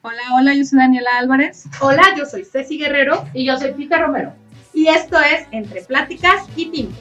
Hola, 0.00 0.22
hola, 0.32 0.54
yo 0.54 0.64
soy 0.64 0.78
Daniela 0.78 1.10
Álvarez. 1.18 1.64
Hola, 1.80 2.02
yo 2.16 2.24
soy 2.24 2.44
Ceci 2.44 2.78
Guerrero. 2.78 3.28
Y 3.34 3.44
yo 3.44 3.58
soy 3.58 3.72
Pita 3.72 3.98
Romero. 3.98 4.32
Y 4.72 4.86
esto 4.86 5.18
es 5.18 5.48
Entre 5.50 5.82
Pláticas 5.82 6.46
y 6.54 6.66
Tinto. 6.66 6.96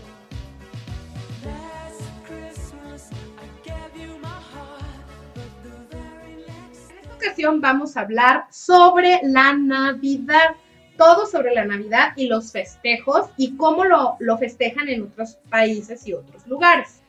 En 6.26 7.00
esta 7.04 7.14
ocasión 7.16 7.62
vamos 7.62 7.96
a 7.96 8.02
hablar 8.02 8.46
sobre 8.50 9.20
la 9.22 9.54
Navidad. 9.54 10.56
Todo 10.98 11.28
sobre 11.28 11.54
la 11.54 11.66
Navidad 11.66 12.14
y 12.16 12.26
los 12.26 12.52
festejos 12.52 13.30
y 13.38 13.56
cómo 13.58 13.86
lo, 13.86 14.18
lo 14.20 14.40
festejan 14.40 14.90
en 14.90 15.04
otros 15.04 15.38
países 15.52 16.08
y 16.08 16.14
otros 16.14 16.48
lugares. 16.48 17.02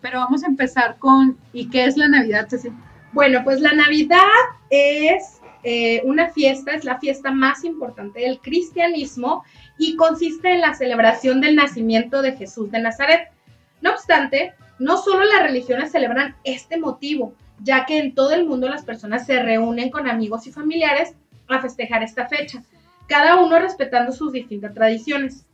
Pero 0.00 0.18
vamos 0.18 0.42
a 0.42 0.48
empezar 0.48 0.98
con 0.98 1.38
¿y 1.52 1.70
qué 1.70 1.84
es 1.84 1.96
la 1.96 2.08
Navidad, 2.08 2.48
Ceci? 2.50 2.72
Bueno, 3.12 3.42
pues 3.42 3.60
la 3.60 3.72
Navidad 3.72 4.18
es 4.70 5.40
eh, 5.64 6.00
una 6.04 6.30
fiesta, 6.30 6.72
es 6.72 6.84
la 6.84 7.00
fiesta 7.00 7.32
más 7.32 7.64
importante 7.64 8.20
del 8.20 8.40
cristianismo 8.40 9.44
y 9.78 9.96
consiste 9.96 10.52
en 10.52 10.60
la 10.60 10.74
celebración 10.74 11.40
del 11.40 11.56
nacimiento 11.56 12.22
de 12.22 12.36
Jesús 12.36 12.70
de 12.70 12.80
Nazaret. 12.80 13.28
No 13.80 13.90
obstante, 13.90 14.54
no 14.78 14.96
solo 14.96 15.24
las 15.24 15.42
religiones 15.42 15.90
celebran 15.90 16.36
este 16.44 16.78
motivo, 16.78 17.34
ya 17.62 17.84
que 17.84 17.98
en 17.98 18.14
todo 18.14 18.32
el 18.32 18.46
mundo 18.46 18.68
las 18.68 18.84
personas 18.84 19.26
se 19.26 19.42
reúnen 19.42 19.90
con 19.90 20.08
amigos 20.08 20.46
y 20.46 20.52
familiares 20.52 21.14
a 21.48 21.60
festejar 21.60 22.04
esta 22.04 22.28
fecha, 22.28 22.62
cada 23.08 23.36
uno 23.36 23.58
respetando 23.58 24.12
sus 24.12 24.32
distintas 24.32 24.72
tradiciones. 24.72 25.44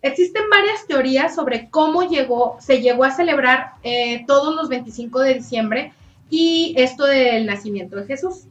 Existen 0.00 0.42
varias 0.50 0.86
teorías 0.86 1.34
sobre 1.34 1.68
cómo 1.68 2.08
llegó, 2.08 2.56
se 2.58 2.80
llegó 2.80 3.04
a 3.04 3.10
celebrar 3.12 3.74
eh, 3.82 4.24
todos 4.26 4.56
los 4.56 4.70
25 4.70 5.20
de 5.20 5.34
diciembre 5.34 5.92
y 6.32 6.72
esto 6.78 7.04
del 7.04 7.44
nacimiento 7.44 7.96
de 7.96 8.06
Jesús. 8.06 8.46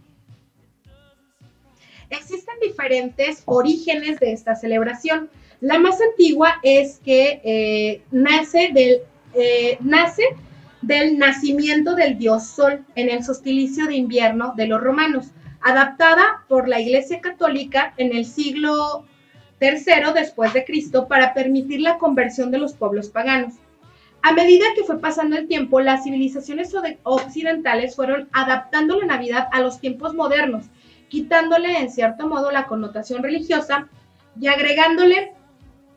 Existen 2.11 2.53
diferentes 2.61 3.41
orígenes 3.45 4.19
de 4.19 4.33
esta 4.33 4.55
celebración. 4.55 5.31
La 5.61 5.79
más 5.79 5.99
antigua 5.99 6.59
es 6.61 6.99
que 6.99 7.41
eh, 7.43 8.03
nace, 8.11 8.69
del, 8.71 8.99
eh, 9.33 9.79
nace 9.79 10.21
del 10.83 11.17
nacimiento 11.17 11.95
del 11.95 12.19
dios 12.19 12.45
Sol 12.45 12.85
en 12.93 13.09
el 13.09 13.23
solsticio 13.23 13.87
de 13.87 13.95
invierno 13.95 14.53
de 14.55 14.67
los 14.67 14.79
romanos, 14.79 15.31
adaptada 15.61 16.43
por 16.47 16.67
la 16.67 16.79
Iglesia 16.79 17.19
Católica 17.19 17.95
en 17.97 18.15
el 18.15 18.25
siglo 18.25 19.07
III 19.59 20.13
después 20.13 20.53
de 20.53 20.65
Cristo 20.65 21.07
para 21.07 21.33
permitir 21.33 21.81
la 21.81 21.97
conversión 21.97 22.51
de 22.51 22.59
los 22.59 22.73
pueblos 22.73 23.09
paganos. 23.09 23.55
A 24.23 24.33
medida 24.33 24.65
que 24.75 24.83
fue 24.83 24.99
pasando 24.99 25.35
el 25.37 25.47
tiempo, 25.47 25.81
las 25.81 26.03
civilizaciones 26.03 26.73
occidentales 27.03 27.95
fueron 27.95 28.29
adaptando 28.33 28.99
la 28.99 29.07
Navidad 29.07 29.47
a 29.51 29.61
los 29.61 29.79
tiempos 29.79 30.13
modernos 30.13 30.65
quitándole 31.11 31.77
en 31.77 31.91
cierto 31.91 32.25
modo 32.25 32.51
la 32.51 32.67
connotación 32.67 33.21
religiosa 33.21 33.89
y 34.39 34.47
agregándole 34.47 35.33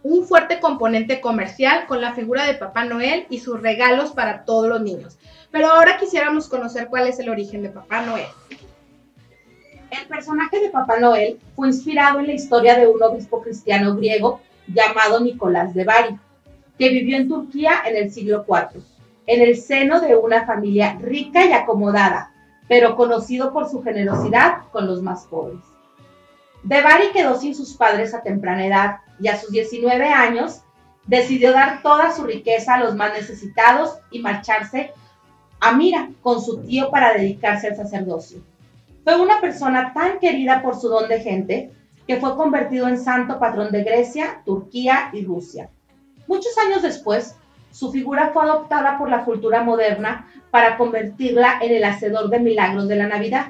un 0.03 0.27
fuerte 0.27 0.58
componente 0.58 1.20
comercial 1.20 1.86
con 1.86 2.00
la 2.00 2.14
figura 2.14 2.44
de 2.44 2.55
Papá 2.55 2.84
Noel 2.84 3.27
y 3.31 3.39
sus 3.39 3.62
regalos 3.62 4.11
para 4.11 4.44
todos 4.44 4.69
los 4.69 4.83
niños. 4.83 5.16
Pero 5.53 5.69
ahora 5.69 5.98
quisiéramos 5.98 6.48
conocer 6.48 6.88
cuál 6.88 7.06
es 7.06 7.20
el 7.20 7.31
origen 7.31 7.62
de 7.62 7.69
Papá 7.69 8.05
Noel. 8.05 8.27
El 9.88 10.06
personaje 10.09 10.59
de 10.59 10.70
Papá 10.70 10.98
Noel 10.98 11.38
fue 11.55 11.69
inspirado 11.69 12.19
en 12.19 12.27
la 12.27 12.33
historia 12.33 12.77
de 12.77 12.88
un 12.88 13.00
obispo 13.00 13.41
cristiano 13.41 13.94
griego 13.94 14.41
llamado 14.66 15.20
Nicolás 15.20 15.75
de 15.75 15.84
Bari, 15.84 16.19
que 16.78 16.89
vivió 16.89 17.17
en 17.17 17.28
Turquía 17.28 17.83
en 17.86 17.97
el 17.97 18.11
siglo 18.11 18.44
IV, 18.48 18.83
en 19.27 19.42
el 19.42 19.56
seno 19.56 20.00
de 20.00 20.17
una 20.17 20.47
familia 20.47 20.98
rica 21.00 21.44
y 21.44 21.53
acomodada, 21.53 22.33
pero 22.69 22.97
conocido 22.97 23.53
por 23.53 23.69
su 23.69 23.83
generosidad 23.83 24.62
con 24.72 24.86
los 24.86 25.03
más 25.03 25.25
pobres. 25.27 25.61
De 26.62 26.81
Bari 26.81 27.11
quedó 27.12 27.39
sin 27.39 27.55
sus 27.55 27.75
padres 27.75 28.14
a 28.14 28.22
temprana 28.22 28.66
edad 28.66 28.97
y 29.20 29.28
a 29.28 29.39
sus 29.39 29.50
19 29.50 30.08
años 30.08 30.62
decidió 31.06 31.53
dar 31.53 31.82
toda 31.82 32.12
su 32.12 32.25
riqueza 32.25 32.75
a 32.75 32.81
los 32.81 32.94
más 32.94 33.12
necesitados 33.12 33.99
y 34.10 34.20
marcharse 34.20 34.93
a 35.60 35.72
Mira 35.72 36.10
con 36.22 36.41
su 36.41 36.62
tío 36.62 36.91
para 36.91 37.12
dedicarse 37.12 37.69
al 37.69 37.76
sacerdocio. 37.76 38.41
Fue 39.04 39.20
una 39.20 39.41
persona 39.41 39.93
tan 39.93 40.19
querida 40.19 40.62
por 40.62 40.81
su 40.81 40.88
don 40.88 41.09
de 41.09 41.20
gente 41.20 41.70
que 42.06 42.16
fue 42.16 42.37
convertido 42.37 42.88
en 42.88 42.99
santo 42.99 43.38
patrón 43.38 43.70
de 43.70 43.84
Grecia, 43.84 44.43
Turquía 44.44 45.10
y 45.12 45.25
Rusia. 45.25 45.70
Muchos 46.27 46.57
años 46.59 46.83
después, 46.83 47.37
su 47.71 47.91
figura 47.91 48.31
fue 48.33 48.43
adoptada 48.43 48.99
por 48.99 49.11
la 49.11 49.25
cultura 49.25 49.62
moderna 49.62 50.29
para 50.51 50.77
convertirla 50.77 51.59
en 51.61 51.73
el 51.73 51.85
hacedor 51.85 52.31
de 52.31 52.39
milagros 52.39 52.87
de 52.89 52.97
la 52.97 53.09
Navidad, 53.09 53.47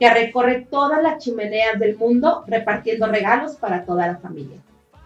que 0.00 0.10
recorre 0.10 0.66
todas 0.68 1.00
las 1.02 1.22
chimeneas 1.22 1.78
del 1.78 1.96
mundo 1.96 2.44
repartiendo 2.48 3.06
regalos 3.06 3.56
para 3.56 3.84
toda 3.84 4.08
la 4.08 4.16
familia. 4.16 4.58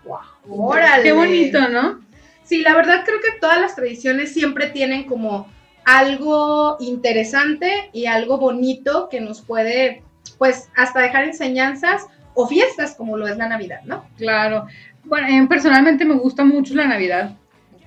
¡Wow! 0.06 0.18
¡Órale! 0.48 1.02
¡Qué 1.02 1.12
bonito, 1.12 1.68
¿no? 1.68 2.00
Sí, 2.44 2.62
la 2.62 2.74
verdad 2.74 3.02
creo 3.04 3.20
que 3.20 3.38
todas 3.40 3.60
las 3.60 3.74
tradiciones 3.74 4.32
siempre 4.32 4.68
tienen 4.68 5.04
como 5.04 5.48
algo 5.84 6.76
interesante 6.80 7.90
y 7.92 8.06
algo 8.06 8.38
bonito 8.38 9.08
que 9.10 9.20
nos 9.20 9.42
puede, 9.42 10.02
pues, 10.38 10.70
hasta 10.76 11.00
dejar 11.00 11.24
enseñanzas 11.24 12.06
o 12.34 12.46
fiestas 12.46 12.94
como 12.94 13.16
lo 13.16 13.26
es 13.26 13.36
la 13.36 13.48
Navidad, 13.48 13.80
¿no? 13.84 14.06
Claro. 14.16 14.66
Bueno, 15.06 15.48
personalmente 15.48 16.04
me 16.04 16.14
gusta 16.14 16.44
mucho 16.44 16.74
la 16.74 16.86
Navidad. 16.86 17.36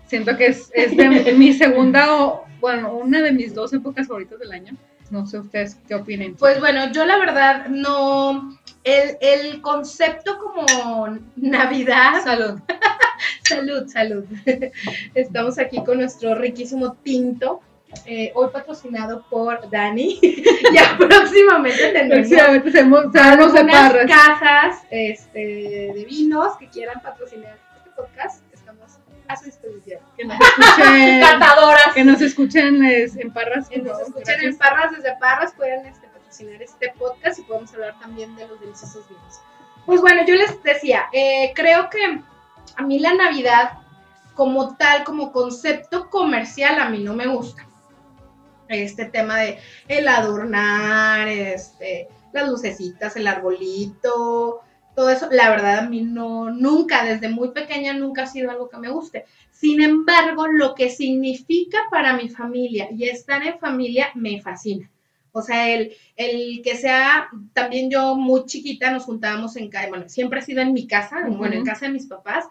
Siento 0.07 0.35
que 0.37 0.47
es, 0.47 0.71
es 0.73 0.95
de 0.95 1.33
mi 1.37 1.53
segunda 1.53 2.15
o, 2.15 2.45
bueno, 2.59 2.95
una 2.95 3.21
de 3.21 3.31
mis 3.31 3.53
dos 3.53 3.73
épocas 3.73 4.07
favoritas 4.07 4.39
del 4.39 4.51
año. 4.51 4.73
No 5.11 5.25
sé 5.25 5.39
ustedes 5.39 5.75
qué 5.87 5.95
opinen. 5.95 6.35
Pues 6.35 6.59
bueno, 6.59 6.91
yo 6.91 7.05
la 7.05 7.17
verdad 7.17 7.67
no. 7.67 8.57
El, 8.83 9.17
el 9.21 9.61
concepto 9.61 10.37
como 10.37 11.19
Navidad. 11.35 12.23
Salud. 12.23 12.59
salud, 13.43 13.87
salud. 13.87 14.23
Estamos 15.15 15.57
aquí 15.59 15.83
con 15.83 15.97
nuestro 15.97 16.35
riquísimo 16.35 16.93
tinto. 16.93 17.61
Eh, 18.05 18.31
hoy 18.35 18.49
patrocinado 18.51 19.25
por 19.29 19.69
Dani. 19.69 20.19
ya 20.73 20.97
próximamente 20.97 21.91
tendremos 21.91 23.53
de 23.53 23.65
parras. 23.65 24.05
casas 24.07 24.83
este, 24.89 25.91
de 25.93 26.05
vinos 26.05 26.55
que 26.57 26.67
quieran 26.67 27.01
patrocinar 27.01 27.57
este 27.77 27.89
podcast 27.91 28.43
a 29.29 29.37
su 29.37 29.45
disposición. 29.45 30.01
Que 30.17 30.25
nos 30.25 30.37
escuchen. 30.39 31.21
Cantadoras. 31.21 31.93
Que 31.93 32.03
nos 32.03 32.21
escuchen 32.21 32.83
en 32.83 33.31
Parras. 33.31 33.69
Que 33.69 33.79
nos 33.79 33.99
escuchen 34.01 34.41
en 34.41 34.57
Parras, 34.57 34.91
desde 34.91 35.15
Parras 35.17 35.53
pueden 35.53 35.85
este, 35.85 36.07
patrocinar 36.07 36.61
este 36.61 36.93
podcast 36.97 37.39
y 37.39 37.43
podemos 37.43 37.71
hablar 37.73 37.97
también 37.99 38.35
de 38.35 38.47
los 38.47 38.59
deliciosos 38.59 39.07
vinos. 39.07 39.39
Pues 39.85 40.01
bueno, 40.01 40.25
yo 40.25 40.35
les 40.35 40.61
decía, 40.63 41.05
eh, 41.13 41.53
creo 41.55 41.89
que 41.89 42.21
a 42.75 42.81
mí 42.81 42.99
la 42.99 43.13
Navidad 43.13 43.73
como 44.33 44.75
tal, 44.75 45.03
como 45.03 45.31
concepto 45.31 46.09
comercial, 46.09 46.79
a 46.79 46.89
mí 46.89 46.99
no 46.99 47.13
me 47.13 47.27
gusta. 47.27 47.67
Este 48.69 49.05
tema 49.05 49.39
de 49.39 49.57
el 49.87 50.07
adornar, 50.07 51.27
este, 51.27 52.07
las 52.31 52.47
lucecitas, 52.47 53.15
el 53.15 53.27
arbolito, 53.27 54.61
todo 54.95 55.09
eso, 55.09 55.27
la 55.31 55.49
verdad 55.49 55.79
a 55.79 55.89
mí 55.89 56.01
no, 56.01 56.51
nunca, 56.51 57.03
desde 57.03 57.29
muy 57.29 57.51
pequeña 57.51 57.93
nunca 57.93 58.23
ha 58.23 58.27
sido 58.27 58.51
algo 58.51 58.69
que 58.69 58.77
me 58.77 58.89
guste. 58.89 59.25
Sin 59.51 59.81
embargo, 59.81 60.47
lo 60.47 60.75
que 60.75 60.89
significa 60.89 61.79
para 61.89 62.15
mi 62.15 62.29
familia 62.29 62.89
y 62.91 63.05
estar 63.05 63.45
en 63.45 63.59
familia 63.59 64.09
me 64.15 64.41
fascina. 64.41 64.89
O 65.31 65.41
sea, 65.41 65.69
el, 65.69 65.93
el 66.15 66.61
que 66.63 66.75
sea, 66.75 67.29
también 67.53 67.89
yo 67.89 68.15
muy 68.15 68.45
chiquita 68.45 68.91
nos 68.91 69.05
juntábamos 69.05 69.55
en 69.55 69.69
casa, 69.69 69.87
bueno, 69.89 70.09
siempre 70.09 70.39
ha 70.39 70.43
sido 70.43 70.61
en 70.61 70.73
mi 70.73 70.87
casa, 70.87 71.17
bueno, 71.27 71.55
en 71.55 71.65
casa 71.65 71.85
de 71.85 71.93
mis 71.93 72.07
papás, 72.07 72.45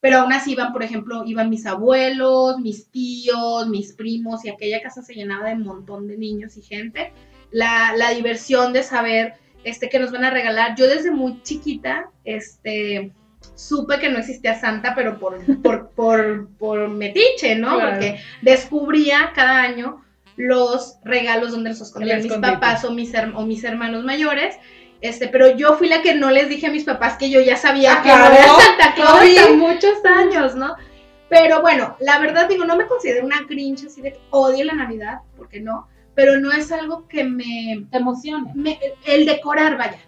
pero 0.00 0.18
aún 0.18 0.32
así 0.32 0.52
iban, 0.52 0.72
por 0.72 0.82
ejemplo, 0.82 1.24
iban 1.26 1.50
mis 1.50 1.66
abuelos, 1.66 2.58
mis 2.60 2.88
tíos, 2.90 3.66
mis 3.68 3.92
primos, 3.92 4.44
y 4.44 4.50
aquella 4.50 4.82
casa 4.82 5.02
se 5.02 5.14
llenaba 5.14 5.48
de 5.48 5.54
un 5.54 5.64
montón 5.64 6.06
de 6.06 6.16
niños 6.16 6.56
y 6.56 6.62
gente. 6.62 7.12
La, 7.50 7.94
la 7.96 8.10
diversión 8.10 8.72
de 8.72 8.82
saber 8.82 9.34
este, 9.64 9.88
que 9.88 9.98
nos 9.98 10.12
van 10.12 10.24
a 10.24 10.30
regalar. 10.30 10.76
Yo 10.76 10.86
desde 10.86 11.10
muy 11.10 11.42
chiquita, 11.42 12.10
este, 12.24 13.12
supe 13.54 13.98
que 13.98 14.08
no 14.08 14.18
existía 14.18 14.58
Santa, 14.58 14.94
pero 14.94 15.18
por, 15.18 15.40
por, 15.62 15.90
por, 15.96 16.48
por 16.58 16.88
metiche, 16.88 17.56
¿no? 17.56 17.78
Porque 17.78 18.20
descubría 18.42 19.32
cada 19.34 19.62
año 19.62 20.04
los 20.36 20.98
regalos 21.04 21.50
donde 21.50 21.70
los 21.70 21.80
escondían 21.80 22.22
mis 22.22 22.32
papás 22.34 22.84
o 22.84 22.92
mis, 22.92 23.12
o 23.34 23.44
mis 23.44 23.64
hermanos 23.64 24.04
mayores. 24.04 24.56
Este, 25.00 25.28
pero 25.28 25.56
yo 25.56 25.76
fui 25.76 25.88
la 25.88 26.02
que 26.02 26.14
no 26.14 26.30
les 26.30 26.48
dije 26.48 26.66
a 26.66 26.72
mis 26.72 26.84
papás 26.84 27.16
que 27.16 27.30
yo 27.30 27.40
ya 27.40 27.56
sabía 27.56 28.02
que 28.02 28.08
no 28.08 28.26
era 28.26 28.46
Santa 28.46 28.94
Claus 28.94 29.20
hasta 29.22 29.52
muchos 29.52 30.04
años, 30.04 30.56
¿no? 30.56 30.74
Pero 31.28 31.60
bueno, 31.60 31.96
la 32.00 32.18
verdad 32.18 32.48
digo, 32.48 32.64
no 32.64 32.76
me 32.76 32.86
considero 32.86 33.24
una 33.24 33.42
grinch 33.42 33.84
así 33.84 34.00
de 34.00 34.14
que 34.14 34.20
odio 34.30 34.64
la 34.64 34.74
Navidad, 34.74 35.20
porque 35.36 35.60
no, 35.60 35.86
pero 36.14 36.40
no 36.40 36.50
es 36.50 36.72
algo 36.72 37.06
que 37.06 37.22
me 37.22 37.86
emocione. 37.92 38.52
el 39.06 39.26
decorar, 39.26 39.76
vaya. 39.76 40.00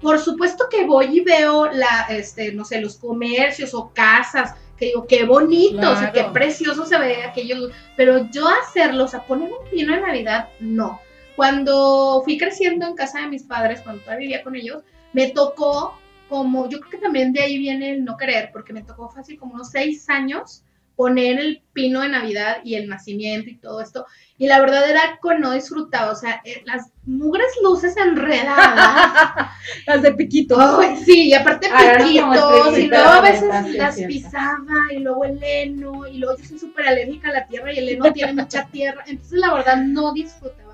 Por 0.00 0.20
supuesto 0.20 0.68
que 0.70 0.84
voy 0.84 1.18
y 1.18 1.20
veo 1.20 1.72
la, 1.72 2.06
este, 2.10 2.52
no 2.52 2.64
sé, 2.64 2.80
los 2.80 2.96
comercios 2.96 3.74
o 3.74 3.90
casas, 3.92 4.54
que 4.76 4.86
digo, 4.86 5.06
qué 5.08 5.24
bonito, 5.24 5.90
o 5.90 5.96
sea, 5.96 6.12
qué 6.12 6.24
precioso 6.32 6.86
se 6.86 6.96
ve 6.98 7.24
aquello, 7.24 7.70
pero 7.96 8.30
yo 8.30 8.46
hacerlo, 8.46 9.04
o 9.04 9.08
sea, 9.08 9.24
poner 9.24 9.50
un 9.50 9.68
pino 9.68 9.92
de 9.92 10.00
Navidad, 10.00 10.50
no. 10.60 11.00
Cuando 11.38 12.20
fui 12.24 12.36
creciendo 12.36 12.84
en 12.84 12.96
casa 12.96 13.20
de 13.20 13.28
mis 13.28 13.44
padres, 13.44 13.80
cuando 13.82 14.02
todavía 14.02 14.26
vivía 14.26 14.42
con 14.42 14.56
ellos, 14.56 14.82
me 15.12 15.30
tocó 15.30 15.96
como, 16.28 16.68
yo 16.68 16.80
creo 16.80 16.90
que 16.90 16.98
también 16.98 17.32
de 17.32 17.40
ahí 17.40 17.58
viene 17.58 17.92
el 17.92 18.04
no 18.04 18.16
querer, 18.16 18.50
porque 18.52 18.72
me 18.72 18.82
tocó 18.82 19.08
fácil 19.08 19.38
como 19.38 19.54
unos 19.54 19.70
seis 19.70 20.10
años 20.10 20.64
poner 20.96 21.38
el 21.38 21.62
pino 21.72 22.00
de 22.00 22.08
Navidad 22.08 22.56
y 22.64 22.74
el 22.74 22.88
nacimiento 22.88 23.50
y 23.50 23.56
todo 23.56 23.80
esto. 23.80 24.04
Y 24.36 24.48
la 24.48 24.58
verdad 24.58 24.90
era 24.90 25.20
que 25.22 25.38
no 25.38 25.52
disfrutaba, 25.52 26.10
o 26.10 26.16
sea, 26.16 26.42
eh, 26.44 26.60
las 26.66 26.90
mugres 27.06 27.46
luces 27.62 27.96
enredadas. 27.96 29.48
las 29.86 30.02
de 30.02 30.14
piquito. 30.14 30.56
Ay, 30.58 30.96
sí, 31.04 31.28
y 31.28 31.34
aparte 31.34 31.68
Ah, 31.72 31.98
piquitos, 31.98 32.78
y 32.78 32.88
luego 32.88 33.10
a 33.10 33.20
veces 33.20 33.48
sí, 33.64 33.78
las 33.78 34.02
pisaba, 34.02 34.92
y 34.92 34.98
luego 34.98 35.24
el 35.24 35.38
heno, 35.40 36.04
y 36.08 36.18
luego 36.18 36.36
yo 36.36 36.44
soy 36.44 36.58
súper 36.58 36.88
alérgica 36.88 37.28
a 37.28 37.32
la 37.32 37.46
tierra, 37.46 37.72
y 37.72 37.78
el 37.78 37.90
heno 37.90 38.12
tiene 38.12 38.32
mucha 38.32 38.66
tierra, 38.66 39.04
entonces 39.06 39.38
la 39.38 39.54
verdad 39.54 39.76
no 39.76 40.12
disfrutaba 40.12 40.67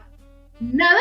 nada 0.61 1.01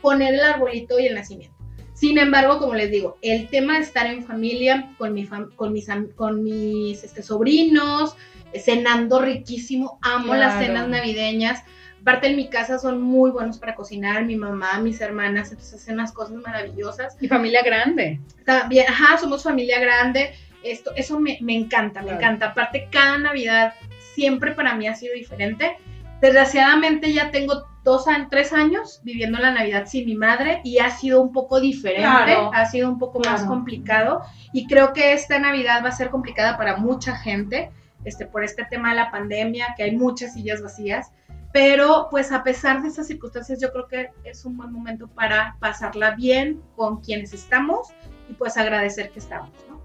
poner 0.00 0.34
el 0.34 0.40
arbolito 0.40 0.98
y 0.98 1.06
el 1.06 1.14
nacimiento. 1.14 1.54
Sin 1.94 2.18
embargo, 2.18 2.58
como 2.58 2.74
les 2.74 2.90
digo, 2.90 3.18
el 3.22 3.48
tema 3.48 3.74
de 3.74 3.80
estar 3.84 4.06
en 4.06 4.24
familia 4.24 4.90
con, 4.98 5.14
mi 5.14 5.26
fam- 5.26 5.54
con 5.54 5.72
mis, 5.72 5.86
con 6.16 6.42
mis 6.42 7.04
este, 7.04 7.22
sobrinos, 7.22 8.16
cenando 8.54 9.20
riquísimo, 9.20 9.98
amo 10.02 10.34
las 10.34 10.58
cenas 10.64 10.88
navideñas. 10.88 11.62
Aparte 12.02 12.26
en 12.28 12.36
mi 12.36 12.50
casa 12.50 12.78
son 12.78 13.00
muy 13.00 13.30
buenos 13.30 13.58
para 13.58 13.74
cocinar, 13.74 14.24
mi 14.26 14.36
mamá, 14.36 14.78
mis 14.80 15.00
hermanas, 15.00 15.50
entonces 15.50 15.80
hacen 15.80 15.94
unas 15.94 16.12
cosas 16.12 16.36
maravillosas. 16.36 17.16
Y 17.20 17.28
familia 17.28 17.62
grande. 17.62 18.20
También, 18.44 18.86
ajá, 18.88 19.16
somos 19.16 19.42
familia 19.42 19.80
grande. 19.80 20.34
Esto, 20.62 20.92
eso 20.96 21.18
me, 21.18 21.38
me 21.40 21.54
encanta, 21.54 22.02
me 22.02 22.10
encanta. 22.16 22.46
Aparte, 22.48 22.88
cada 22.90 23.18
Navidad 23.18 23.72
siempre 24.14 24.52
para 24.52 24.74
mí 24.74 24.86
ha 24.86 24.94
sido 24.94 25.14
diferente. 25.14 25.76
Desgraciadamente 26.20 27.12
ya 27.12 27.30
tengo 27.30 27.66
dos 27.84 28.08
años, 28.08 28.28
tres 28.30 28.52
años 28.52 29.00
viviendo 29.04 29.38
la 29.38 29.52
Navidad 29.52 29.84
sin 29.86 30.06
mi 30.06 30.16
madre 30.16 30.60
y 30.64 30.78
ha 30.78 30.90
sido 30.90 31.20
un 31.20 31.32
poco 31.32 31.60
diferente, 31.60 32.02
Claro. 32.02 32.50
ha 32.52 32.66
sido 32.66 32.88
un 32.88 32.98
poco 32.98 33.20
más 33.20 33.44
complicado 33.44 34.22
y 34.52 34.66
creo 34.66 34.92
que 34.92 35.12
esta 35.12 35.38
Navidad 35.38 35.84
va 35.84 35.90
a 35.90 35.92
ser 35.92 36.10
complicada 36.10 36.56
para 36.56 36.78
mucha 36.78 37.14
gente, 37.14 37.70
este, 38.04 38.26
por 38.26 38.42
este 38.42 38.64
tema 38.64 38.90
de 38.90 38.96
la 38.96 39.10
pandemia, 39.10 39.74
que 39.76 39.84
hay 39.84 39.96
muchas 39.96 40.32
sillas 40.32 40.62
vacías, 40.62 41.12
pero 41.52 42.08
pues 42.10 42.32
a 42.32 42.42
pesar 42.42 42.82
de 42.82 42.88
esas 42.88 43.06
circunstancias 43.06 43.60
yo 43.60 43.70
creo 43.70 43.86
que 43.86 44.10
es 44.24 44.44
un 44.44 44.56
buen 44.56 44.72
momento 44.72 45.06
para 45.06 45.56
pasarla 45.60 46.12
bien 46.12 46.60
con 46.74 47.00
quienes 47.00 47.32
estamos 47.32 47.88
y 48.28 48.32
pues 48.32 48.56
agradecer 48.56 49.10
que 49.10 49.20
estamos, 49.20 49.50
¿no? 49.68 49.80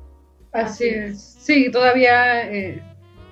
Así 0.52 0.90
Así 0.90 0.90
es. 0.90 1.22
Sí, 1.40 1.70
todavía 1.70 2.50
eh, 2.50 2.82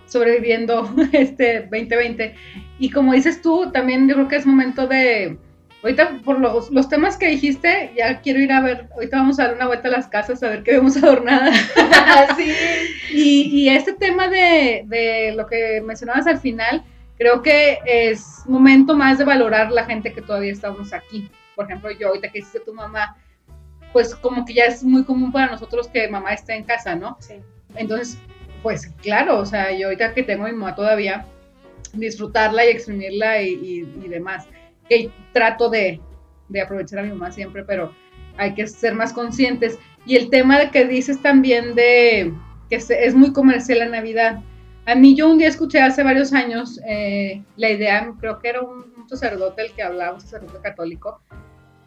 sobreviviendo 0.08 0.90
este 1.12 1.62
2020. 1.62 2.36
Y 2.80 2.90
como 2.90 3.14
dices 3.14 3.42
tú, 3.42 3.72
también 3.72 4.08
yo 4.08 4.16
creo 4.16 4.28
que 4.28 4.38
es 4.38 4.46
momento 4.46 4.88
de. 4.88 5.38
Ahorita, 5.84 6.22
por 6.26 6.40
los, 6.40 6.72
los 6.72 6.90
temas 6.90 7.18
que 7.18 7.28
dijiste, 7.28 7.94
ya 7.96 8.20
quiero 8.22 8.40
ir 8.40 8.52
a 8.52 8.62
ver. 8.62 8.90
Ahorita 8.94 9.18
vamos 9.18 9.40
a 9.40 9.44
dar 9.44 9.56
una 9.56 9.68
vuelta 9.68 9.88
a 9.88 9.92
las 9.92 10.08
casas 10.08 10.42
a 10.42 10.50
ver 10.50 10.64
qué 10.64 10.74
vemos 10.74 10.98
adornadas. 11.04 11.56
sí. 12.38 12.52
Y, 13.12 13.42
y 13.52 13.70
este 13.70 13.94
tema 13.94 14.28
de, 14.28 14.84
de 14.88 15.34
lo 15.36 15.46
que 15.48 15.82
mencionabas 15.86 16.28
al 16.28 16.40
final, 16.40 16.84
creo 17.18 17.42
que 17.42 17.80
es 17.86 18.44
momento 18.48 18.96
más 18.96 19.18
de 19.18 19.26
valorar 19.26 19.72
la 19.72 19.86
gente 19.86 20.14
que 20.14 20.22
todavía 20.22 20.52
estamos 20.52 20.94
aquí. 20.94 21.30
Por 21.56 21.66
ejemplo, 21.66 21.90
yo 21.92 22.10
ahorita 22.10 22.30
que 22.30 22.40
hiciste 22.40 22.60
tu 22.60 22.74
mamá, 22.74 23.16
pues 23.94 24.14
como 24.16 24.46
que 24.46 24.54
ya 24.54 24.66
es 24.66 24.84
muy 24.84 25.04
común 25.04 25.32
para 25.32 25.52
nosotros 25.52 25.88
que 25.88 26.08
mamá 26.08 26.34
esté 26.34 26.54
en 26.54 26.64
casa, 26.64 26.96
¿no? 26.96 27.18
sí. 27.20 27.36
Entonces, 27.76 28.18
pues 28.68 28.86
claro, 29.02 29.40
o 29.40 29.46
sea, 29.46 29.72
yo 29.72 29.88
ahorita 29.88 30.14
que 30.14 30.24
tengo 30.24 30.44
a 30.44 30.50
mi 30.50 30.54
mamá 30.54 30.76
todavía, 30.76 31.26
disfrutarla 31.94 32.66
y 32.66 32.72
exprimirla 32.72 33.42
y, 33.42 33.84
demás. 34.10 34.46
Que 34.90 35.10
trato 35.32 35.70
de, 35.70 36.02
aprovechar 36.62 37.00
a 37.00 37.04
mi 37.04 37.12
mamá 37.12 37.32
siempre, 37.32 37.64
pero 37.64 37.96
hay 38.36 38.54
que 38.56 38.68
ser 38.68 38.94
más 38.94 39.14
conscientes. 39.14 39.80
Y 40.06 40.18
el 40.18 40.30
tema 40.30 40.60
de 40.60 40.70
que 40.70 40.84
dices 40.84 41.22
también 41.22 41.76
de 41.76 42.34
que 42.70 42.76
es 42.76 43.16
muy 43.16 43.32
comercial 43.32 43.80
la 43.80 43.88
Navidad. 43.88 44.42
A 44.86 44.96
mí 44.96 45.16
yo 45.16 45.30
un 45.30 45.38
día 45.38 45.48
escuché 45.48 45.80
hace 45.80 46.04
varios 46.04 46.34
años 46.34 46.78
eh, 46.86 47.42
la 47.56 47.70
idea, 47.70 48.14
creo 48.20 48.40
que 48.40 48.50
era 48.50 48.64
un, 48.64 49.08
sacerdote 49.08 49.62
el 49.62 49.72
que 49.72 49.84
hablaba, 49.84 50.16
un 50.16 50.20
sacerdote 50.20 50.60
católico, 50.62 51.22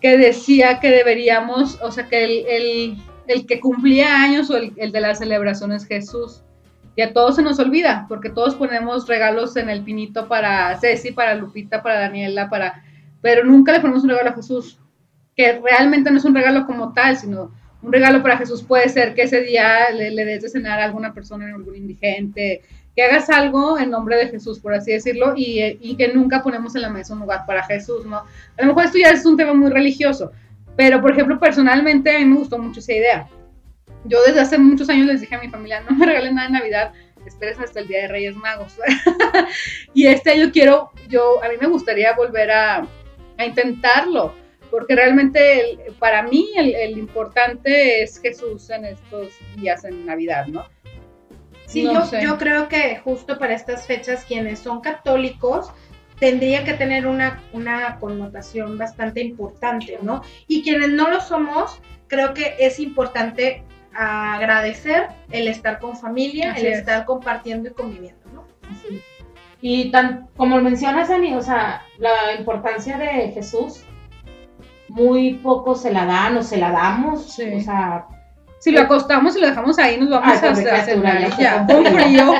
que 0.00 0.16
decía 0.16 0.80
que 0.80 0.88
deberíamos, 0.88 1.78
o 1.82 1.92
sea, 1.92 2.08
que 2.08 2.24
el 3.26 3.46
que 3.46 3.60
cumplía 3.60 4.22
años 4.22 4.48
o 4.48 4.56
el, 4.56 4.72
el 4.78 4.92
de 4.92 5.02
las 5.02 5.18
celebraciones 5.18 5.86
Jesús. 5.86 6.42
Y 6.96 7.02
a 7.02 7.12
todos 7.12 7.36
se 7.36 7.42
nos 7.42 7.58
olvida, 7.58 8.06
porque 8.08 8.30
todos 8.30 8.54
ponemos 8.54 9.06
regalos 9.06 9.56
en 9.56 9.70
el 9.70 9.82
pinito 9.82 10.28
para 10.28 10.78
Ceci, 10.78 11.12
para 11.12 11.34
Lupita, 11.34 11.82
para 11.82 12.00
Daniela, 12.00 12.50
para... 12.50 12.82
Pero 13.22 13.44
nunca 13.44 13.72
le 13.72 13.80
ponemos 13.80 14.02
un 14.02 14.10
regalo 14.10 14.30
a 14.30 14.34
Jesús, 14.34 14.78
que 15.36 15.60
realmente 15.60 16.10
no 16.10 16.18
es 16.18 16.24
un 16.24 16.34
regalo 16.34 16.66
como 16.66 16.92
tal, 16.92 17.16
sino 17.16 17.52
un 17.82 17.92
regalo 17.92 18.22
para 18.22 18.36
Jesús 18.36 18.62
puede 18.62 18.88
ser 18.88 19.14
que 19.14 19.22
ese 19.22 19.40
día 19.40 19.90
le, 19.90 20.10
le 20.10 20.24
des 20.24 20.42
de 20.42 20.48
cenar 20.48 20.80
a 20.80 20.84
alguna 20.84 21.14
persona, 21.14 21.46
a 21.46 21.54
algún 21.54 21.76
indigente, 21.76 22.62
que 22.94 23.02
hagas 23.04 23.30
algo 23.30 23.78
en 23.78 23.90
nombre 23.90 24.16
de 24.16 24.28
Jesús, 24.28 24.58
por 24.58 24.74
así 24.74 24.92
decirlo, 24.92 25.32
y, 25.36 25.78
y 25.80 25.96
que 25.96 26.12
nunca 26.12 26.42
ponemos 26.42 26.74
en 26.74 26.82
la 26.82 26.90
mesa 26.90 27.14
un 27.14 27.20
lugar 27.20 27.46
para 27.46 27.62
Jesús, 27.64 28.04
¿no? 28.04 28.18
A 28.18 28.62
lo 28.62 28.66
mejor 28.66 28.84
esto 28.84 28.98
ya 28.98 29.10
es 29.10 29.24
un 29.24 29.36
tema 29.36 29.54
muy 29.54 29.70
religioso, 29.70 30.32
pero 30.76 31.00
por 31.00 31.12
ejemplo, 31.12 31.38
personalmente 31.38 32.14
a 32.14 32.18
mí 32.18 32.24
me 32.24 32.36
gustó 32.36 32.58
mucho 32.58 32.80
esa 32.80 32.92
idea. 32.92 33.28
Yo 34.04 34.18
desde 34.26 34.40
hace 34.40 34.58
muchos 34.58 34.88
años 34.88 35.06
les 35.06 35.20
dije 35.20 35.34
a 35.34 35.40
mi 35.40 35.48
familia, 35.48 35.80
no 35.80 35.94
me 35.96 36.06
regalen 36.06 36.34
nada 36.34 36.48
de 36.48 36.54
Navidad, 36.54 36.92
esperen 37.26 37.60
hasta 37.62 37.80
el 37.80 37.88
Día 37.88 38.02
de 38.02 38.08
Reyes 38.08 38.34
Magos. 38.36 38.76
y 39.94 40.06
este 40.06 40.30
año 40.32 40.50
quiero, 40.52 40.90
yo, 41.08 41.42
a 41.42 41.48
mí 41.48 41.54
me 41.60 41.66
gustaría 41.68 42.14
volver 42.14 42.50
a, 42.50 42.86
a 43.38 43.44
intentarlo, 43.44 44.34
porque 44.70 44.94
realmente 44.96 45.60
el- 45.72 45.78
para 45.98 46.22
mí 46.22 46.48
el, 46.56 46.74
el 46.74 46.98
importante 46.98 48.02
es 48.02 48.20
Jesús 48.20 48.70
en 48.70 48.86
estos 48.86 49.32
días 49.56 49.84
en 49.84 50.06
Navidad, 50.06 50.46
¿no? 50.46 50.64
Sí, 51.66 51.84
No 51.84 51.92
yo, 51.94 52.04
sé. 52.06 52.22
yo 52.22 52.38
creo 52.38 52.68
que 52.68 52.96
justo 53.04 53.38
para 53.38 53.54
estas 53.54 53.86
fechas 53.86 54.24
quienes 54.24 54.58
son 54.60 54.80
católicos 54.80 55.70
tendría 56.18 56.64
que 56.64 56.74
tener 56.74 57.06
una, 57.06 57.42
una 57.52 57.98
connotación 57.98 58.76
bastante 58.76 59.20
importante, 59.20 59.98
¿no? 60.02 60.22
Y 60.48 60.62
quienes 60.62 60.90
no 60.90 61.08
lo 61.10 61.20
somos, 61.20 61.80
creo 62.08 62.34
que 62.34 62.56
es 62.58 62.78
importante 62.80 63.62
agradecer 63.94 65.08
el 65.30 65.48
estar 65.48 65.78
con 65.78 65.96
familia, 65.96 66.52
Así 66.52 66.66
el 66.66 66.72
es. 66.72 66.78
estar 66.80 67.04
compartiendo 67.04 67.68
y 67.68 67.72
conviviendo, 67.72 68.20
¿no? 68.32 68.44
Así. 68.70 69.02
Y 69.60 69.90
tan, 69.90 70.28
como 70.36 70.60
mencionas, 70.60 71.10
Ani, 71.10 71.34
o 71.34 71.42
sea, 71.42 71.82
la 71.98 72.34
importancia 72.38 72.96
de 72.96 73.30
Jesús, 73.32 73.84
muy 74.88 75.34
poco 75.34 75.74
se 75.74 75.92
la 75.92 76.04
dan 76.06 76.36
o 76.36 76.42
se 76.42 76.56
la 76.56 76.70
damos. 76.72 77.34
Sí. 77.34 77.52
O 77.54 77.60
sea, 77.60 78.06
Si 78.58 78.70
lo 78.70 78.80
acostamos 78.80 79.36
y 79.36 79.40
lo 79.40 79.48
dejamos 79.48 79.78
ahí, 79.78 79.98
nos 79.98 80.10
vamos 80.10 80.28
Ay, 80.28 80.36
a 80.36 80.40
pobre 80.54 80.70
hacer 80.70 81.02
ya 81.38 81.66
con 81.66 81.84
frío, 81.86 82.32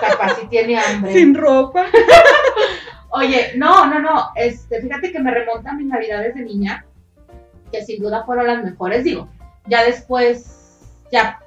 capaz 0.00 0.36
si 0.40 0.46
tiene 0.46 0.78
hambre. 0.78 1.12
sin 1.12 1.34
ropa. 1.34 1.86
Oye, 3.10 3.52
no, 3.56 3.86
no, 3.86 4.00
no. 4.00 4.30
Este, 4.36 4.80
fíjate 4.80 5.10
que 5.12 5.18
me 5.20 5.30
remonta 5.30 5.70
a 5.70 5.74
mis 5.74 5.86
navidades 5.86 6.34
de 6.34 6.42
niña, 6.42 6.84
que 7.72 7.82
sin 7.84 8.02
duda 8.02 8.24
fueron 8.24 8.46
las 8.46 8.62
mejores. 8.62 9.02
Digo, 9.04 9.28
ya 9.66 9.82
después, 9.84 10.57
ya 11.10 11.40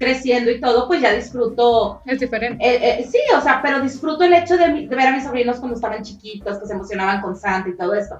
creciendo 0.00 0.50
y 0.50 0.60
todo, 0.60 0.88
pues 0.88 1.02
ya 1.02 1.12
disfruto. 1.12 2.00
Es 2.06 2.18
diferente. 2.18 2.64
eh, 2.64 3.00
eh, 3.00 3.06
sí, 3.08 3.18
o 3.36 3.40
sea, 3.42 3.60
pero 3.62 3.80
disfruto 3.80 4.24
el 4.24 4.32
hecho 4.32 4.56
de, 4.56 4.86
ver 4.88 5.06
a 5.06 5.12
mis 5.12 5.24
sobrinos 5.24 5.58
cuando 5.58 5.74
estaban 5.74 6.02
chiquitos, 6.02 6.58
que 6.58 6.66
se 6.66 6.72
emocionaban 6.72 7.20
con 7.20 7.36
Santa 7.36 7.68
y 7.68 7.76
todo 7.76 7.94
esto. 7.94 8.18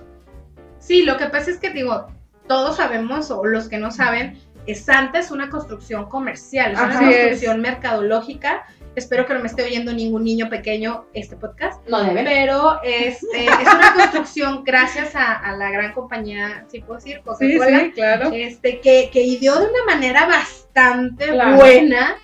Sí, 0.79 1.05
lo 1.05 1.17
que 1.17 1.27
pasa 1.27 1.51
es 1.51 1.59
que 1.59 1.71
digo, 1.71 2.07
todos 2.47 2.77
sabemos, 2.77 3.31
o 3.31 3.45
los 3.47 3.69
que 3.69 3.79
no 3.79 3.91
saben, 3.91 4.39
eh, 4.67 4.75
Santa 4.75 5.21
es 5.21 5.31
una 5.31 5.49
construcción 5.49 6.05
comercial, 6.07 6.73
es 6.73 6.81
una 6.81 6.93
es. 6.93 7.01
construcción 7.01 7.61
mercadológica. 7.63 8.67
Espero 9.01 9.27
que 9.27 9.33
no 9.35 9.41
me 9.41 9.47
esté 9.49 9.63
oyendo 9.65 9.93
ningún 9.93 10.25
niño 10.25 10.49
pequeño 10.51 11.07
este 11.15 11.35
podcast. 11.37 11.81
No 11.89 12.03
deben. 12.05 12.25
pero 12.25 12.81
este, 12.85 13.47
es 13.47 13.75
una 13.75 13.95
construcción 13.97 14.63
gracias 14.63 15.17
a, 15.17 15.33
a 15.35 15.57
la 15.57 15.71
gran 15.71 15.93
compañía, 15.95 16.67
si 16.71 16.81
puedo 16.81 16.99
decir, 17.01 17.21
Coca-Cola, 17.25 17.81
sí, 17.81 17.93
claro. 17.93 18.31
este, 18.33 18.81
que, 18.81 19.09
que 19.13 19.23
ideó 19.23 19.59
de 19.59 19.67
una 19.67 19.85
manera 19.87 20.27
bastante 20.27 21.27
Claro. 21.29 21.57
buena 21.57 22.17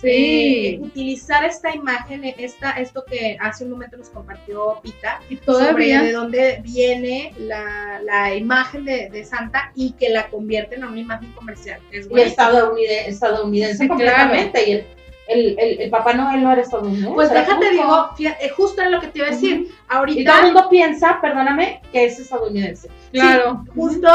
Sí. 0.00 0.08
eh, 0.10 0.78
utilizar 0.82 1.44
esta 1.44 1.72
imagen, 1.72 2.24
esta, 2.24 2.72
esto 2.72 3.04
que 3.08 3.36
hace 3.40 3.62
un 3.62 3.70
momento 3.70 3.96
nos 3.96 4.08
compartió 4.10 4.80
Pita, 4.82 5.20
Y 5.30 5.36
sobre 5.36 5.96
de 5.96 6.10
dónde 6.10 6.60
viene 6.60 7.32
la, 7.38 8.00
la 8.02 8.34
imagen 8.34 8.84
de, 8.84 9.08
de 9.10 9.24
Santa 9.24 9.70
y 9.76 9.92
que 9.92 10.08
la 10.08 10.28
convierten 10.28 10.80
en 10.82 10.88
una 10.88 10.98
imagen 10.98 11.30
comercial. 11.34 11.78
Es 11.92 12.08
Y 12.10 12.20
estadounidense, 12.20 13.10
estadounidense 13.10 13.78
Sí, 13.84 13.88
completamente. 13.88 14.68
Y 14.68 14.72
el, 14.72 14.86
el, 15.28 15.58
el, 15.58 15.80
el 15.80 15.90
Papá 15.90 16.14
Noel 16.14 16.42
no 16.42 16.52
era 16.52 16.62
estadounidense. 16.62 17.14
Pues 17.14 17.30
déjate 17.30 17.70
digo, 17.70 18.10
fíjate, 18.16 18.46
eh, 18.46 18.50
justo 18.50 18.80
era 18.80 18.90
lo 18.90 19.00
que 19.00 19.08
te 19.08 19.18
iba 19.18 19.28
a 19.28 19.30
decir. 19.30 19.60
Y 19.60 19.64
todo 19.64 19.74
Ahorita 19.88 20.38
el 20.40 20.44
mundo 20.46 20.68
piensa, 20.68 21.20
perdóname, 21.20 21.80
que 21.92 22.06
es 22.06 22.18
estadounidense. 22.18 22.88
claro. 23.12 23.64
justo 23.74 24.08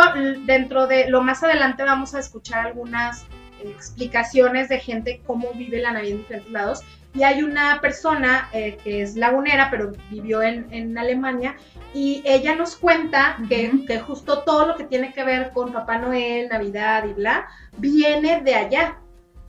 dentro 0.46 0.88
de 0.88 1.10
lo 1.10 1.22
más 1.22 1.44
adelante 1.44 1.84
vamos 1.84 2.14
a 2.16 2.20
escuchar 2.20 2.68
algunas 2.68 3.26
explicaciones 3.64 4.70
de 4.70 4.80
gente 4.80 5.22
cómo 5.26 5.52
vive 5.54 5.80
la 5.82 5.92
Navidad 5.92 6.12
en 6.12 6.18
diferentes 6.18 6.52
lados. 6.52 6.82
Y 7.16 7.24
hay 7.24 7.42
una 7.42 7.80
persona 7.82 8.50
eh, 8.54 8.78
que 8.84 9.02
es 9.02 9.16
lagunera, 9.16 9.70
pero 9.72 9.94
vivió 10.12 10.44
en, 10.44 10.68
en 10.72 10.96
Alemania, 10.98 11.56
y 11.94 12.22
ella 12.26 12.56
nos 12.56 12.76
cuenta 12.76 13.38
que, 13.50 13.72
que 13.88 14.00
justo 14.00 14.44
todo 14.44 14.68
lo 14.68 14.76
que 14.76 14.84
tiene 14.84 15.14
que 15.14 15.24
ver 15.24 15.52
con 15.52 15.74
Papá 15.74 15.98
Noel, 15.98 16.50
Navidad 16.50 17.06
y 17.06 17.14
bla, 17.14 17.48
viene 17.78 18.42
de 18.42 18.54
allá. 18.54 18.98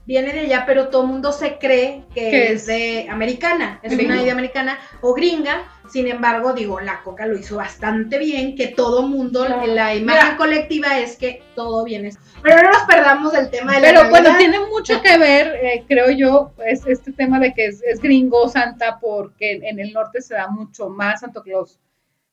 Viene 0.09 0.33
de 0.33 0.39
allá, 0.39 0.63
pero 0.65 0.87
todo 0.89 1.03
el 1.03 1.07
mundo 1.09 1.31
se 1.31 1.59
cree 1.59 2.03
que 2.15 2.45
es 2.45 2.61
es 2.61 2.65
de 2.65 3.07
americana, 3.11 3.79
es 3.83 3.95
gringo. 3.95 4.11
una 4.13 4.23
idea 4.23 4.33
americana 4.33 4.79
o 5.01 5.13
gringa. 5.13 5.71
Sin 5.87 6.07
embargo, 6.07 6.53
digo, 6.53 6.79
la 6.79 7.03
coca 7.03 7.27
lo 7.27 7.37
hizo 7.37 7.57
bastante 7.57 8.17
bien, 8.17 8.55
que 8.55 8.69
todo 8.69 9.03
mundo, 9.03 9.45
Claro. 9.45 9.67
la 9.67 9.93
imagen 9.93 10.23
Mira. 10.23 10.37
colectiva 10.37 10.97
es 10.97 11.15
que 11.15 11.43
todo 11.53 11.83
viene. 11.83 12.09
Pero 12.41 12.55
no 12.63 12.71
nos 12.71 12.81
perdamos 12.87 13.33
del 13.33 13.51
tema 13.51 13.75
de 13.75 13.81
la 13.81 13.87
Pero 13.87 14.09
bueno, 14.09 14.35
tiene 14.39 14.59
mucho 14.61 14.99
que 15.03 15.15
ver, 15.19 15.45
eh, 15.63 15.83
creo 15.87 16.09
yo, 16.09 16.53
es 16.65 16.87
este 16.87 17.11
tema 17.11 17.39
de 17.39 17.53
que 17.53 17.67
es, 17.67 17.83
es 17.83 18.01
gringo 18.01 18.49
Santa 18.49 18.97
porque 18.99 19.51
en, 19.51 19.63
en 19.63 19.79
el 19.79 19.93
norte 19.93 20.23
se 20.23 20.33
da 20.33 20.47
mucho 20.47 20.89
más 20.89 21.19
Santo 21.19 21.43
Claus. 21.43 21.77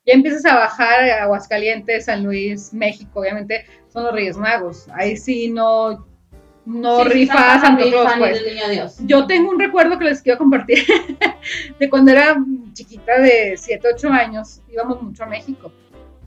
Ya 0.06 0.14
empiezas 0.14 0.47
a 0.47 0.54
bajar 0.54 1.11
a 1.11 1.25
Aguascalientes, 1.25 2.06
San 2.06 2.25
Luis, 2.25 2.73
México, 2.73 3.21
obviamente 3.21 3.66
son 3.92 4.04
los 4.04 4.14
Reyes 4.14 4.38
Magos. 4.38 4.87
Ahí 4.95 5.18
sí 5.18 5.50
no, 5.50 6.06
no 6.67 7.05
Sí, 7.09 7.27
no 7.27 7.61
Santo 7.61 7.89
Claus, 7.89 8.13
pues. 8.19 8.43
del 8.43 8.55
niño 8.55 8.69
Dios. 8.69 8.97
Yo 9.07 9.27
tengo 9.27 9.51
un 9.51 9.59
recuerdo 9.59 9.99
que 9.99 10.05
les 10.05 10.21
quiero 10.21 10.39
compartir 10.39 10.79
de 11.79 11.89
cuando 11.89 12.11
era 12.11 12.37
chiquita 12.73 13.21
de 13.21 13.57
7, 13.57 13.89
8 13.95 14.09
años, 14.11 14.61
íbamos 14.71 15.01
mucho 15.01 15.23
a 15.23 15.27
México. 15.27 15.73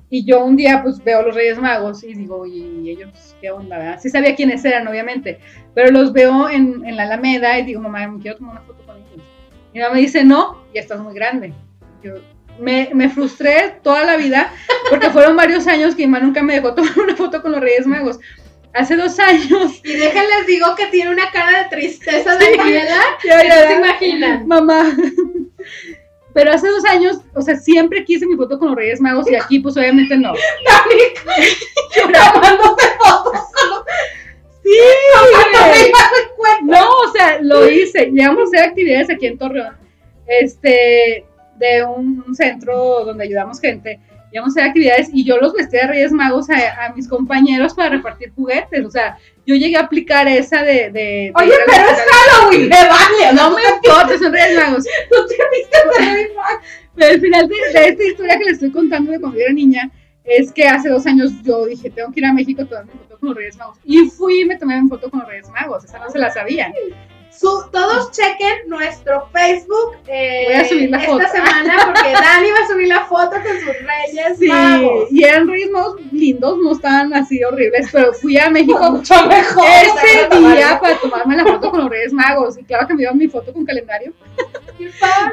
Y 0.09 0.25
yo 0.25 0.43
un 0.43 0.55
día 0.55 0.81
pues 0.81 1.03
veo 1.03 1.19
a 1.19 1.23
los 1.23 1.35
Reyes 1.35 1.59
Magos 1.59 2.03
y 2.03 2.13
digo, 2.15 2.45
¿y 2.45 2.89
ellos 2.89 3.35
qué 3.41 3.51
onda? 3.51 3.77
verdad?". 3.77 3.99
Sí 4.01 4.09
sabía 4.09 4.35
quiénes 4.35 4.65
eran, 4.65 4.87
obviamente, 4.87 5.39
pero 5.75 5.91
los 5.91 6.13
veo 6.13 6.49
en, 6.49 6.83
en 6.85 6.95
la 6.95 7.03
Alameda 7.03 7.59
y 7.59 7.65
digo, 7.65 7.81
mamá, 7.81 8.07
me 8.07 8.19
quiero 8.19 8.37
tomar 8.37 8.53
una 8.53 8.61
foto 8.61 8.83
con 8.85 8.95
ellos. 8.95 9.25
Mi 9.73 9.81
mamá 9.81 9.93
me 9.93 10.01
dice, 10.01 10.23
no, 10.23 10.63
ya 10.73 10.81
estás 10.81 10.99
muy 10.99 11.13
grande. 11.13 11.53
Yo 12.01 12.13
me, 12.59 12.89
me 12.93 13.09
frustré 13.09 13.79
toda 13.83 14.03
la 14.03 14.17
vida 14.17 14.51
porque 14.89 15.09
fueron 15.09 15.35
varios 15.35 15.67
años 15.67 15.95
que 15.95 16.05
mi 16.05 16.11
mamá 16.11 16.25
nunca 16.25 16.41
me 16.41 16.55
dejó 16.55 16.73
tomar 16.73 16.97
una 17.03 17.15
foto 17.15 17.41
con 17.41 17.51
los 17.51 17.61
Reyes 17.61 17.85
Magos. 17.85 18.19
Hace 18.73 18.95
dos 18.95 19.17
años, 19.19 19.81
Y 19.83 19.93
déjenles 19.93 20.45
digo 20.47 20.75
que 20.75 20.85
tiene 20.87 21.11
una 21.11 21.31
cara 21.31 21.63
de 21.63 21.69
tristeza 21.69 22.37
de 22.37 22.55
Daniela. 22.55 23.01
ya, 23.25 23.41
que 23.41 23.47
no 23.47 23.55
se 23.55 23.75
imaginan. 23.75 24.47
mamá. 24.47 24.95
Pero 26.33 26.51
hace 26.53 26.67
dos 26.67 26.85
años, 26.85 27.17
o 27.33 27.41
sea, 27.41 27.55
siempre 27.55 28.05
quise 28.05 28.27
mi 28.27 28.35
foto 28.35 28.59
con 28.59 28.69
los 28.69 28.77
Reyes 28.77 29.01
Magos 29.01 29.29
y 29.29 29.35
aquí, 29.35 29.59
pues 29.59 29.75
obviamente 29.75 30.15
no. 30.15 30.33
Tomándose 31.95 32.87
fotos. 32.99 33.41
Sí, 34.63 34.77
No 36.63 36.87
o 36.87 37.11
sea, 37.11 37.39
lo 37.41 37.67
hice. 37.67 38.11
Llegamos 38.11 38.39
a 38.39 38.43
hacer 38.43 38.69
actividades 38.69 39.09
aquí 39.09 39.25
en 39.25 39.37
Torreón, 39.39 39.75
este, 40.27 41.25
de 41.55 41.83
un, 41.83 42.23
un 42.27 42.35
centro 42.35 43.03
donde 43.03 43.23
ayudamos 43.23 43.59
gente. 43.59 43.99
Llegamos 44.31 44.55
a 44.55 44.59
hacer 44.59 44.69
actividades 44.69 45.09
y 45.11 45.23
yo 45.25 45.37
los 45.37 45.53
vestía 45.53 45.81
de 45.81 45.87
Reyes 45.87 46.11
Magos 46.11 46.49
a, 46.49 46.85
a 46.85 46.93
mis 46.93 47.07
compañeros 47.07 47.73
para 47.73 47.89
repartir 47.89 48.31
juguetes. 48.35 48.85
O 48.85 48.91
sea, 48.91 49.17
yo 49.45 49.55
llegué 49.55 49.75
a 49.77 49.81
aplicar 49.81 50.27
esa 50.27 50.61
de. 50.63 50.91
de- 50.91 50.91
de 50.91 51.31
Oye, 51.35 51.53
pero 51.65 51.87
es. 51.87 51.99
Halloween, 52.11 52.69
me 52.69 52.75
vale. 52.87 53.33
No 53.35 53.51
me 53.51 53.61
importa, 53.63 54.17
son 54.19 54.31
Reyes 54.33 54.55
Magos. 54.57 54.83
Tú 55.09 55.15
te 55.27 55.35
viste 55.57 55.77
de 56.05 56.13
Rey 56.13 56.27
Mago. 56.35 56.59
Pero 56.95 57.13
al 57.13 57.21
final 57.21 57.47
de, 57.47 57.55
de 57.79 57.87
esta 57.89 58.03
historia 58.03 58.37
que 58.37 58.43
les 58.45 58.53
estoy 58.53 58.71
contando 58.71 59.11
de 59.11 59.19
cuando 59.19 59.37
yo 59.39 59.45
era 59.45 59.53
niña, 59.53 59.89
es 60.23 60.51
que 60.51 60.67
hace 60.67 60.89
dos 60.89 61.05
años 61.07 61.31
yo 61.43 61.65
dije, 61.65 61.89
tengo 61.89 62.11
que 62.11 62.19
ir 62.19 62.25
a 62.27 62.33
México 62.33 62.61
a 62.61 62.65
tomarme 62.65 62.91
foto 62.91 63.17
con 63.19 63.29
los 63.29 63.37
Reyes 63.37 63.57
Magos. 63.57 63.77
Y 63.83 64.09
fui 64.09 64.41
y 64.41 64.45
me 64.45 64.57
tomé 64.57 64.79
mi 64.81 64.89
foto 64.89 65.09
con 65.09 65.21
los 65.21 65.29
Reyes 65.29 65.49
Magos. 65.49 65.83
Esa 65.85 65.97
no 65.99 66.09
se 66.11 66.19
la 66.19 66.29
sabían. 66.29 66.71
Su- 67.31 67.69
todos 67.71 68.11
chequen 68.11 68.67
nuestro 68.67 69.29
Facebook 69.31 69.97
eh, 70.07 70.45
Voy 70.47 70.55
a 70.55 70.65
subir 70.67 70.89
la 70.89 70.97
esta 70.97 71.11
foto. 71.11 71.27
semana 71.31 71.73
porque 71.85 72.11
Dani 72.13 72.51
va 72.51 72.57
a 72.65 72.67
subir 72.67 72.87
la 72.89 73.05
foto 73.05 73.31
con 73.31 73.59
sus 73.59 73.75
reyes 73.77 74.37
Sí, 74.39 74.47
magos. 74.47 75.07
y 75.11 75.23
eran 75.23 75.47
Reyes 75.47 75.69
Magos 75.71 76.01
lindos, 76.11 76.57
no 76.61 76.71
estaban 76.73 77.13
así 77.13 77.41
horribles, 77.43 77.87
pero 77.93 78.11
fui 78.13 78.37
a 78.37 78.49
México 78.49 78.77
Mucho 78.91 79.25
mejor. 79.27 79.63
ese 79.83 80.37
día 80.37 80.79
para 80.81 80.97
tomarme 80.97 81.37
la 81.37 81.45
foto 81.45 81.71
con 81.71 81.79
los 81.81 81.89
Reyes 81.89 82.11
Magos. 82.11 82.57
Y 82.57 82.63
claro 82.65 82.87
que 82.87 82.93
me 82.93 82.99
dieron 82.99 83.17
mi 83.17 83.27
foto 83.27 83.53
con 83.53 83.65
calendario. 83.65 84.11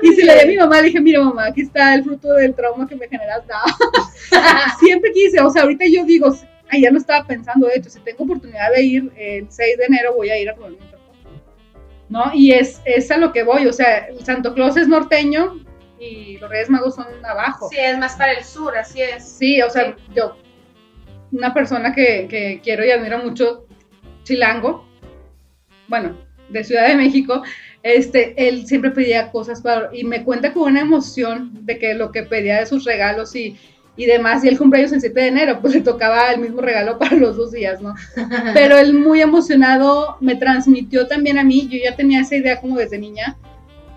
Y 0.02 0.12
se 0.14 0.24
la 0.24 0.34
di 0.34 0.40
a 0.40 0.46
mi 0.46 0.56
mamá, 0.56 0.76
le 0.80 0.88
dije, 0.88 1.00
mira 1.00 1.20
mamá, 1.22 1.46
aquí 1.46 1.62
está 1.62 1.94
el 1.94 2.04
fruto 2.04 2.32
del 2.34 2.54
trauma 2.54 2.86
que 2.88 2.94
me 2.96 3.08
generas. 3.08 3.42
No. 3.48 3.98
Siempre 4.80 5.12
quise, 5.12 5.40
o 5.40 5.50
sea, 5.50 5.62
ahorita 5.62 5.84
yo 5.92 6.04
digo, 6.04 6.36
ay, 6.68 6.82
ya 6.82 6.90
lo 6.90 6.98
estaba 6.98 7.24
pensando, 7.26 7.66
de 7.66 7.74
hecho, 7.76 7.90
si 7.90 8.00
tengo 8.00 8.24
oportunidad 8.24 8.70
de 8.74 8.82
ir 8.82 9.12
el 9.16 9.46
6 9.50 9.78
de 9.78 9.84
enero, 9.84 10.14
voy 10.14 10.30
a 10.30 10.38
ir 10.38 10.48
a 10.50 10.54
otra 10.54 10.66
foto. 10.68 10.95
¿No? 12.08 12.30
Y 12.32 12.52
es, 12.52 12.80
es 12.84 13.10
a 13.10 13.16
lo 13.16 13.32
que 13.32 13.42
voy, 13.42 13.66
o 13.66 13.72
sea, 13.72 14.06
el 14.06 14.24
Santo 14.24 14.54
Claus 14.54 14.76
es 14.76 14.86
norteño 14.86 15.60
y 15.98 16.38
los 16.38 16.48
Reyes 16.48 16.70
Magos 16.70 16.94
son 16.94 17.06
abajo. 17.24 17.68
Sí, 17.68 17.78
es 17.78 17.98
más 17.98 18.14
para 18.16 18.32
el 18.32 18.44
sur, 18.44 18.76
así 18.76 19.02
es. 19.02 19.24
Sí, 19.24 19.60
o 19.60 19.70
sea, 19.70 19.96
yo, 20.14 20.36
una 21.32 21.52
persona 21.52 21.94
que, 21.94 22.26
que 22.28 22.60
quiero 22.62 22.84
y 22.84 22.90
admiro 22.90 23.18
mucho, 23.18 23.66
Chilango, 24.22 24.86
bueno, 25.88 26.16
de 26.48 26.64
Ciudad 26.64 26.88
de 26.88 26.96
México, 26.96 27.42
este, 27.82 28.34
él 28.48 28.66
siempre 28.66 28.90
pedía 28.90 29.30
cosas 29.30 29.60
para, 29.60 29.90
y 29.92 30.04
me 30.04 30.24
cuenta 30.24 30.52
con 30.52 30.64
una 30.72 30.80
emoción 30.80 31.50
de 31.64 31.78
que 31.78 31.94
lo 31.94 32.10
que 32.12 32.24
pedía 32.24 32.58
de 32.58 32.66
sus 32.66 32.84
regalos 32.84 33.34
y, 33.34 33.56
y 33.96 34.06
demás, 34.06 34.44
y 34.44 34.48
el 34.48 34.58
cumpleaños 34.58 34.92
el 34.92 35.00
7 35.00 35.18
de 35.18 35.26
enero, 35.28 35.58
pues 35.60 35.74
le 35.74 35.80
tocaba 35.80 36.30
el 36.30 36.40
mismo 36.40 36.60
regalo 36.60 36.98
para 36.98 37.16
los 37.16 37.36
dos 37.36 37.52
días, 37.52 37.80
¿no? 37.80 37.94
Pero 38.54 38.76
él 38.78 38.94
muy 38.94 39.20
emocionado 39.20 40.18
me 40.20 40.36
transmitió 40.36 41.06
también 41.06 41.38
a 41.38 41.44
mí, 41.44 41.68
yo 41.68 41.78
ya 41.82 41.96
tenía 41.96 42.20
esa 42.20 42.36
idea 42.36 42.60
como 42.60 42.76
desde 42.76 42.98
niña, 42.98 43.36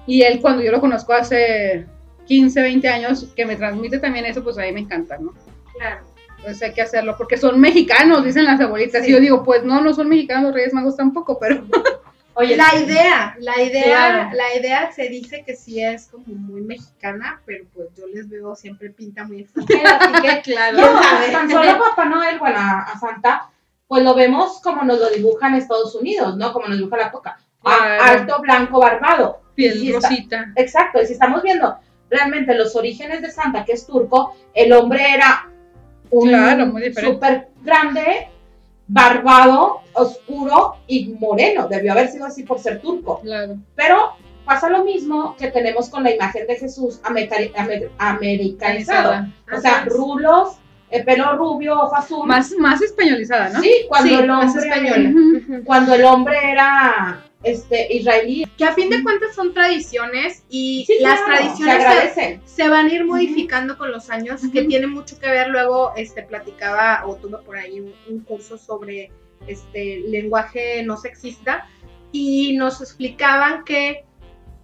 y 0.08 0.22
él 0.24 0.39
cuando 0.41 0.63
yo 0.63 0.72
lo 0.72 0.79
conozco 0.79 1.13
hace 1.13 1.86
15, 2.27 2.62
20 2.62 2.88
años, 2.88 3.27
que 3.36 3.46
me 3.46 3.56
transmite 3.56 4.00
también 4.00 4.25
eso, 4.25 4.44
pues 4.44 4.58
a 4.58 4.62
mí 4.62 4.72
me 4.72 4.82
encanta, 4.82 5.18
¿no? 5.18 5.34
Claro. 5.77 6.06
Entonces 6.38 6.63
hay 6.63 6.74
que 6.74 6.82
hacerlo, 6.82 7.15
porque 7.18 7.38
son 7.38 7.60
mexicanos, 7.60 8.24
dicen 8.24 8.46
las 8.46 8.62
abuelitas. 8.62 9.03
Sí. 9.03 9.10
Y 9.10 9.13
yo 9.13 9.20
digo, 9.20 9.44
pues 9.44 9.63
no, 9.63 9.82
no 9.82 9.94
son 9.94 10.08
mexicanos 10.08 10.46
los 10.46 10.53
Reyes 10.53 10.74
Magos 10.74 10.96
tampoco, 10.96 11.38
pero 11.38 11.63
Oye, 12.39 12.55
la 12.58 12.75
idea, 12.75 13.36
la 13.39 13.62
idea, 13.62 13.84
Claro. 13.84 14.29
la 14.34 14.55
idea 14.58 14.91
se 14.91 15.10
dice 15.10 15.43
que 15.46 15.55
sí 15.55 15.84
es 15.84 16.08
como 16.08 16.25
muy 16.27 16.62
mexicana, 16.62 17.41
pero 17.46 17.65
pues 17.74 17.89
yo 17.98 18.08
les 18.08 18.29
veo 18.29 18.55
siempre 18.55 18.89
pinta 18.89 19.24
muy 19.25 19.41
extranjera, 19.41 19.98
así 19.98 20.22
que 20.22 20.41
claro. 20.53 20.77
No, 20.77 21.01
tan 21.31 21.50
solo 21.50 21.77
Papá 21.79 22.05
Noel, 22.05 22.39
bueno, 22.39 22.58
a, 22.60 22.79
a 22.81 23.00
Santa, 23.00 23.50
pues 23.88 24.03
lo 24.03 24.13
vemos 24.15 24.62
como 24.62 24.84
nos 24.84 25.00
lo 25.00 25.10
dibujan 25.10 25.55
Estados 25.55 25.93
Unidos, 25.96 26.38
¿no? 26.38 26.53
Como 26.53 26.67
nos 26.67 26.77
dibuja 26.77 26.98
la 26.98 27.12
coca. 27.12 27.38
Claro. 27.62 28.03
alto, 28.03 28.41
blanco, 28.41 28.79
barbado. 28.79 29.41
piel 29.55 29.74
sí 29.77 29.91
está- 29.91 30.08
rosita. 30.10 30.46
Exacto, 30.55 31.01
y 31.01 31.05
si 31.08 31.13
estamos 31.13 31.43
viendo 31.43 31.77
realmente 32.10 32.55
los 32.55 32.75
orígenes 32.75 33.22
de 33.22 33.31
Santa, 33.31 33.65
que 33.65 33.74
es 33.74 33.86
turco, 33.86 34.34
el 34.53 34.72
hombre 34.74 35.13
era 35.13 35.50
un 36.10 36.29
Claro, 36.29 36.67
muy 36.67 36.93
súper 36.93 37.50
grande, 37.62 38.29
barbado, 38.89 39.81
oscuro 39.93 40.75
y 40.88 41.10
moreno. 41.19 41.67
Debió 41.69 41.93
haber 41.93 42.10
sido 42.10 42.25
así 42.25 42.43
por 42.43 42.60
ser 42.60 42.81
turco. 42.81 43.22
Claro. 43.22 43.55
Pero 43.75 44.13
pasa 44.43 44.69
lo 44.69 44.84
mismo 44.84 45.36
que 45.38 45.50
tenemos 45.51 45.89
con 45.89 46.03
la 46.03 46.12
imagen 46.13 46.46
de 46.48 46.55
Jesús 46.58 47.00
americani- 47.03 47.53
amer- 47.55 47.89
americanizado. 48.00 49.27
O 49.55 49.62
sea, 49.62 49.86
rulos, 49.86 50.55
el 50.89 51.03
pelo 51.05 51.36
rubio, 51.38 51.79
ojo 51.79 51.96
azul. 51.96 52.27
Más, 52.27 52.51
más 52.58 52.81
españolizada, 52.81 53.50
¿no? 53.50 53.62
Sí, 53.62 53.72
cuando 53.88 54.10
Sí, 54.10 54.15
el 54.15 54.27
más 54.27 54.55
hombre 54.55 54.69
española. 54.69 55.10
Ujú. 55.10 55.63
cuando 55.63 55.93
el 55.93 56.03
hombre 56.03 56.38
era 56.51 57.24
este 57.43 57.93
israelí. 57.93 58.46
Que 58.58 58.65
a 58.65 58.74
fin 58.74 58.89
de 58.89 59.03
cuentas 59.03 59.36
son 59.36 59.53
tradiciones 59.53 60.43
y 60.50 60.84
Sí, 60.86 60.98
las 61.01 61.22
claro, 61.22 61.41
tradiciones 61.41 62.39
se 62.46 62.69
van 62.69 62.88
a 62.88 62.93
ir 62.93 63.05
modificando 63.05 63.77
con 63.77 63.91
los 63.91 64.10
años, 64.10 64.41
que 64.51 64.63
tiene 64.63 64.88
mucho 64.88 65.19
que 65.19 65.27
ver. 65.27 65.50
Luego, 65.50 65.93
este, 65.96 66.24
platicaba 66.24 67.03
o 67.05 67.15
tuve 67.15 67.38
por 67.39 67.58
ahí 67.58 67.79
un, 67.79 67.93
un 68.10 68.19
curso 68.22 68.58
sobre 68.58 69.12
este 69.48 70.01
lenguaje 70.08 70.84
no 70.84 70.98
sexista 70.98 71.67
y 72.12 72.58
nos 72.58 72.81
explicaban 72.81 73.63
que 73.63 74.03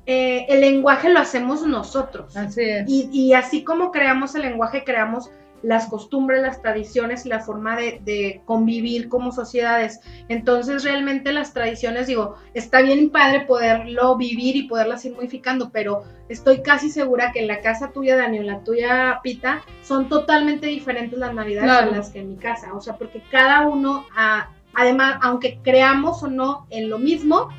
eh, 0.05 0.46
el 0.50 0.62
lenguaje 0.62 1.10
lo 1.10 1.20
hacemos 1.20 1.65
nosotros. 1.65 2.36
Así 2.36 2.62
es. 2.62 2.86
Y, 2.88 3.10
y 3.12 3.34
así 3.34 3.63
como 3.63 3.91
creamos 3.91 4.36
el 4.36 4.44
lenguaje, 4.44 4.84
creamos 4.84 5.32
las 5.65 5.88
costumbres, 5.88 6.41
las 6.41 6.62
tradiciones 6.62 7.25
y 7.25 7.29
la 7.29 7.39
forma 7.39 7.75
de, 7.75 8.00
de 8.05 8.41
convivir 8.45 9.10
como 9.10 9.31
sociedades. 9.31 10.00
Entonces, 10.29 10.84
realmente 10.84 11.34
las 11.34 11.53
tradiciones, 11.53 12.05
digo, 12.07 12.36
está 12.53 12.81
bien 12.81 13.10
padre 13.10 13.41
poderlo 13.41 14.15
vivir 14.15 14.55
y 14.55 14.67
poderlas 14.67 15.03
ir 15.05 15.13
modificando, 15.15 15.72
pero 15.72 16.03
estoy 16.29 16.62
casi 16.62 16.89
segura 16.89 17.31
que 17.31 17.39
en 17.39 17.48
la 17.48 17.62
casa 17.62 17.91
tuya, 17.91 18.15
Dani, 18.15 18.38
o 18.38 18.41
en 18.41 18.48
la 18.48 18.63
tuya, 18.63 19.19
Pita, 19.24 19.62
son 19.81 20.07
totalmente 20.07 20.67
diferentes 20.67 21.17
las 21.17 21.34
navidades 21.34 21.69
Claro. 21.72 21.91
a 21.93 21.98
las 21.98 22.10
que 22.12 22.19
en 22.19 22.29
mi 22.29 22.36
casa. 22.38 22.74
O 22.75 22.81
sea, 22.81 22.95
porque 22.98 23.24
cada 23.31 23.67
uno, 23.67 24.05
ah, 24.15 24.50
además, 24.74 25.17
aunque 25.22 25.60
creamos 25.63 26.22
o 26.22 26.27
no 26.27 26.67
en 26.69 26.89
lo 26.89 27.00
mismo, 27.00 27.50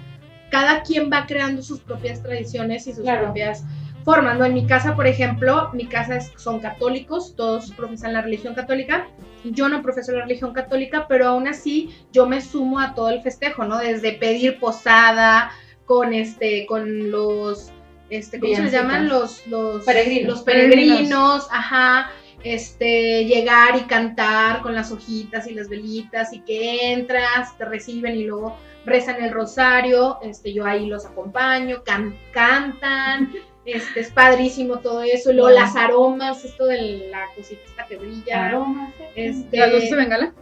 cada 0.51 0.83
quien 0.83 1.11
va 1.13 1.27
creando 1.27 1.61
sus 1.61 1.81
propias 1.81 2.23
tradiciones 2.23 2.87
y 2.87 2.93
sus 2.93 3.03
Claro. 3.03 3.25
propias 3.25 3.65
formas, 4.07 4.39
¿no? 4.39 4.45
En 4.47 4.55
mi 4.55 4.67
casa, 4.67 4.95
por 4.97 5.07
ejemplo, 5.07 5.69
mi 5.75 5.87
casa 5.87 6.17
es- 6.17 6.33
son 6.37 6.61
católicos, 6.61 7.35
todos 7.37 7.73
profesan 7.73 8.15
la 8.15 8.23
religión 8.23 8.55
católica. 8.55 9.09
Yo 9.45 9.69
no 9.69 9.83
profeso 9.83 10.13
la 10.13 10.23
religión 10.23 10.53
católica, 10.55 11.07
pero 11.09 11.27
aún 11.29 11.47
así 11.49 11.91
yo 12.13 12.25
me 12.27 12.41
sumo 12.41 12.79
a 12.81 12.95
todo 12.95 13.11
el 13.11 13.21
festejo, 13.23 13.65
¿no? 13.65 13.79
Desde 13.79 14.13
pedir 14.13 14.59
posada 14.61 15.51
con 15.85 16.15
este, 16.15 16.67
con 16.67 17.11
los, 17.11 17.71
este, 18.09 18.39
¿cómo 18.41 18.53
se 18.55 18.63
les 18.63 18.73
llaman? 18.73 19.09
Los, 19.09 19.47
los 19.49 19.85
Peregrinos. 19.85 20.29
Los 20.29 20.43
peregrinos, 20.43 21.49
ajá. 21.51 22.11
Este, 22.45 23.25
llegar 23.25 23.77
y 23.77 23.83
cantar 23.89 24.63
con 24.63 24.73
las 24.75 24.93
hojitas 24.93 25.49
y 25.49 25.55
las 25.55 25.69
velitas 25.69 26.33
y 26.33 26.41
que 26.43 26.93
entras, 26.93 27.59
te 27.59 27.65
reciben 27.65 28.15
y 28.15 28.23
luego 28.25 28.57
rezan 28.85 29.21
el 29.25 29.33
rosario, 29.33 30.19
este, 30.23 30.53
yo 30.53 30.65
ahí 30.65 30.87
los 30.87 31.05
acompaño, 31.07 31.83
can- 31.85 32.15
cantan, 32.33 33.33
este, 33.67 34.01
es 34.01 34.11
padrísimo 34.11 34.79
todo 34.79 35.03
eso, 35.03 35.33
luego 35.33 35.49
Wow. 35.49 35.59
las 35.59 35.77
aromas, 35.77 36.45
esto 36.45 36.67
de 36.67 37.09
la 37.11 37.27
cosita 37.35 37.61
esta 37.67 37.87
que 37.87 37.97
brilla, 37.97 38.47
Aromas, 38.47 38.95
este, 39.15 39.57
¿La 39.59 39.67
luz 39.67 39.91
de 39.91 39.97
bengala? 39.97 40.33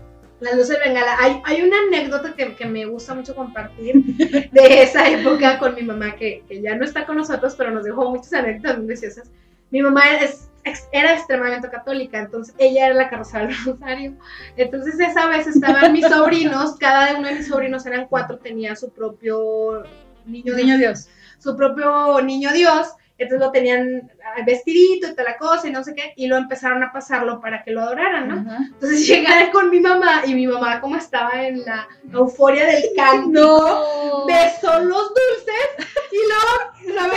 las 0.41 0.57
luces 0.57 0.79
de 0.79 0.85
bengala. 0.89 1.17
Hay, 1.19 1.41
hay 1.45 1.63
una 1.63 1.77
anécdota 1.89 2.35
que, 2.35 2.55
que 2.55 2.67
me 2.67 2.85
gusta 2.85 3.15
mucho 3.15 3.35
compartir 3.35 3.95
de 4.53 4.83
esa 4.83 5.09
época 5.09 5.59
con 5.59 5.75
mi 5.75 5.83
mamá, 5.83 6.17
que, 6.17 6.45
que 6.49 6.61
ya 6.61 6.75
no 6.77 6.85
está 6.85 7.07
con 7.07 7.17
nosotros, 7.17 7.55
pero 7.57 7.71
nos 7.71 7.85
dejó 7.85 8.11
muchas 8.11 8.33
anécdotas 8.35 8.79
muy 8.79 8.89
graciosas. 8.89 9.31
Mi 9.71 9.81
mamá 9.81 10.03
es, 10.21 10.51
era 10.93 11.15
extremadamente 11.15 11.71
católica, 11.71 12.19
entonces 12.19 12.55
ella 12.59 12.87
era 12.87 12.95
la 12.95 13.09
carrozada 13.09 13.47
del 13.47 13.57
rosario. 13.65 14.15
Entonces 14.57 15.01
esa 15.01 15.27
vez 15.29 15.47
estaban 15.47 15.93
mis 15.93 16.07
sobrinos, 16.09 16.77
cada 16.79 17.17
uno 17.17 17.29
de 17.29 17.37
mis 17.37 17.49
sobrinos 17.49 17.87
eran 17.87 18.07
cuatro, 18.09 18.37
tenía 18.39 18.77
su 18.77 18.91
propio 18.91 19.83
niño, 20.27 20.55
Niño 20.55 20.77
Dios. 20.79 21.09
su 21.39 21.57
propio 21.57 22.21
niño 22.23 22.53
Dios, 22.53 22.89
entonces 23.17 23.47
lo 23.47 23.53
tenían 23.53 24.11
ah, 24.25 24.43
vestidito 24.45 25.07
y 25.07 25.11
toda 25.13 25.25
la 25.31 25.37
cosa 25.37 25.69
y 25.69 25.71
no 25.71 25.85
sé 25.85 25.95
qué, 25.95 26.13
y 26.17 26.27
lo 26.27 26.37
empezaron 26.37 26.83
a 26.83 26.93
pasarlo 26.93 27.41
para 27.41 27.63
que 27.63 27.71
lo 27.71 27.83
adoraran, 27.83 28.29
¿no? 28.29 28.35
Ajá. 28.51 28.65
Entonces 28.73 29.07
llegué 29.07 29.51
con 29.53 29.71
mi 29.71 29.81
mamá 29.81 30.23
y 30.27 30.35
mi 30.35 30.47
mamá 30.47 30.81
como 30.81 30.97
estaba 30.97 31.45
en 31.45 31.65
la 31.65 31.89
euforia 32.13 32.67
del 32.67 32.85
canto, 32.97 33.31
No. 34.05 34.27
besó 34.27 34.81
los 34.81 35.09
dulces 35.09 35.89
y 36.11 36.17
luego 36.29 36.99
la 36.99 37.09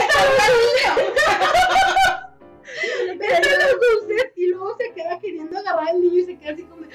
besó 3.18 3.42
los 3.60 3.80
dulces 3.80 4.32
y 4.36 4.48
luego 4.48 4.77
se 4.77 4.94
queda 4.94 5.20
queriendo 5.20 5.58
agarrar 5.58 5.89
al 5.89 6.01
niño 6.01 6.20
y 6.20 6.25
se 6.25 6.38
queda 6.38 6.51
así 6.54 6.63
como, 6.63 6.82
no, 6.82 6.88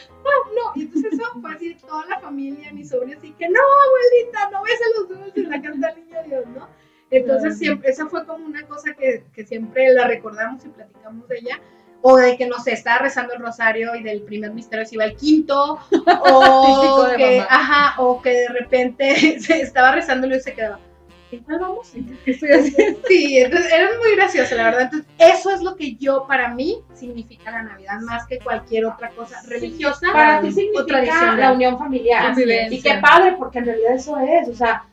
no. 0.55 0.73
Y 0.77 0.83
entonces 0.83 1.13
eso 1.13 1.25
fue 1.41 1.55
así 1.55 1.75
toda 1.75 2.07
la 2.07 2.21
familia, 2.21 2.73
mis 2.73 2.89
sobrinos, 2.89 3.19
así 3.19 3.33
que 3.33 3.49
no, 3.49 3.61
abuelita, 3.61 4.51
no 4.51 4.63
besa 4.63 4.85
los 4.97 5.09
dulces, 5.09 5.49
la 5.49 5.61
canta 5.61 5.89
el 5.91 6.05
niño 6.05 6.19
Dios, 6.27 6.47
¿no? 6.55 6.69
Entonces 7.13 7.59
siempre, 7.59 7.91
esa 7.91 8.07
fue 8.07 8.25
como 8.27 8.47
una 8.47 8.67
cosa 8.67 8.95
que, 8.95 9.25
que 9.35 9.45
siempre 9.45 9.93
la 9.93 10.07
recordamos 10.09 10.65
y 10.65 10.69
platicamos 10.69 11.29
de 11.29 11.39
ella. 11.39 11.61
O 12.01 12.17
de 12.17 12.37
que, 12.37 12.47
no 12.47 12.59
sé, 12.59 12.73
estaba 12.73 12.99
rezando 12.99 13.35
el 13.35 13.41
rosario 13.41 13.95
y 13.95 14.03
del 14.03 14.23
primer 14.23 14.53
misterio 14.53 14.85
se 14.85 14.97
iba 14.97 15.05
al 15.05 15.15
quinto. 15.15 15.79
O 16.25 17.05
de 17.05 17.17
que, 17.17 17.41
ajá, 17.41 18.01
o 18.01 18.21
que 18.21 18.31
de 18.31 18.49
repente 18.49 19.41
se 19.41 19.61
estaba 19.61 19.93
rezándolo 19.93 20.35
y 20.35 20.41
se 20.41 20.55
quedaba. 20.55 20.81
¿En 21.31 21.41
cuál 21.45 21.61
vamos? 21.61 21.93
Estoy 22.27 22.51
así. 22.51 22.77
Sí, 23.09 23.39
entonces 23.39 23.73
era 23.73 23.89
muy 23.99 24.17
gracioso, 24.17 24.55
la 24.55 24.65
verdad. 24.65 24.83
Entonces, 24.83 25.09
eso 25.19 25.51
es 25.51 25.63
lo 25.63 25.77
que 25.77 25.95
yo, 25.97 26.27
para 26.27 26.49
mí, 26.49 26.83
significa 26.95 27.51
la 27.51 27.63
Navidad, 27.63 28.01
más 28.01 28.27
que 28.27 28.39
cualquier 28.39 28.87
otra 28.87 29.11
cosa 29.11 29.41
religiosa 29.47 30.09
Para 30.13 30.41
ti 30.41 30.53
significa 30.53 31.35
la 31.37 31.53
unión 31.53 31.79
familiar. 31.79 32.35
Y 32.71 32.83
qué 32.83 32.95
padre, 33.01 33.37
porque 33.39 33.59
en 33.59 33.67
realidad 33.67 33.95
eso 33.95 34.19
es, 34.19 34.49
o 34.49 34.55
sea, 34.55 34.85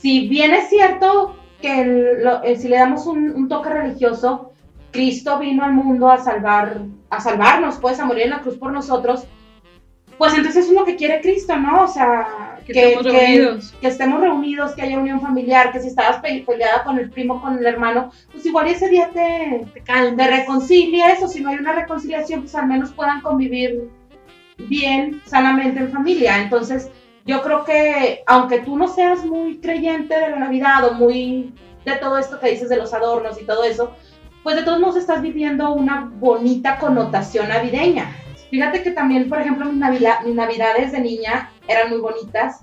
si 0.00 0.28
bien 0.28 0.52
es 0.54 0.68
cierto 0.68 1.36
que 1.60 1.80
el- 1.80 2.24
lo- 2.24 2.42
eh, 2.44 2.56
si 2.56 2.68
le 2.68 2.76
damos 2.76 3.06
un, 3.06 3.30
un 3.30 3.48
toque 3.48 3.70
religioso, 3.70 4.52
Cristo 4.92 5.38
vino 5.38 5.64
al 5.64 5.72
mundo 5.72 6.10
a 6.10 6.18
salvar, 6.18 6.82
a 7.10 7.20
salvarnos, 7.20 7.78
pues, 7.78 7.98
a 8.00 8.04
morir 8.06 8.24
en 8.24 8.30
la 8.30 8.40
cruz 8.40 8.56
por 8.56 8.72
nosotros, 8.72 9.24
pues 10.16 10.34
entonces 10.34 10.66
es 10.66 10.72
lo 10.72 10.84
que 10.84 10.96
quiere 10.96 11.20
Cristo, 11.20 11.56
¿no? 11.56 11.84
O 11.84 11.88
sea, 11.88 12.58
Que 12.66 12.72
estemos 12.94 13.04
reunidos. 13.12 13.72
que 13.80 13.86
estemos 13.86 14.20
reunidos, 14.20 14.72
que 14.72 14.82
haya 14.82 14.98
unión 14.98 15.20
familiar, 15.20 15.70
que 15.70 15.80
si 15.80 15.88
estabas 15.88 16.20
pe- 16.20 16.42
peleada 16.46 16.82
con 16.84 16.98
el 16.98 17.10
primo, 17.10 17.40
con 17.40 17.56
el 17.58 17.64
hermano, 17.66 18.10
pues 18.32 18.44
igual 18.46 18.66
ese 18.68 18.88
día 18.88 19.10
te, 19.12 19.64
Te 19.74 19.80
te 20.16 20.26
reconcilies, 20.28 21.22
o 21.22 21.28
si 21.28 21.40
no 21.40 21.50
hay 21.50 21.56
una 21.58 21.72
reconciliación, 21.72 22.40
pues 22.42 22.54
al 22.56 22.66
menos 22.66 22.90
puedan 22.92 23.20
convivir 23.20 23.88
bien, 24.66 25.22
sanamente 25.26 25.78
en 25.80 25.92
familia. 25.92 26.42
Entonces, 26.42 26.90
yo 27.28 27.42
creo 27.42 27.64
que 27.64 28.22
aunque 28.26 28.58
tú 28.60 28.76
no 28.76 28.88
seas 28.88 29.24
muy 29.24 29.60
creyente 29.60 30.18
de 30.18 30.30
la 30.30 30.36
Navidad 30.36 30.84
o 30.88 30.94
muy 30.94 31.54
de 31.84 31.92
todo 31.96 32.18
esto 32.18 32.40
que 32.40 32.50
dices 32.50 32.68
de 32.68 32.76
los 32.76 32.92
adornos 32.92 33.40
y 33.40 33.44
todo 33.44 33.62
eso, 33.64 33.92
pues 34.42 34.56
de 34.56 34.62
todos 34.62 34.80
modos 34.80 34.96
estás 34.96 35.20
viviendo 35.22 35.72
una 35.72 36.10
bonita 36.14 36.78
connotación 36.78 37.48
navideña. 37.50 38.16
Fíjate 38.50 38.82
que 38.82 38.92
también, 38.92 39.28
por 39.28 39.38
ejemplo, 39.40 39.66
mis, 39.66 39.78
navila- 39.78 40.22
mis 40.24 40.34
navidades 40.34 40.90
de 40.92 41.00
niña 41.00 41.50
eran 41.68 41.90
muy 41.90 41.98
bonitas 42.00 42.60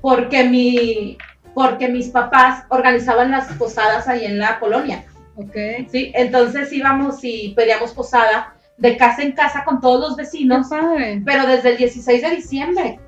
porque, 0.00 0.44
mi, 0.44 1.16
porque 1.54 1.88
mis 1.88 2.08
papás 2.08 2.64
organizaban 2.68 3.30
las 3.30 3.46
posadas 3.54 4.08
ahí 4.08 4.24
en 4.26 4.38
la 4.38 4.58
colonia. 4.60 5.04
Ok. 5.36 5.54
Sí, 5.90 6.12
entonces 6.14 6.72
íbamos 6.72 7.20
y 7.22 7.54
pedíamos 7.56 7.92
posada 7.92 8.54
de 8.76 8.96
casa 8.96 9.22
en 9.22 9.32
casa 9.32 9.64
con 9.64 9.80
todos 9.80 10.00
los 10.00 10.10
No 10.10 10.16
vecinos, 10.16 10.68
pero 11.24 11.46
desde 11.46 11.70
el 11.70 11.76
16 11.78 12.22
de 12.22 12.30
diciembre. 12.30 13.00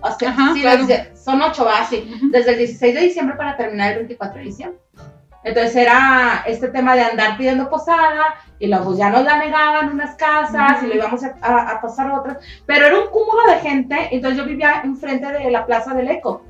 O 0.00 0.10
sea, 0.18 0.30
Ajá, 0.30 0.52
sí, 0.54 0.60
claro. 0.62 0.84
desde- 0.86 1.16
son 1.16 1.40
ocho, 1.42 1.64
va, 1.64 1.84
sí. 1.84 2.10
Desde 2.30 2.52
el 2.52 2.58
16 2.58 2.94
de 2.94 3.00
diciembre 3.00 3.36
para 3.36 3.56
terminar 3.56 3.92
el 3.92 3.98
24 3.98 4.38
de 4.38 4.44
diciembre. 4.44 4.78
Entonces 5.44 5.76
era 5.76 6.42
este 6.46 6.68
tema 6.68 6.94
de 6.94 7.02
andar 7.02 7.36
pidiendo 7.38 7.70
posada 7.70 8.34
y 8.58 8.66
luego 8.66 8.86
pues, 8.86 8.98
ya 8.98 9.08
nos 9.08 9.22
la 9.24 9.38
negaban 9.38 9.88
unas 9.92 10.14
casas 10.16 10.82
y 10.82 10.88
lo 10.88 10.96
íbamos 10.96 11.22
a, 11.24 11.34
a- 11.40 11.70
a 11.70 11.80
pasar 11.80 12.08
a 12.10 12.18
otras. 12.20 12.38
Pero 12.66 12.86
era 12.86 12.98
un 12.98 13.06
cúmulo 13.08 13.42
de 13.48 13.58
gente, 13.60 14.08
entonces 14.10 14.36
yo 14.38 14.44
vivía 14.44 14.82
enfrente 14.84 15.26
de 15.32 15.50
la 15.50 15.64
Plaza 15.64 15.94
del 15.94 16.08
Eco. 16.08 16.42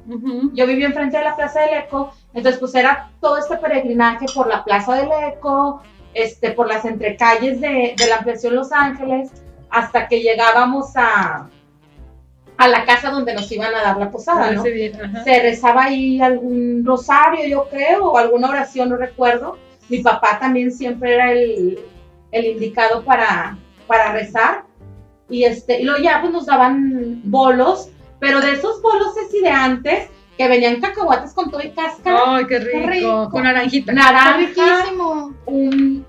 Yo 0.54 0.66
vivía 0.66 0.86
enfrente 0.86 1.18
de 1.18 1.24
la 1.24 1.36
Plaza 1.36 1.60
del 1.60 1.74
Eco, 1.74 2.12
entonces 2.34 2.58
pues 2.58 2.74
era 2.74 3.10
todo 3.20 3.36
este 3.38 3.58
peregrinaje 3.58 4.26
por 4.34 4.48
la 4.48 4.64
Plaza 4.64 4.94
del 4.96 5.10
Eco, 5.32 5.82
este, 6.14 6.50
por 6.52 6.66
las 6.66 6.84
entrecalles 6.86 7.60
de, 7.60 7.94
de 7.96 8.06
la 8.08 8.16
ampliación 8.16 8.54
Los 8.54 8.72
Ángeles, 8.72 9.30
hasta 9.70 10.08
que 10.08 10.20
llegábamos 10.22 10.96
a, 10.96 11.48
a 12.58 12.68
la 12.68 12.84
casa 12.84 13.10
donde 13.10 13.32
nos 13.34 13.50
iban 13.52 13.74
a 13.74 13.80
dar 13.82 13.96
la 13.96 14.10
posada, 14.10 14.50
¿no? 14.50 14.62
Bien, 14.64 15.00
ajá. 15.00 15.24
Se 15.24 15.40
rezaba 15.40 15.84
ahí 15.84 16.20
algún 16.20 16.82
rosario, 16.84 17.46
yo 17.46 17.68
creo, 17.70 18.10
o 18.12 18.18
alguna 18.18 18.50
oración, 18.50 18.90
no 18.90 18.96
recuerdo. 18.96 19.56
Mi 19.88 20.00
papá 20.00 20.38
también 20.38 20.70
siempre 20.72 21.14
era 21.14 21.32
el, 21.32 21.78
el 22.32 22.44
indicado 22.46 23.04
para, 23.04 23.56
para 23.86 24.12
rezar. 24.12 24.64
Y, 25.30 25.44
este, 25.44 25.80
y 25.80 25.84
luego 25.84 26.02
ya 26.02 26.20
pues 26.20 26.32
nos 26.32 26.46
daban 26.46 27.20
bolos, 27.24 27.90
pero 28.18 28.40
de 28.40 28.52
esos 28.52 28.82
bolos 28.82 29.14
así 29.26 29.40
de 29.40 29.50
antes, 29.50 30.08
que 30.36 30.48
venían 30.48 30.80
cacahuates 30.80 31.32
con 31.34 31.50
todo 31.50 31.62
y 31.62 31.70
cáscara, 31.70 32.18
Ay, 32.26 32.46
qué 32.46 32.58
rico. 32.58 32.86
rico. 32.90 33.28
Con 33.30 33.42
naranjita. 33.44 33.92
naranja, 33.92 34.36
riquísimo. 34.38 35.34
un 35.46 36.04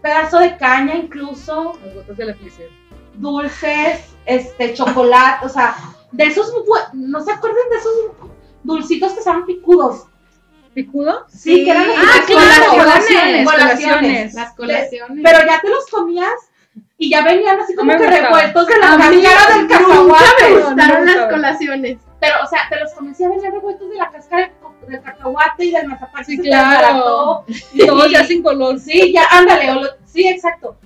pedazo 0.00 0.38
de 0.40 0.56
caña 0.56 0.96
incluso, 0.96 1.78
Las 1.84 1.94
gotas 1.94 2.16
de 2.16 2.24
la 2.24 2.34
felicidad. 2.34 2.68
dulces, 3.14 4.11
este, 4.26 4.74
chocolate, 4.74 5.46
o 5.46 5.48
sea, 5.48 5.74
de 6.12 6.24
esos, 6.24 6.52
¿no 6.92 7.20
se 7.22 7.32
acuerdan 7.32 7.68
de 7.70 7.76
esos 7.78 7.92
dulcitos 8.62 9.12
que 9.12 9.18
estaban 9.20 9.46
picudos? 9.46 10.04
¿Picudo? 10.74 11.26
Sí, 11.28 11.64
que 11.64 11.70
eran 11.70 11.84
Ah, 11.96 12.22
claro, 12.26 12.70
colaciones, 12.70 12.70
colaciones, 12.70 13.44
colaciones. 13.44 13.44
colaciones. 13.44 14.34
Las 14.34 14.54
colaciones. 14.54 15.20
Pero 15.22 15.38
ya 15.46 15.60
te 15.60 15.68
los 15.68 15.86
comías 15.86 16.32
y 16.96 17.10
ya 17.10 17.22
venían 17.22 17.60
así 17.60 17.74
como 17.74 17.92
me 17.92 17.98
que 17.98 18.06
gustaba. 18.06 18.26
revueltos 18.28 18.66
de 18.68 18.78
la 18.78 18.92
A 18.94 18.96
cáscara 18.96 19.56
del 19.58 19.66
cacahuate. 19.68 20.44
me 20.48 20.50
no 20.60 20.66
gustaron 20.66 21.06
las 21.06 21.28
colaciones. 21.30 21.98
Pero, 22.20 22.34
o 22.42 22.46
sea, 22.46 22.60
te 22.70 22.80
los 22.80 22.90
comías 22.92 23.18
y 23.20 23.22
ya 23.22 23.28
venían 23.28 23.52
revueltos 23.52 23.90
de 23.90 23.96
la 23.96 24.10
cáscara 24.10 24.50
del 24.88 25.02
cacahuate 25.02 25.64
y 25.66 25.70
del 25.72 25.88
mazapán. 25.88 26.24
Sí, 26.24 26.38
claro. 26.38 27.44
Y 27.74 28.10
ya 28.12 28.24
sin 28.24 28.42
color. 28.42 28.78
Sí, 28.78 29.12
ya, 29.12 29.24
ándale, 29.30 29.74
lo- 29.74 29.88
sí, 30.06 30.26
exacto. 30.26 30.76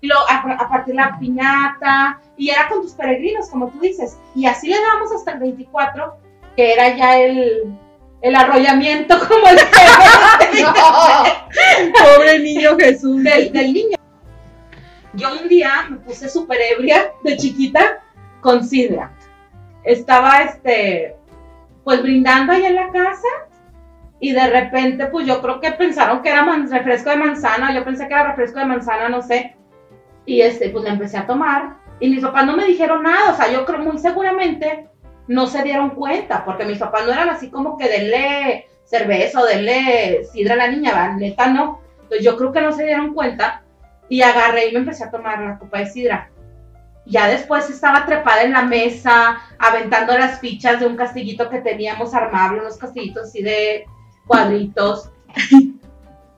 Y 0.00 0.08
luego, 0.08 0.22
a, 0.28 0.62
a 0.62 0.68
partir 0.68 0.94
de 0.94 1.00
la 1.00 1.18
piñata, 1.18 2.20
y 2.36 2.50
era 2.50 2.68
con 2.68 2.82
tus 2.82 2.92
peregrinos, 2.92 3.48
como 3.48 3.68
tú 3.68 3.80
dices. 3.80 4.18
Y 4.34 4.46
así 4.46 4.68
le 4.68 4.80
dábamos 4.80 5.12
hasta 5.12 5.32
el 5.32 5.40
24, 5.40 6.16
que 6.54 6.72
era 6.72 6.96
ya 6.96 7.18
el, 7.18 7.76
el 8.22 8.36
arrollamiento, 8.36 9.18
como 9.28 9.48
el 9.48 9.56
Pobre 11.92 12.38
niño 12.40 12.76
Jesús. 12.78 13.22
del, 13.22 13.52
del 13.52 13.72
niño. 13.72 13.96
Yo 15.14 15.28
un 15.40 15.48
día 15.48 15.86
me 15.88 15.96
puse 15.98 16.28
súper 16.28 16.58
ebria 16.72 17.12
de 17.24 17.36
chiquita 17.36 18.02
con 18.40 18.64
sidra. 18.64 19.12
Estaba, 19.82 20.42
este, 20.42 21.16
pues 21.84 22.02
brindando 22.02 22.52
ahí 22.52 22.66
en 22.66 22.74
la 22.74 22.90
casa 22.90 23.28
y 24.18 24.32
de 24.32 24.46
repente, 24.48 25.06
pues 25.06 25.26
yo 25.26 25.40
creo 25.40 25.60
que 25.60 25.72
pensaron 25.72 26.22
que 26.22 26.30
era 26.30 26.44
refresco 26.44 27.10
de 27.10 27.16
manzana, 27.16 27.74
yo 27.74 27.84
pensé 27.84 28.08
que 28.08 28.14
era 28.14 28.28
refresco 28.28 28.58
de 28.58 28.66
manzana, 28.66 29.08
no 29.08 29.22
sé. 29.22 29.56
Y 30.26 30.40
este, 30.40 30.68
pues 30.70 30.84
la 30.84 30.90
empecé 30.90 31.16
a 31.16 31.26
tomar 31.26 31.76
y 31.98 32.10
mis 32.10 32.20
papás 32.20 32.44
no 32.44 32.56
me 32.56 32.66
dijeron 32.66 33.02
nada, 33.02 33.32
o 33.32 33.36
sea, 33.36 33.50
yo 33.50 33.64
creo 33.64 33.78
muy 33.78 33.98
seguramente 33.98 34.88
no 35.28 35.46
se 35.46 35.62
dieron 35.62 35.90
cuenta, 35.90 36.44
porque 36.44 36.64
mis 36.64 36.78
papás 36.78 37.06
no 37.06 37.12
eran 37.12 37.28
así 37.30 37.50
como 37.50 37.76
que 37.76 37.88
denle 37.88 38.68
cerveza 38.84 39.40
o 39.40 39.46
denle 39.46 40.24
sidra 40.32 40.54
a 40.54 40.58
la 40.58 40.68
niña, 40.68 40.94
va, 40.94 41.08
neta 41.14 41.48
no. 41.48 41.80
Entonces 42.02 42.24
yo 42.24 42.36
creo 42.36 42.52
que 42.52 42.60
no 42.60 42.72
se 42.72 42.84
dieron 42.84 43.14
cuenta 43.14 43.62
y 44.08 44.22
agarré 44.22 44.68
y 44.68 44.72
me 44.72 44.80
empecé 44.80 45.04
a 45.04 45.10
tomar 45.10 45.40
la 45.40 45.58
copa 45.58 45.78
de 45.78 45.86
sidra. 45.86 46.30
Ya 47.06 47.28
después 47.28 47.68
estaba 47.70 48.04
trepada 48.04 48.42
en 48.42 48.52
la 48.52 48.62
mesa, 48.62 49.40
aventando 49.58 50.16
las 50.16 50.40
fichas 50.40 50.80
de 50.80 50.86
un 50.86 50.96
castillito 50.96 51.48
que 51.48 51.60
teníamos 51.60 52.14
armado, 52.14 52.60
unos 52.60 52.76
castillitos 52.76 53.28
así 53.28 53.42
de 53.42 53.86
cuadritos. 54.26 55.10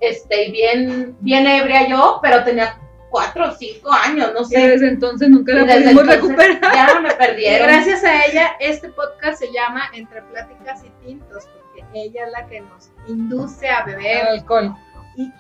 Este, 0.01 0.53
bien, 0.53 1.17
bien 1.19 1.45
ebria 1.49 1.89
yo, 1.89 2.21
pero 2.23 2.45
tenía 2.45 2.79
cuatro 3.11 3.49
o 3.51 3.55
cinco 3.55 3.91
años, 3.93 4.31
no 4.35 4.45
sé. 4.45 4.61
Y 4.61 4.67
desde 4.69 4.89
entonces 4.89 5.29
nunca 5.29 5.55
la 5.55 5.65
pudimos 5.65 5.91
entonces 5.91 6.15
recuperar. 6.17 6.61
Ya 6.75 7.01
me 7.01 7.11
perdieron. 7.15 7.67
gracias 7.69 8.05
a 8.05 8.25
ella, 8.27 8.51
este 8.61 8.89
podcast 8.91 9.39
se 9.39 9.53
llama 9.53 9.85
Entre 9.95 10.23
Pláticas 10.23 10.83
y 10.85 11.07
Tintos, 11.07 11.45
porque 11.47 11.85
ella 11.95 12.27
es 12.27 12.33
la 12.33 12.47
que 12.47 12.61
nos 12.61 12.91
induce 13.07 13.69
a 13.69 13.85
beber. 13.85 14.27
alcohol. 14.29 14.75
Y- 15.17 15.33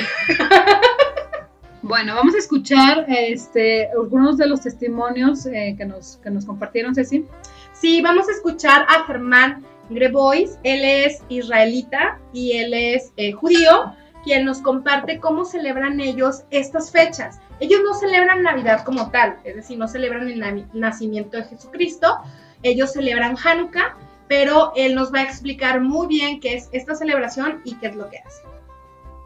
Bueno, 1.85 2.15
vamos 2.15 2.37
a 2.37 2.39
escuchar 2.39 3.07
este, 3.09 3.89
algunos 3.91 4.39
de 4.39 4.47
los 4.47 4.61
testimonios 4.61 5.47
eh, 5.47 5.75
que, 5.77 5.85
nos, 5.85 6.19
que 6.23 6.31
nos 6.31 6.45
compartieron, 6.47 6.95
Ceci. 6.95 7.27
Sí, 7.73 8.01
vamos 8.01 8.29
a 8.29 8.33
escuchar 8.33 8.87
a 8.89 9.05
Germán 9.05 9.65
Grebois. 9.91 10.59
Él 10.63 10.85
es 10.85 11.25
israelita 11.29 12.21
y 12.33 12.53
él 12.53 12.73
es 12.73 13.13
eh, 13.17 13.33
judío, 13.33 13.93
quien 14.25 14.45
nos 14.45 14.61
comparte 14.61 15.19
cómo 15.21 15.45
celebran 15.45 16.01
ellos 16.01 16.45
estas 16.51 16.91
fechas. 16.91 17.41
Ellos 17.61 17.81
no 17.85 17.95
celebran 17.95 18.43
Navidad 18.43 18.85
como 18.85 19.11
tal, 19.11 19.37
es 19.45 19.57
decir, 19.57 19.79
no 19.79 19.89
celebran 19.89 20.29
el 20.29 20.67
nacimiento 20.73 21.37
de 21.37 21.45
Jesucristo. 21.45 22.19
Ellos 22.63 22.93
celebran 22.93 23.37
Hanukkah, 23.43 23.97
pero 24.29 24.73
él 24.77 24.95
nos 24.95 25.13
va 25.13 25.21
a 25.21 25.23
explicar 25.25 25.81
muy 25.81 26.07
bien 26.07 26.41
qué 26.41 26.55
es 26.55 26.69
esta 26.73 26.95
celebración 26.95 27.61
y 27.65 27.75
qué 27.77 27.89
es 27.89 27.97
lo 27.97 28.09
que 28.09 28.19
hace. 28.19 28.43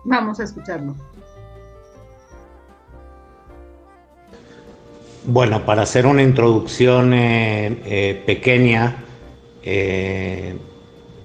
Vamos 0.04 0.40
a 0.40 0.44
escucharlo. 0.44 0.94
Bueno, 5.24 5.64
para 5.66 5.82
hacer 5.82 6.06
una 6.06 6.22
introducción 6.22 7.12
eh, 7.12 7.82
eh, 7.84 8.22
pequeña, 8.24 9.04
eh, 9.68 10.56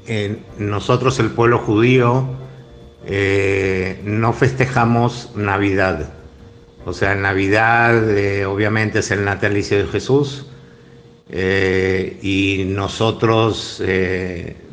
eh, 0.08 0.40
nosotros 0.58 1.20
el 1.20 1.30
pueblo 1.30 1.60
judío 1.60 2.26
eh, 3.06 4.00
no 4.04 4.34
festejamos 4.34 5.32
Navidad. 5.36 6.14
O 6.86 6.94
sea, 6.94 7.16
Navidad 7.16 8.10
eh, 8.18 8.46
obviamente 8.46 9.00
es 9.00 9.12
el 9.12 9.26
natalicio 9.26 9.78
de 9.78 9.88
Jesús 9.88 10.46
eh, 11.30 12.18
y 12.22 12.66
nosotros 12.68 13.82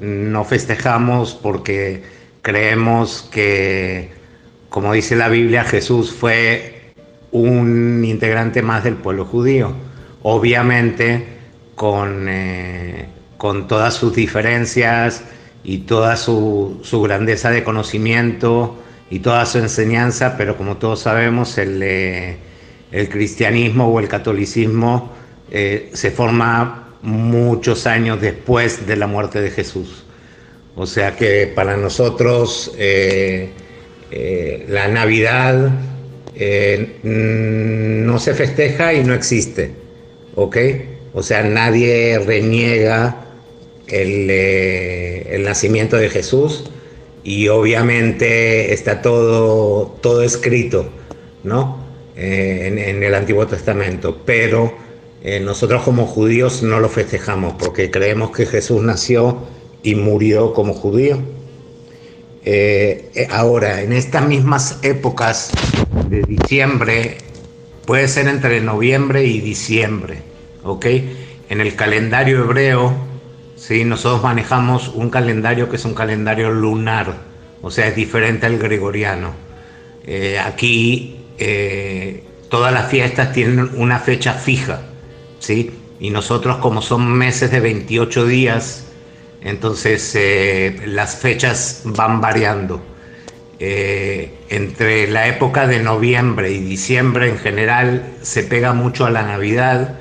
no 0.00 0.44
festejamos 0.44 1.34
porque 1.34 2.02
creemos 2.42 3.28
que, 3.30 4.10
como 4.68 4.92
dice 4.92 5.16
la 5.16 5.28
Biblia, 5.28 5.64
Jesús 5.64 6.12
fue 6.12 6.92
un 7.30 8.04
integrante 8.04 8.62
más 8.62 8.84
del 8.84 8.94
pueblo 8.94 9.24
judío. 9.24 9.72
Obviamente 10.22 11.26
con, 11.74 12.28
con 13.36 13.68
todas 13.68 13.94
sus 13.94 14.14
diferencias 14.14 15.22
y 15.68 15.81
toda 15.81 16.16
su, 16.16 16.81
su 16.83 17.02
grandeza 17.02 17.50
de 17.50 17.62
conocimiento 17.62 18.78
y 19.11 19.18
toda 19.18 19.44
su 19.44 19.59
enseñanza, 19.59 20.35
pero 20.38 20.57
como 20.57 20.78
todos 20.78 21.00
sabemos, 21.00 21.59
el, 21.59 21.83
eh, 21.83 22.38
el 22.90 23.11
cristianismo 23.11 23.87
o 23.87 24.00
el 24.00 24.09
catolicismo 24.09 25.12
eh, 25.50 25.90
se 25.92 26.11
forma 26.11 26.94
muchos 27.02 27.87
años 27.87 28.18
después 28.18 28.87
de 28.87 28.96
la 28.96 29.07
muerte 29.07 29.42
de 29.42 29.50
Jesús. 29.50 30.07
O 30.74 30.87
sea 30.87 31.16
que 31.16 31.52
para 31.54 31.76
nosotros 31.76 32.72
eh, 32.78 33.50
la 34.70 34.88
Navidad 34.88 35.70
no 37.02 38.18
se 38.18 38.33
festeja 38.33 38.94
y 38.94 39.04
no 39.04 39.12
existe, 39.12 39.72
¿ok? 40.35 40.57
O 41.12 41.22
sea, 41.22 41.42
nadie 41.42 42.18
reniega 42.20 43.27
el, 43.90 44.29
eh, 44.31 45.35
el 45.35 45.44
nacimiento 45.44 45.96
de 45.96 46.09
Jesús 46.11 46.70
y 47.24 47.48
obviamente 47.48 48.72
está 48.72 49.03
todo, 49.03 49.98
todo 50.01 50.22
escrito, 50.22 50.88
¿no? 51.44 51.87
Eh, 52.16 52.85
en, 52.88 53.03
el 53.03 53.14
Antiguo 53.14 53.46
Testamento, 53.46 54.22
pero 54.24 54.74
eh, 55.22 55.40
nosotros 55.40 55.83
como 55.83 56.07
judíos 56.07 56.62
no 56.62 56.81
lo 56.81 56.88
festejamos 56.88 57.55
porque 57.59 57.90
creemos 57.90 58.31
que 58.31 58.46
Jesús 58.46 58.83
nació 58.83 59.38
y 59.83 59.94
murió 59.94 60.53
como 60.53 60.74
judío. 60.74 61.18
Ahora, 63.31 63.83
en 63.83 63.92
estas 63.92 64.27
mismas 64.27 64.79
épocas 64.83 65.51
de 66.09 66.22
diciembre, 66.22 67.18
puede 67.85 68.09
ser 68.09 68.27
entre 68.27 68.61
noviembre 68.62 69.24
y 69.24 69.40
diciembre, 69.40 70.22
¿ok? 70.64 70.87
En 71.51 71.61
el 71.61 71.74
calendario 71.74 72.40
hebreo, 72.40 73.07
¿sí? 73.68 73.85
nosotros 73.85 74.22
manejamos 74.22 74.88
un 74.88 75.11
calendario 75.11 75.68
que 75.68 75.76
es 75.76 75.85
un 75.85 75.92
calendario 75.92 76.50
lunar, 76.50 77.12
o 77.61 77.70
sea, 77.70 77.87
es 77.88 77.94
diferente 77.94 78.46
al 78.46 78.59
gregoriano. 78.59 79.33
Eh, 80.07 80.38
aquí 80.38 81.18
eh, 81.38 82.24
todas 82.48 82.72
las 82.72 82.88
fiestas 82.88 83.31
tienen 83.35 83.70
una 83.74 83.98
fecha 83.98 84.33
fija, 84.33 84.81
¿sí? 85.38 85.70
Y 86.00 86.09
nosotros 86.09 86.57
como 86.59 86.81
son 86.81 87.12
meses 87.12 87.50
de 87.50 87.61
28 87.61 88.24
días, 88.24 88.87
entonces 89.42 90.14
eh, 90.14 90.81
las 90.87 91.16
fechas 91.16 91.83
van 91.85 92.22
variando. 92.22 92.83
Entre 93.61 95.09
la 95.09 95.26
época 95.26 95.66
de 95.66 95.83
noviembre 95.83 96.52
y 96.52 96.61
diciembre 96.61 97.28
en 97.28 97.38
general 97.38 98.14
se 98.22 98.44
pega 98.44 98.72
mucho 98.72 99.04
a 99.04 99.11
la 99.11 99.24
Navidad. 99.24 99.98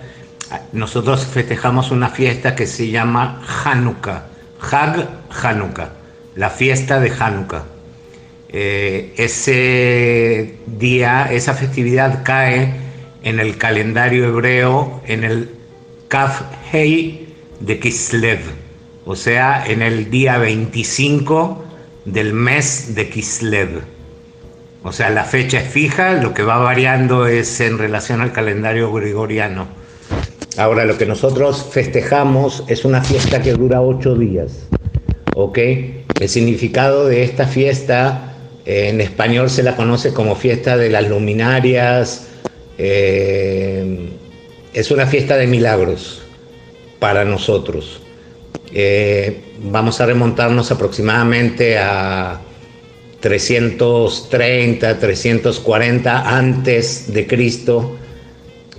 Nosotros 0.71 1.25
festejamos 1.25 1.91
una 1.91 2.09
fiesta 2.09 2.55
que 2.55 2.67
se 2.67 2.89
llama 2.89 3.41
Hanukkah, 3.63 4.23
Hag 4.59 5.07
Hanukkah, 5.41 5.89
la 6.35 6.49
fiesta 6.49 6.99
de 6.99 7.11
Hanukkah. 7.11 7.63
Eh, 8.49 9.13
ese 9.17 10.55
día, 10.65 11.29
esa 11.31 11.53
festividad 11.53 12.23
cae 12.23 12.73
en 13.23 13.39
el 13.39 13.57
calendario 13.57 14.25
hebreo 14.25 15.01
en 15.05 15.25
el 15.25 15.49
Kaf 16.07 16.43
Hei 16.71 17.27
de 17.59 17.79
Kislev, 17.79 18.39
o 19.05 19.15
sea, 19.15 19.65
en 19.67 19.81
el 19.81 20.09
día 20.09 20.37
25 20.37 21.65
del 22.05 22.33
mes 22.33 22.95
de 22.95 23.09
Kislev. 23.09 23.81
O 24.83 24.93
sea, 24.93 25.09
la 25.09 25.25
fecha 25.25 25.59
es 25.59 25.69
fija, 25.69 26.13
lo 26.13 26.33
que 26.33 26.43
va 26.43 26.57
variando 26.57 27.27
es 27.27 27.59
en 27.59 27.77
relación 27.77 28.21
al 28.21 28.31
calendario 28.31 28.93
gregoriano. 28.93 29.67
Ahora, 30.57 30.85
lo 30.85 30.97
que 30.97 31.05
nosotros 31.05 31.67
festejamos 31.71 32.63
es 32.67 32.83
una 32.83 33.03
fiesta 33.03 33.41
que 33.41 33.53
dura 33.53 33.81
ocho 33.81 34.15
días. 34.15 34.67
¿Ok? 35.35 35.59
El 36.19 36.29
significado 36.29 37.07
de 37.07 37.23
esta 37.23 37.45
fiesta 37.47 38.33
eh, 38.65 38.89
en 38.89 38.99
español 38.99 39.49
se 39.49 39.61
la 39.61 39.75
conoce 39.75 40.13
como 40.13 40.35
fiesta 40.35 40.75
de 40.75 40.89
las 40.89 41.07
luminarias. 41.07 42.27
eh, 42.77 44.09
es 44.73 44.91
una 44.91 45.07
fiesta 45.07 45.37
de 45.37 45.47
milagros 45.47 46.21
para 46.99 47.25
nosotros. 47.25 47.99
Eh, 48.73 49.39
vamos 49.63 50.01
a 50.01 50.05
remontarnos 50.05 50.71
aproximadamente 50.71 51.77
a 51.79 52.39
330, 53.19 54.99
340 54.99 56.37
antes 56.37 57.11
de 57.11 57.25
Cristo, 57.25 57.96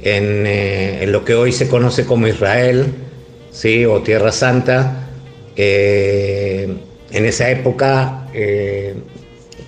en, 0.02 0.46
eh, 0.46 1.02
en 1.04 1.12
lo 1.12 1.24
que 1.24 1.34
hoy 1.34 1.52
se 1.52 1.68
conoce 1.68 2.04
como 2.04 2.26
Israel, 2.28 2.86
¿sí? 3.50 3.84
o 3.84 4.02
Tierra 4.02 4.32
Santa. 4.32 5.08
Eh, 5.56 6.68
en 7.10 7.24
esa 7.24 7.50
época 7.50 8.28
eh, 8.34 8.94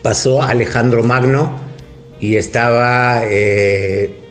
pasó 0.03 0.43
Alejandro 0.43 1.03
Magno 1.03 1.59
y 2.21 2.37
estaba 2.37 3.23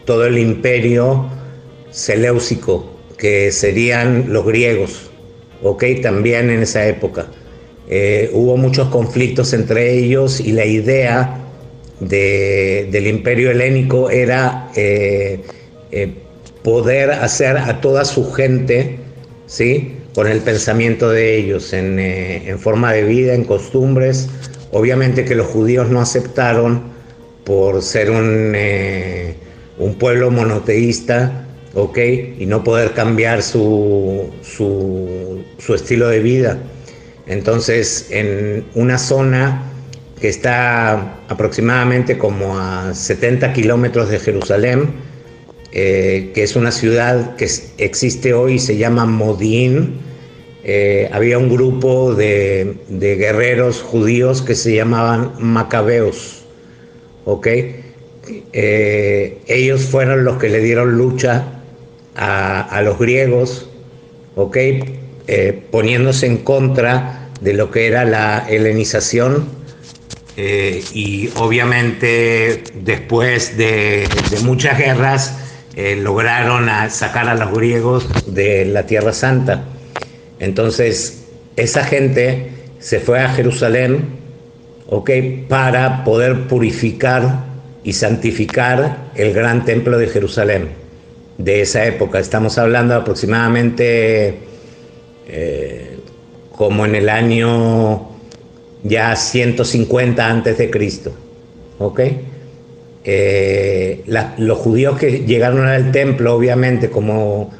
todo 0.05 0.25
el 0.27 0.37
imperio 0.37 1.25
seleucico, 1.89 2.99
que 3.17 3.51
serían 3.51 4.31
los 4.31 4.45
griegos, 4.45 5.09
¿ok? 5.63 5.83
También 6.01 6.49
en 6.51 6.61
esa 6.61 6.87
época. 6.87 7.27
Hubo 8.31 8.55
muchos 8.57 8.89
conflictos 8.89 9.53
entre 9.53 9.91
ellos 9.97 10.39
y 10.39 10.51
la 10.51 10.65
idea 10.65 11.39
de- 11.99 12.87
del 12.91 13.07
imperio 13.07 13.49
helénico 13.49 14.11
era 14.11 14.69
eh, 15.91 16.13
poder 16.63 17.11
hacer 17.11 17.57
a 17.57 17.81
toda 17.81 18.05
su 18.05 18.31
gente, 18.31 18.99
¿sí? 19.47 19.95
Con 20.13 20.27
el 20.27 20.39
pensamiento 20.39 21.09
de 21.09 21.37
ellos, 21.37 21.73
en, 21.73 21.99
eh, 21.99 22.49
en 22.49 22.59
forma 22.59 22.93
de 22.93 23.03
vida, 23.03 23.33
en 23.33 23.43
costumbres. 23.43 24.29
Obviamente 24.71 25.25
que 25.25 25.35
los 25.35 25.47
judíos 25.47 25.89
no 25.89 26.01
aceptaron 26.01 26.83
por 27.43 27.81
ser 27.81 28.11
un, 28.11 28.53
eh, 28.55 29.35
un 29.77 29.95
pueblo 29.95 30.29
monoteísta, 30.29 31.45
¿ok? 31.73 31.97
Y 32.37 32.45
no 32.45 32.63
poder 32.63 32.93
cambiar 32.93 33.41
su, 33.41 34.29
su, 34.43 35.43
su 35.57 35.73
estilo 35.73 36.09
de 36.09 36.19
vida. 36.19 36.59
Entonces, 37.25 38.07
en 38.09 38.65
una 38.75 38.97
zona 38.97 39.63
que 40.19 40.27
está 40.27 41.15
aproximadamente 41.29 42.17
como 42.17 42.59
a 42.59 42.93
70 42.93 43.53
kilómetros 43.53 44.09
de 44.09 44.19
Jerusalén, 44.19 44.89
eh, 45.71 46.31
que 46.33 46.41
es 46.41 46.55
una 46.55 46.71
ciudad 46.71 47.35
que 47.35 47.47
existe 47.77 48.33
hoy 48.33 48.57
se 48.57 48.77
llama 48.77 49.05
Modín, 49.05 49.97
eh, 50.63 51.07
había 51.11 51.37
un 51.37 51.47
grupo 51.47 52.15
de, 52.15 52.75
guerreros 52.89 53.81
judíos 53.83 54.41
que 54.41 54.55
se 54.55 54.73
llamaban 54.73 55.33
Macabeos, 55.39 56.43
¿ok? 57.25 57.47
Eh, 58.51 59.37
ellos 59.45 59.83
fueron 59.83 60.23
los 60.23 60.37
que 60.37 60.49
le 60.49 60.59
dieron 60.59 60.97
lucha 60.97 61.61
a, 62.15 62.81
los 62.83 62.97
griegos, 62.97 63.69
¿ok? 64.35 64.57
Poniéndose 65.69 66.25
en 66.25 66.37
contra 66.37 67.29
de 67.41 67.53
lo 67.53 67.69
que 67.69 67.85
era 67.85 68.05
la 68.05 68.45
helenización 68.49 69.47
y 70.35 71.29
obviamente 71.35 72.63
después 72.83 73.55
de, 73.55 74.07
muchas 74.43 74.77
guerras 74.77 75.48
lograron 75.75 76.69
sacar 76.89 77.29
a 77.29 77.35
los 77.35 77.53
griegos 77.53 78.07
de 78.27 78.65
la 78.65 78.85
Tierra 78.85 79.13
Santa. 79.13 79.63
Entonces, 80.39 81.25
esa 81.55 81.83
gente 81.83 82.51
se 82.79 82.99
fue 82.99 83.19
a 83.19 83.29
Jerusalén, 83.29 84.05
¿ok? 84.87 85.11
Para 85.47 86.03
poder 86.03 86.47
purificar 86.47 87.43
y 87.83 87.93
santificar 87.93 89.09
el 89.15 89.33
gran 89.33 89.65
templo 89.65 89.97
de 89.97 90.07
Jerusalén 90.07 90.69
de 91.37 91.61
esa 91.61 91.85
época. 91.85 92.19
Estamos 92.19 92.57
hablando 92.57 92.95
aproximadamente 92.95 94.39
eh, 95.27 95.97
como 96.55 96.85
en 96.85 96.95
el 96.95 97.09
año 97.09 98.09
ya 98.83 99.15
150 99.15 100.27
antes 100.27 100.57
de 100.57 100.69
Cristo, 100.69 101.13
¿ok? 101.79 102.01
Eh, 103.03 104.03
los 104.37 104.57
judíos 104.57 104.97
que 104.97 105.19
llegaron 105.25 105.65
al 105.65 105.91
templo, 105.91 106.35
obviamente, 106.35 106.89
como 106.89 107.51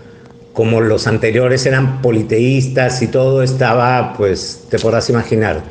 como 0.60 0.82
los 0.82 1.08
anteriores 1.08 1.66
eran 1.66 2.02
politeístas 2.02 3.02
y 3.02 3.08
todo 3.08 3.44
estaba, 3.44 4.14
pues 4.18 4.66
te 4.70 4.78
podrás 4.78 5.10
imaginar. 5.10 5.62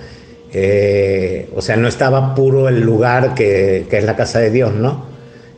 Eh, 0.50 1.46
o 1.54 1.60
sea, 1.60 1.76
no 1.76 1.88
estaba 1.88 2.34
puro 2.34 2.70
el 2.70 2.80
lugar 2.80 3.34
que, 3.34 3.86
es 3.90 4.04
la 4.04 4.16
casa 4.16 4.38
de 4.38 4.50
Dios, 4.50 4.72
¿no? 4.72 5.04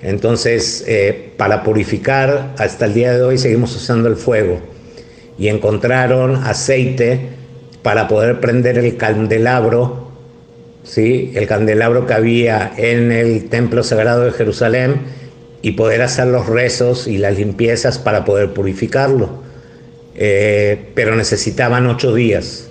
Entonces, 0.03 0.83
eh, 0.89 1.33
para 1.37 1.63
purificar, 1.63 2.55
hasta 2.59 2.87
el 2.87 2.95
día 2.95 3.13
de 3.13 3.23
hoy 3.23 3.39
seguimos 3.39 3.77
usando 3.77 4.09
el 4.09 4.17
fuego. 4.17 4.59
Y 5.39 5.47
encontraron 5.47 6.35
aceite 6.35 7.21
para 7.83 8.09
poder 8.09 8.41
prender 8.41 8.79
el 8.79 8.97
candelabro, 8.97 10.10
¿sí? 10.83 11.33
El 11.35 11.47
candelabro 11.47 12.07
que 12.07 12.15
había 12.15 12.73
en 12.77 13.13
el 13.13 13.49
templo 13.49 13.83
sagrado 13.83 14.25
de 14.25 14.33
Jerusalén 14.33 15.03
y 15.63 15.73
poder 15.73 16.03
hacer 16.03 16.29
los 16.29 16.47
rezos 16.47 17.07
y 17.07 17.19
las 17.19 17.37
limpiezas 17.37 17.99
para 17.99 18.25
poder 18.25 18.51
purificarlo. 18.53 19.43
Eh, 20.15 20.91
pero 20.95 21.17
necesitaban 21.17 21.87
ocho 21.87 22.15
días, 22.15 22.69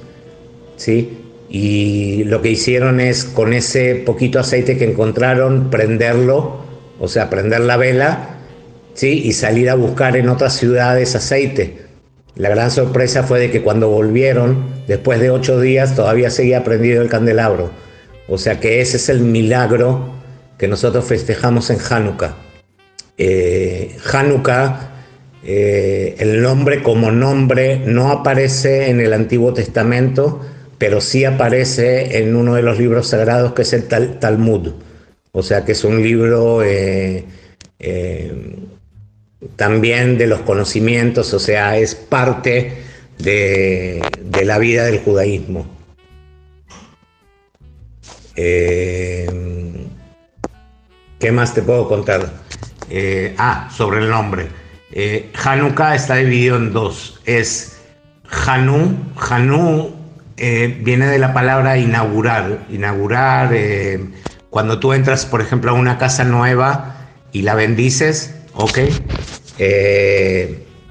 ¿sí? 0.76 1.18
Y 1.50 2.24
lo 2.26 2.42
que 2.42 2.50
hicieron 2.52 3.00
es 3.00 3.24
con 3.24 3.54
ese 3.54 3.96
poquito 3.96 4.40
aceite 4.40 4.78
que 4.78 4.86
encontraron, 4.86 5.70
prenderlo, 5.72 6.58
o 7.00 7.08
sea, 7.08 7.30
prender 7.30 7.62
la 7.62 7.78
vela, 7.78 8.38
¿sí? 8.94 9.22
Y 9.26 9.34
salir 9.34 9.70
a 9.70 9.76
buscar 9.76 10.16
en 10.16 10.30
otras 10.30 10.58
ciudades 10.58 11.16
aceite. 11.16 11.90
La 12.36 12.50
gran 12.50 12.70
sorpresa 12.70 13.24
fue 13.24 13.40
de 13.40 13.52
que 13.52 13.62
cuando 13.64 13.90
volvieron, 13.90 14.64
después 14.88 15.20
de 15.20 15.32
ocho 15.32 15.60
días, 15.60 15.96
todavía 15.96 16.30
seguía 16.30 16.64
prendido 16.64 17.02
el 17.02 17.10
candelabro. 17.10 17.72
O 18.30 18.38
sea 18.38 18.60
que 18.60 18.82
ese 18.82 18.98
es 18.98 19.10
el 19.10 19.22
milagro 19.22 20.14
que 20.58 20.68
nosotros 20.68 21.06
festejamos 21.06 21.70
en 21.70 21.80
Hanukkah 21.80 22.36
eh, 23.22 23.98
Hanukkah, 24.14 24.92
eh, 25.44 26.16
el 26.20 26.42
nombre 26.42 26.82
como 26.82 27.12
nombre 27.12 27.78
no 27.78 28.12
aparece 28.12 28.90
en 28.90 29.02
el 29.02 29.12
Antiguo 29.12 29.54
Testamento, 29.54 30.40
pero 30.78 31.02
sí 31.02 31.26
aparece 31.26 32.20
en 32.20 32.34
uno 32.38 32.56
de 32.56 32.62
los 32.62 32.80
libros 32.80 33.08
sagrados 33.08 33.52
que 33.52 33.64
es 33.64 33.74
el 33.74 33.88
Talmud. 33.88 34.72
O 35.34 35.44
sea 35.44 35.66
que 35.66 35.74
es 35.74 35.84
un 35.84 36.02
libro 36.02 36.64
eh, 36.64 37.26
también 39.58 40.18
de 40.18 40.28
los 40.28 40.40
conocimientos, 40.42 41.34
o 41.34 41.40
sea, 41.40 41.78
es 41.78 41.96
parte 41.96 42.74
de 43.18 44.02
la 44.46 44.58
vida 44.60 44.86
del 44.86 45.00
judaísmo. 45.00 45.79
¿Qué 51.20 51.34
más 51.34 51.54
te 51.54 51.62
puedo 51.62 51.88
contar? 51.90 52.32
Eh, 52.90 53.36
ah, 53.38 53.70
sobre 53.76 54.00
el 54.00 54.10
nombre. 54.10 54.48
Eh, 54.92 55.32
Hanukkah 55.44 55.94
está 55.96 56.16
dividido 56.16 56.56
en 56.56 56.72
dos. 56.72 57.20
Es 57.26 57.78
Hanu. 58.46 58.98
Hanu 59.18 59.94
eh, 60.38 60.80
viene 60.82 61.08
de 61.08 61.20
la 61.20 61.34
palabra 61.34 61.78
inaugurar. 61.78 62.66
Inaugurar, 62.70 63.54
cuando 64.50 64.80
tú 64.80 64.94
entras, 64.94 65.26
por 65.26 65.42
ejemplo, 65.42 65.72
a 65.72 65.74
una 65.74 65.98
casa 65.98 66.24
nueva 66.24 66.96
y 67.34 67.42
la 67.42 67.56
bendices, 67.56 68.36
¿ok? 68.54 68.80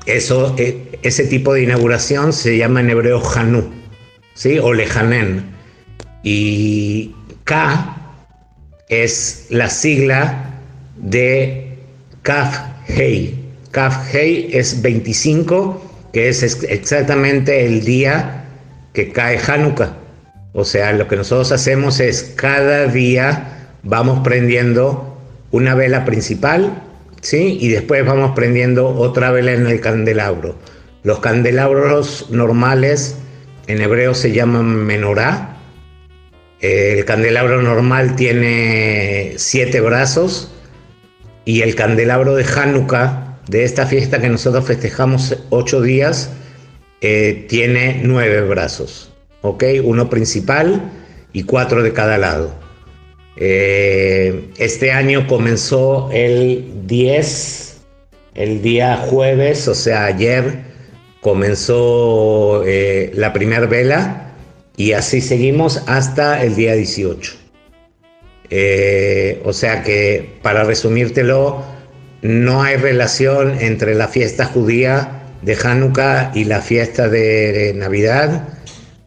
eso, 0.04 0.54
ese 1.02 1.24
tipo 1.24 1.54
de 1.54 1.62
inauguración 1.62 2.34
se 2.34 2.58
llama 2.58 2.80
en 2.80 2.90
hebreo 2.90 3.22
Hanu, 3.34 3.72
¿sí? 4.34 4.58
O 4.58 4.74
Lejanen. 4.74 5.56
Y 6.22 7.14
K 7.48 7.96
es 8.90 9.46
la 9.48 9.70
sigla 9.70 10.50
de 10.98 11.78
Kaf 12.20 12.58
Hei. 12.87 13.34
Kaf 13.70 14.14
Hei 14.14 14.50
es 14.52 14.82
25, 14.82 16.11
que 16.12 16.28
es 16.28 16.42
exactamente 16.42 17.64
el 17.64 17.87
día 17.87 18.44
que 18.92 19.12
cae 19.12 19.38
Hanukkah. 19.38 19.96
O 20.52 20.66
sea, 20.66 20.92
lo 20.92 21.08
que 21.08 21.16
nosotros 21.16 21.50
hacemos 21.50 22.00
es 22.00 22.34
cada 22.37 22.87
día 22.87 23.70
vamos 23.82 24.20
prendiendo 24.22 25.16
una 25.50 25.74
vela 25.74 26.04
principal, 26.04 26.82
¿sí? 27.22 27.56
Y 27.62 27.68
después 27.68 28.04
vamos 28.04 28.32
prendiendo 28.32 28.88
otra 28.88 29.30
vela 29.30 29.52
en 29.52 29.66
el 29.66 29.80
candelabro. 29.80 30.54
Los 31.02 31.20
candelabros 31.20 32.26
normales 32.28 33.16
en 33.68 33.80
hebreo 33.80 34.14
se 34.14 34.32
llaman 34.32 34.66
menorá. 34.84 35.58
El 36.61 37.05
candelabro 37.05 37.62
normal 37.62 38.16
tiene 38.16 39.35
siete 39.37 39.81
brazos 39.81 40.51
y 41.44 41.62
el 41.62 41.77
candelabro 41.77 42.35
de 42.35 42.44
Hanukkah, 42.44 43.38
de 43.49 43.64
esta 43.64 43.87
fiesta 43.87 44.21
que 44.21 44.29
nosotros 44.29 44.66
festejamos 44.66 45.37
ocho 45.51 45.81
días, 45.81 46.31
eh, 47.01 47.47
tiene 47.49 48.01
nueve 48.03 48.40
brazos, 48.42 49.12
¿ok? 49.42 49.64
Uno 49.85 50.11
principal 50.11 50.90
y 51.33 51.44
cuatro 51.44 51.83
de 51.83 51.92
cada 51.92 52.18
lado. 52.18 52.53
Eh, 53.37 54.51
este 54.59 54.90
año 54.90 55.29
comenzó 55.29 56.11
el 56.12 56.87
10, 56.87 57.77
el 58.35 58.62
día 58.62 58.97
jueves, 58.97 59.68
o 59.68 59.75
sea, 59.77 60.07
ayer 60.07 60.64
comenzó 61.21 62.64
eh, 62.66 63.12
la 63.14 63.33
primera 63.33 63.66
vela 63.66 64.27
y 64.78 64.92
así 64.92 65.20
seguimos 65.20 65.82
hasta 65.86 66.42
el 66.42 66.54
día 66.54 66.74
18. 66.74 67.32
Eh, 68.48 69.42
o 69.44 69.52
sea 69.52 69.82
que, 69.82 70.38
para 70.40 70.64
resumírtelo, 70.64 71.62
no 72.22 72.62
hay 72.62 72.76
relación 72.76 73.60
entre 73.60 73.94
la 73.94 74.08
fiesta 74.08 74.46
judía 74.46 75.34
de 75.42 75.58
Hanukkah 75.62 76.30
y 76.34 76.44
la 76.44 76.62
fiesta 76.62 77.08
de 77.08 77.74
Navidad. 77.76 78.48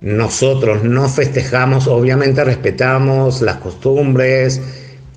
Nosotros 0.01 0.84
no 0.84 1.07
festejamos, 1.07 1.88
obviamente 1.88 2.43
respetamos 2.43 3.41
las 3.41 3.55
costumbres, 3.57 4.62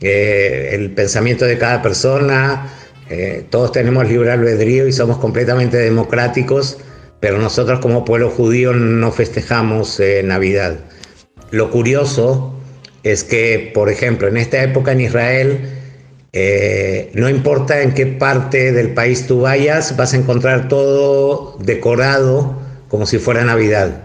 eh, 0.00 0.70
el 0.72 0.92
pensamiento 0.92 1.46
de 1.46 1.58
cada 1.58 1.82
persona, 1.82 2.70
eh, 3.10 3.44
todos 3.50 3.72
tenemos 3.72 4.08
libre 4.08 4.30
albedrío 4.30 4.86
y 4.86 4.92
somos 4.92 5.18
completamente 5.18 5.78
democráticos, 5.78 6.78
pero 7.24 7.38
nosotros 7.38 7.80
como 7.80 8.04
pueblo 8.04 8.28
judío 8.28 8.74
no 8.74 9.10
festejamos 9.10 9.98
Navidad. 10.24 10.76
Lo 11.52 11.70
curioso 11.70 12.54
es 13.02 13.24
que, 13.24 13.70
por 13.72 13.88
ejemplo, 13.88 14.28
en 14.28 14.36
esta 14.36 14.62
época 14.62 14.92
en 14.92 15.00
Israel, 15.00 15.58
eh, 16.34 17.10
no 17.14 17.30
importa 17.30 17.80
en 17.80 17.94
qué 17.94 18.04
parte 18.04 18.72
del 18.72 18.92
país 18.92 19.26
tú 19.26 19.40
vayas, 19.40 19.96
vas 19.96 20.12
a 20.12 20.18
encontrar 20.18 20.68
todo 20.68 21.56
decorado 21.60 22.58
como 22.88 23.06
si 23.06 23.16
fuera 23.16 23.42
Navidad. 23.42 24.02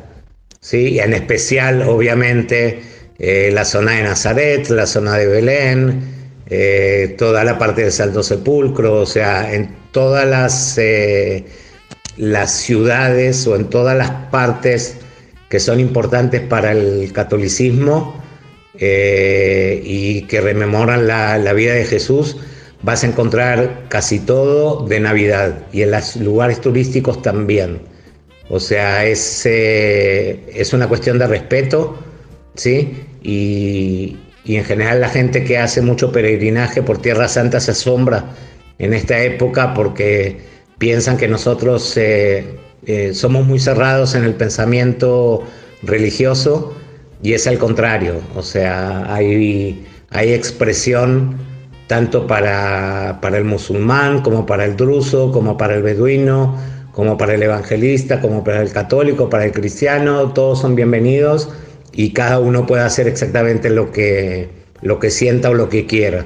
¿sí? 0.62 0.91
Y 0.91 0.99
en 1.01 1.13
especial, 1.13 1.82
obviamente, 1.82 2.79
eh, 3.19 3.49
la 3.51 3.65
zona 3.65 3.97
de 3.97 4.03
Nazaret, 4.03 4.69
la 4.69 4.86
zona 4.86 5.17
de 5.17 5.27
Belén, 5.27 6.03
eh, 6.49 7.15
toda 7.17 7.43
la 7.43 7.60
parte 7.60 7.82
del 7.82 7.91
Santo 7.91 8.23
Sepulcro, 8.23 9.01
o 9.01 9.05
sea, 9.05 9.53
en 9.53 9.75
todas 9.91 10.25
las, 10.25 10.77
las 12.19 12.51
ciudades 12.51 13.47
o 13.47 13.55
en 13.55 13.69
todas 13.69 13.97
las 13.97 14.12
partes 14.29 14.97
que 15.49 15.60
son 15.60 15.79
importantes 15.79 16.41
para 16.41 16.73
el 16.73 17.12
catolicismo 17.13 18.21
eh, 18.77 19.82
y 19.84 20.23
que 20.23 20.41
rememoran 20.41 21.08
la, 21.08 21.53
vida 21.53 21.73
de 21.73 21.86
Jesús, 21.86 22.38
vas 22.84 23.03
a 23.03 23.08
encontrar 23.08 23.86
casi 23.88 24.19
todo 24.19 24.86
de 24.86 24.99
Navidad 24.99 25.60
y 25.71 25.82
en 25.82 25.91
los 25.91 26.17
lugares 26.17 26.60
turísticos 26.60 27.21
también. 27.21 27.79
O 28.49 28.60
sea, 28.60 29.05
es, 29.05 29.45
eh, 29.45 30.43
es 30.53 30.73
una 30.73 30.88
cuestión 30.88 31.19
de 31.19 31.27
respeto, 31.27 31.97
¿sí? 32.55 33.05
Y, 33.23 34.17
en 34.45 34.65
general 34.65 34.99
la 35.01 35.10
gente 35.10 35.43
que 35.43 35.60
hace 35.60 35.79
mucho 35.82 36.12
peregrinaje 36.12 36.82
por 36.82 36.99
Tierra 36.99 37.27
Santa 37.27 37.60
se 37.60 37.71
asombra 37.71 38.34
en 38.79 38.93
esta 38.95 39.21
época 39.21 39.75
porque 39.75 40.39
piensan 40.80 41.18
que 41.18 41.28
nosotros 41.28 41.94
eh, 41.96 42.58
somos 43.13 43.46
muy 43.46 43.60
cerrados 43.60 44.15
en 44.15 44.24
el 44.24 44.34
pensamiento 44.34 45.44
religioso 45.84 46.74
y 47.22 47.34
es 47.34 47.46
al 47.48 47.58
contrario, 47.58 48.15
o 48.36 48.42
sea, 48.42 49.13
hay, 49.13 49.86
hay 50.10 50.34
expresión 50.34 51.38
tanto 51.88 52.28
para, 52.28 53.20
para 53.22 53.38
el 53.38 53.44
musulmán 53.44 54.22
como 54.22 54.46
para 54.46 54.65
el 54.65 54.76
druso, 54.78 55.32
como 55.32 55.58
para 55.58 55.76
el 55.76 55.84
beduino, 55.84 56.58
como 56.94 57.18
para 57.18 57.34
el 57.34 57.44
evangelista, 57.44 58.22
como 58.22 58.44
para 58.44 58.62
el 58.62 58.72
católico, 58.72 59.30
para 59.30 59.46
el 59.46 59.52
cristiano, 59.52 60.32
todos 60.32 60.62
son 60.62 60.76
bienvenidos 60.76 61.50
y 61.92 62.13
cada 62.13 62.39
uno 62.39 62.65
puede 62.65 62.84
hacer 62.84 63.08
exactamente 63.08 63.70
lo 63.70 63.92
que, 63.92 64.50
lo 64.82 65.00
que 65.00 65.10
sienta 65.10 65.50
o 65.50 65.54
lo 65.54 65.68
que 65.70 65.86
quiera. 65.86 66.26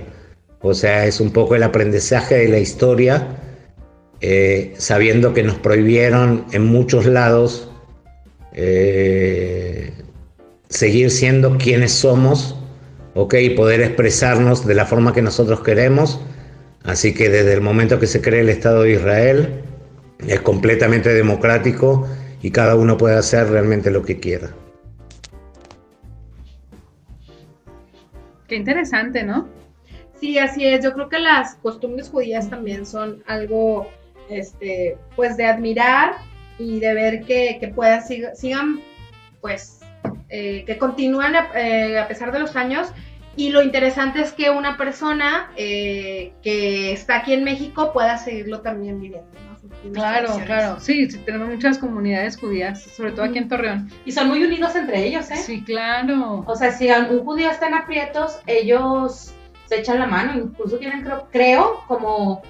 O 0.62 0.74
sea, 0.74 1.06
es 1.06 1.20
un 1.20 1.32
poco 1.32 1.56
el 1.56 1.64
aprendizaje 1.64 2.36
de 2.36 2.50
la 2.50 2.60
historia, 2.60 3.43
eh, 4.26 4.74
sabiendo 4.78 5.34
que 5.34 5.44
nos 5.44 5.56
prohibieron 5.56 6.46
en 6.54 6.66
muchos 6.66 7.06
lados 7.06 7.70
eh, 8.54 9.92
seguir 10.70 11.12
siendo 11.12 11.58
quienes 11.58 11.92
somos, 11.92 12.56
¿ok? 13.16 13.34
Y 13.34 13.50
poder 13.50 13.82
expresarnos 13.82 14.66
de 14.66 14.76
la 14.76 14.86
forma 14.86 15.12
que 15.12 15.22
nosotros 15.22 15.60
queremos. 15.60 16.22
Así 16.84 17.14
que 17.14 17.30
desde 17.30 17.52
el 17.52 17.60
momento 17.60 18.00
que 18.00 18.08
se 18.08 18.22
cree 18.22 18.40
el 18.40 18.50
Estado 18.50 18.84
de 18.84 18.94
Israel, 18.94 19.62
es 20.26 20.40
completamente 20.40 21.14
democrático 21.14 22.08
y 22.42 22.52
cada 22.52 22.76
uno 22.76 22.98
puede 22.98 23.18
hacer 23.18 23.50
realmente 23.50 23.92
lo 23.92 24.04
que 24.04 24.22
quiera. 24.22 24.52
Qué 28.48 28.56
interesante, 28.56 29.24
¿no? 29.24 29.50
Sí, 30.22 30.38
así 30.40 30.66
es. 30.66 30.82
Yo 30.82 30.94
creo 30.94 31.10
que 31.10 31.20
las 31.20 31.56
costumbres 31.56 32.08
judías 32.08 32.50
también 32.50 32.86
son 32.86 33.22
algo, 33.28 33.90
este, 34.38 34.98
pues 35.16 35.38
de 35.38 35.46
admirar 35.46 36.16
y 36.60 36.80
de 36.80 36.94
ver 36.94 37.22
que, 37.24 37.58
que 37.60 37.68
puedan, 37.70 38.02
sigan, 38.04 38.82
pues 39.42 39.80
eh, 40.30 40.64
que 40.66 40.78
continúan 40.78 41.34
eh, 41.56 42.00
a, 42.00 42.08
pesar 42.08 42.32
de 42.32 42.40
los 42.40 42.56
años. 42.56 42.88
Y 43.36 43.50
lo 43.50 43.64
interesante 43.64 44.22
es 44.22 44.32
que 44.32 44.52
una 44.52 44.78
persona 44.78 45.52
eh, 45.56 46.34
que 46.44 46.92
está 46.92 47.18
aquí 47.18 47.34
en 47.34 47.44
México 47.44 47.92
pueda 47.94 48.18
seguirlo 48.18 48.62
también 48.62 49.00
viviendo. 49.00 49.28
Claro, 49.94 50.40
claro. 50.46 50.80
Sí, 50.80 51.08
tenemos 51.26 51.50
muchas 51.50 51.78
comunidades 51.78 52.38
judías, 52.38 52.82
sobre 52.82 53.12
todo 53.12 53.26
aquí 53.26 53.38
en 53.38 53.48
Torreón. 53.48 53.92
Y 54.06 54.12
son 54.12 54.30
muy 54.30 54.44
unidos 54.44 54.76
entre 54.76 55.06
ellos, 55.06 55.30
¿eh? 55.32 55.36
Sí, 55.36 55.64
claro. 55.64 56.44
O 56.48 56.56
sea, 56.56 56.72
si 56.72 56.90
un 56.90 57.24
judío 57.24 57.50
está 57.50 57.68
en 57.68 57.74
aprietos, 57.74 58.40
ellos 58.46 59.34
se 59.66 59.80
echan 59.80 60.00
la 60.00 60.08
mano, 60.08 60.38
incluso 60.38 60.78
tienen, 60.78 61.04
creo, 61.04 61.28
creo 61.32 61.84
como 61.88 62.42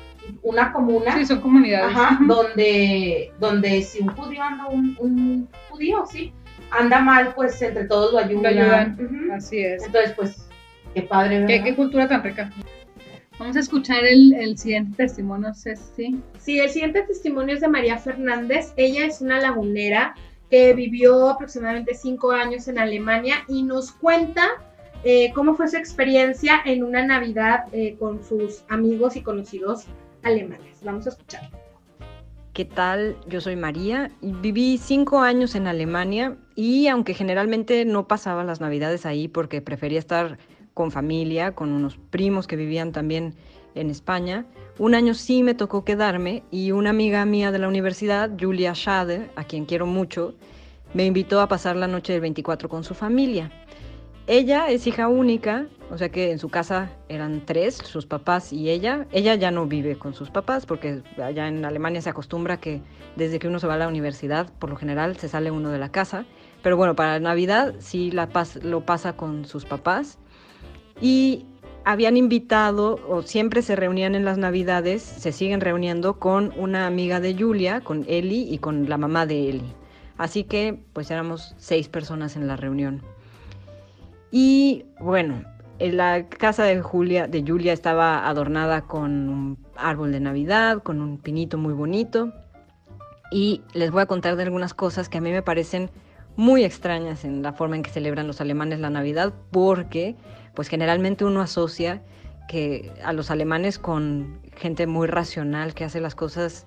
una 0.41 0.71
comuna. 0.71 1.17
Sí, 1.17 1.25
son 1.25 1.41
comunidades. 1.41 1.95
donde, 2.27 3.31
donde 3.39 3.81
si 3.81 4.01
un 4.01 4.09
judío 4.09 4.43
anda 4.43 4.67
un, 4.67 4.95
un 4.99 5.49
judío, 5.69 6.05
sí, 6.05 6.33
anda 6.71 6.99
mal, 7.01 7.33
pues 7.35 7.61
entre 7.61 7.85
todos 7.85 8.13
lo 8.13 8.19
ayudan. 8.19 9.31
Así 9.33 9.59
es. 9.59 9.83
Entonces, 9.85 10.13
pues, 10.15 10.47
qué 10.93 11.03
padre. 11.03 11.45
¿Qué, 11.45 11.75
cultura 11.75 12.07
tan 12.07 12.23
rica. 12.23 12.51
Vamos 13.39 13.55
a 13.55 13.59
escuchar 13.59 14.03
el, 14.05 14.57
siguiente 14.57 14.95
testimonio, 14.95 15.53
Ceci. 15.53 16.19
Sí, 16.37 16.59
el 16.59 16.69
siguiente 16.69 17.01
testimonio 17.03 17.55
es 17.55 17.61
de 17.61 17.67
María 17.67 17.97
Fernández. 17.97 18.73
Ella 18.77 19.05
es 19.05 19.21
una 19.21 19.39
lagunera 19.39 20.15
que 20.49 20.73
vivió 20.73 21.29
aproximadamente 21.29 21.95
cinco 21.95 22.31
años 22.31 22.67
en 22.67 22.77
Alemania 22.77 23.43
y 23.47 23.63
nos 23.63 23.91
cuenta 23.91 24.43
eh, 25.03 25.31
cómo 25.33 25.55
fue 25.55 25.67
su 25.67 25.77
experiencia 25.77 26.61
en 26.63 26.83
una 26.83 27.05
Navidad 27.05 27.65
eh, 27.71 27.95
con 27.99 28.23
sus 28.23 28.63
amigos 28.69 29.15
y 29.15 29.21
conocidos 29.21 29.85
alemanes. 30.23 30.83
Vamos 30.83 31.05
a 31.05 31.09
escuchar. 31.09 31.49
¿Qué 32.53 32.65
tal? 32.65 33.17
Yo 33.27 33.41
soy 33.41 33.55
María. 33.55 34.11
Viví 34.21 34.77
cinco 34.77 35.21
años 35.21 35.55
en 35.55 35.65
Alemania 35.67 36.37
y 36.55 36.87
aunque 36.87 37.13
generalmente 37.13 37.83
no 37.83 38.07
pasaba 38.07 38.43
las 38.43 38.61
navidades 38.61 39.05
ahí 39.05 39.27
porque 39.27 39.61
prefería 39.61 39.99
estar 39.99 40.37
con 40.73 40.91
familia, 40.91 41.53
con 41.53 41.71
unos 41.71 41.97
primos 41.97 42.45
que 42.45 42.55
vivían 42.55 42.91
también 42.91 43.33
en 43.75 43.89
España, 43.89 44.45
un 44.77 44.93
año 44.93 45.13
sí 45.15 45.43
me 45.43 45.55
tocó 45.55 45.83
quedarme 45.83 46.43
y 46.51 46.71
una 46.71 46.91
amiga 46.91 47.25
mía 47.25 47.51
de 47.51 47.59
la 47.59 47.67
universidad, 47.67 48.29
Julia 48.39 48.73
Schade, 48.73 49.31
a 49.35 49.43
quien 49.43 49.65
quiero 49.65 49.85
mucho, 49.85 50.35
me 50.93 51.05
invitó 51.05 51.41
a 51.41 51.47
pasar 51.47 51.75
la 51.75 51.87
noche 51.87 52.13
del 52.13 52.21
24 52.21 52.69
con 52.69 52.83
su 52.83 52.93
familia. 52.93 53.51
Ella 54.25 54.69
es 54.69 54.87
hija 54.87 55.09
única, 55.09 55.67
o 55.91 55.97
sea 55.97 56.07
que 56.07 56.31
en 56.31 56.39
su 56.39 56.47
casa 56.47 56.89
eran 57.09 57.41
tres, 57.45 57.75
sus 57.75 58.05
papás 58.05 58.53
y 58.53 58.69
ella. 58.69 59.05
Ella 59.11 59.35
ya 59.35 59.51
no 59.51 59.65
vive 59.65 59.97
con 59.97 60.13
sus 60.13 60.29
papás 60.29 60.65
porque 60.65 61.03
allá 61.21 61.49
en 61.49 61.65
Alemania 61.65 62.01
se 62.01 62.09
acostumbra 62.09 62.57
que 62.57 62.81
desde 63.17 63.37
que 63.37 63.49
uno 63.49 63.59
se 63.59 63.67
va 63.67 63.73
a 63.73 63.77
la 63.77 63.89
universidad, 63.89 64.49
por 64.59 64.69
lo 64.69 64.77
general 64.77 65.17
se 65.17 65.27
sale 65.27 65.51
uno 65.51 65.71
de 65.71 65.77
la 65.77 65.89
casa. 65.89 66.25
Pero 66.61 66.77
bueno, 66.77 66.95
para 66.95 67.19
Navidad 67.19 67.75
sí 67.79 68.11
la 68.11 68.29
lo 68.61 68.85
pasa 68.85 69.17
con 69.17 69.43
sus 69.43 69.65
papás. 69.65 70.19
Y 71.01 71.45
habían 71.83 72.15
invitado, 72.15 73.01
o 73.09 73.23
siempre 73.23 73.61
se 73.61 73.75
reunían 73.75 74.15
en 74.15 74.23
las 74.23 74.37
Navidades, 74.37 75.01
se 75.03 75.33
siguen 75.33 75.59
reuniendo 75.59 76.17
con 76.17 76.53
una 76.55 76.87
amiga 76.87 77.19
de 77.19 77.35
Julia, 77.35 77.81
con 77.81 78.05
Eli 78.07 78.47
y 78.49 78.59
con 78.59 78.87
la 78.87 78.97
mamá 78.97 79.25
de 79.25 79.49
Eli. 79.49 79.73
Así 80.17 80.45
que 80.45 80.79
pues 80.93 81.11
éramos 81.11 81.55
seis 81.57 81.89
personas 81.89 82.37
en 82.37 82.47
la 82.47 82.55
reunión. 82.55 83.12
Y 84.35 84.87
bueno, 84.99 85.43
la 85.77 86.27
casa 86.27 86.63
de 86.63 86.81
Julia, 86.81 87.27
de 87.27 87.43
Julia 87.45 87.71
estaba 87.71 88.27
adornada 88.27 88.81
con 88.81 89.29
un 89.29 89.57
árbol 89.75 90.11
de 90.11 90.19
Navidad, 90.19 90.81
con 90.81 91.01
un 91.01 91.19
pinito 91.19 91.59
muy 91.59 91.75
bonito. 91.75 92.33
Y 93.29 93.61
les 93.73 93.91
voy 93.91 94.01
a 94.01 94.05
contar 94.07 94.35
de 94.35 94.41
algunas 94.41 94.73
cosas 94.73 95.07
que 95.07 95.19
a 95.19 95.21
mí 95.21 95.31
me 95.31 95.43
parecen 95.43 95.91
muy 96.35 96.63
extrañas 96.63 97.25
en 97.25 97.43
la 97.43 97.53
forma 97.53 97.75
en 97.75 97.83
que 97.83 97.91
celebran 97.91 98.25
los 98.25 98.41
alemanes 98.41 98.79
la 98.79 98.89
Navidad, 98.89 99.35
porque 99.51 100.15
pues 100.55 100.67
generalmente 100.67 101.25
uno 101.25 101.39
asocia 101.39 102.01
que 102.47 102.91
a 103.03 103.13
los 103.13 103.29
alemanes 103.29 103.77
con 103.77 104.39
gente 104.55 104.87
muy 104.87 105.05
racional 105.05 105.75
que 105.75 105.83
hace 105.83 106.01
las 106.01 106.15
cosas 106.15 106.65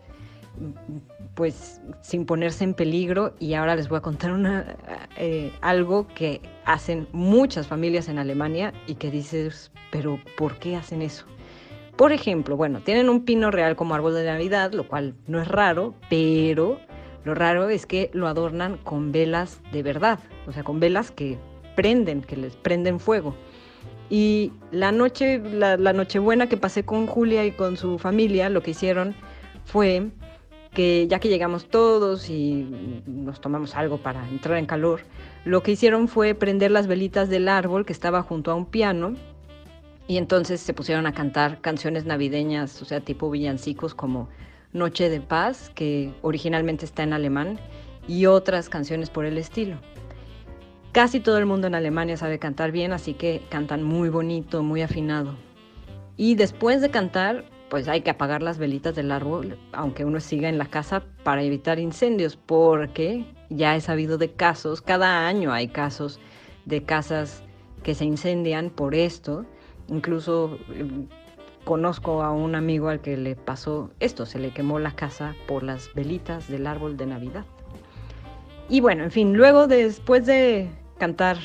pues 1.37 1.83
sin 2.01 2.25
ponerse 2.25 2.65
en 2.65 2.73
peligro 2.73 3.35
y 3.39 3.55
ahora 3.55 3.77
les 3.77 3.89
voy 3.89 3.99
a 3.99 4.01
contar 4.01 4.33
una, 4.33 4.75
eh, 5.19 5.53
algo 5.61 6.09
que 6.09 6.41
hacen 6.65 7.07
muchas 7.13 7.67
familias 7.69 8.09
en 8.09 8.19
Alemania 8.19 8.73
y 8.87 8.95
que 8.95 9.11
dices, 9.11 9.71
pero 9.93 10.19
¿por 10.39 10.59
qué 10.59 10.77
hacen 10.77 11.03
eso? 11.03 11.27
Por 11.95 12.13
ejemplo, 12.13 12.57
bueno, 12.57 12.81
tienen 12.81 13.11
un 13.11 13.25
pino 13.25 13.51
real 13.51 13.77
como 13.77 13.95
árbol 13.95 14.15
de 14.15 14.25
Navidad, 14.25 14.73
lo 14.73 14.89
cual 14.89 15.15
no 15.27 15.41
es 15.41 15.47
raro, 15.47 15.95
pero 16.09 16.81
lo 17.25 17.35
raro 17.35 17.69
es 17.69 17.85
que 17.85 18.11
lo 18.15 18.29
adornan 18.29 18.79
con 18.79 19.13
velas 19.13 19.61
de 19.73 19.83
verdad, 19.83 20.19
o 20.47 20.53
sea, 20.53 20.65
con 20.65 20.81
velas 20.81 21.11
que 21.11 21.39
prenden, 21.75 22.23
que 22.23 22.37
les 22.37 22.57
prenden 22.57 22.99
fuego. 22.99 23.35
Y 24.09 24.53
la 24.71 24.91
noche, 24.91 25.39
la, 25.39 25.77
la 25.77 25.93
Nochebuena 25.93 26.49
que 26.49 26.57
pasé 26.57 26.85
con 26.85 27.07
Julia 27.07 27.45
y 27.45 27.51
con 27.51 27.77
su 27.77 27.99
familia, 27.99 28.49
lo 28.49 28.63
que 28.63 28.71
hicieron 28.71 29.15
fue 29.67 30.11
que 30.77 31.07
ya 31.09 31.21
que 31.21 31.31
llegamos 31.31 31.69
todos 31.69 32.29
y 32.29 32.69
nos 33.07 33.41
tomamos 33.41 33.75
algo 33.75 33.97
para 33.97 34.29
entrar 34.29 34.59
en 34.59 34.67
calor, 34.67 35.01
lo 35.47 35.63
que 35.63 35.73
hicieron 35.73 36.07
fue 36.07 36.35
prender 36.35 36.71
las 36.71 36.87
velitas 36.87 37.31
del 37.31 37.49
árbol 37.49 37.87
que 37.87 37.95
estaba 37.95 38.21
junto 38.21 38.51
a 38.51 38.55
un 38.55 38.67
piano 38.67 39.15
y 40.07 40.19
entonces 40.19 40.61
se 40.61 40.75
pusieron 40.75 41.07
a 41.07 41.15
cantar 41.15 41.63
canciones 41.63 42.05
navideñas, 42.05 42.83
o 42.83 42.85
sea, 42.85 43.01
tipo 43.01 43.31
villancicos 43.31 43.95
como 43.95 44.29
Noche 44.75 45.09
de 45.09 45.23
Paz, 45.23 45.73
que 45.75 46.13
originalmente 46.21 46.85
está 46.85 47.05
en 47.05 47.15
alemán, 47.15 47.59
y 48.07 48.27
otras 48.27 48.69
canciones 48.69 49.09
por 49.09 49.25
el 49.25 49.39
estilo. 49.39 49.79
Casi 50.93 51.21
todo 51.21 51.39
el 51.39 51.47
mundo 51.47 51.69
en 51.69 51.75
Alemania 51.75 52.19
sabe 52.19 52.39
cantar 52.39 52.71
bien, 52.71 52.93
así 52.93 53.15
que 53.15 53.41
cantan 53.49 53.83
muy 53.83 54.11
bonito, 54.11 54.63
muy 54.63 54.83
afinado. 54.83 55.37
Y 56.19 56.35
después 56.35 56.83
de 56.83 56.91
cantar, 56.91 57.47
pues 57.69 57.89
hay 57.89 58.03
que 58.03 58.11
apagar 58.11 58.43
las 58.43 58.59
velitas 58.59 58.95
del 58.95 59.11
árbol, 59.11 59.59
aunque 59.73 60.05
uno 60.05 60.21
siga 60.21 60.49
en 60.49 60.59
la 60.59 60.67
casa, 60.67 61.03
para 61.25 61.43
evitar 61.43 61.79
incendios, 61.79 62.37
porque 62.37 63.25
ya 63.51 63.75
he 63.77 63.81
sabido 63.81 64.19
de 64.19 64.33
casos, 64.33 64.81
cada 64.81 65.27
año 65.27 65.53
hay 65.53 65.69
casos 65.69 66.21
de 66.65 66.83
casas 66.83 67.43
que 67.83 67.95
se 67.95 68.05
incendian 68.05 68.71
por 68.71 68.95
esto. 68.95 69.45
Incluso 69.89 70.59
em, 70.75 71.07
conozco 71.65 72.23
a 72.23 72.33
un 72.33 72.55
amigo 72.55 72.89
al 72.89 73.01
que 73.01 73.17
le 73.17 73.37
pasó 73.37 73.91
esto, 74.01 74.27
se 74.27 74.39
le 74.39 74.51
quemó 74.51 74.79
la 74.79 74.93
casa 74.93 75.35
por 75.47 75.63
las 75.63 75.93
velitas 75.95 76.49
del 76.49 76.67
árbol 76.67 76.97
de 76.97 77.07
Navidad. 77.07 77.45
Y 78.69 78.81
bueno, 78.81 79.05
en 79.05 79.11
fin, 79.13 79.37
luego 79.37 79.69
después 79.69 80.27
de 80.27 80.69
cantar 80.99 81.39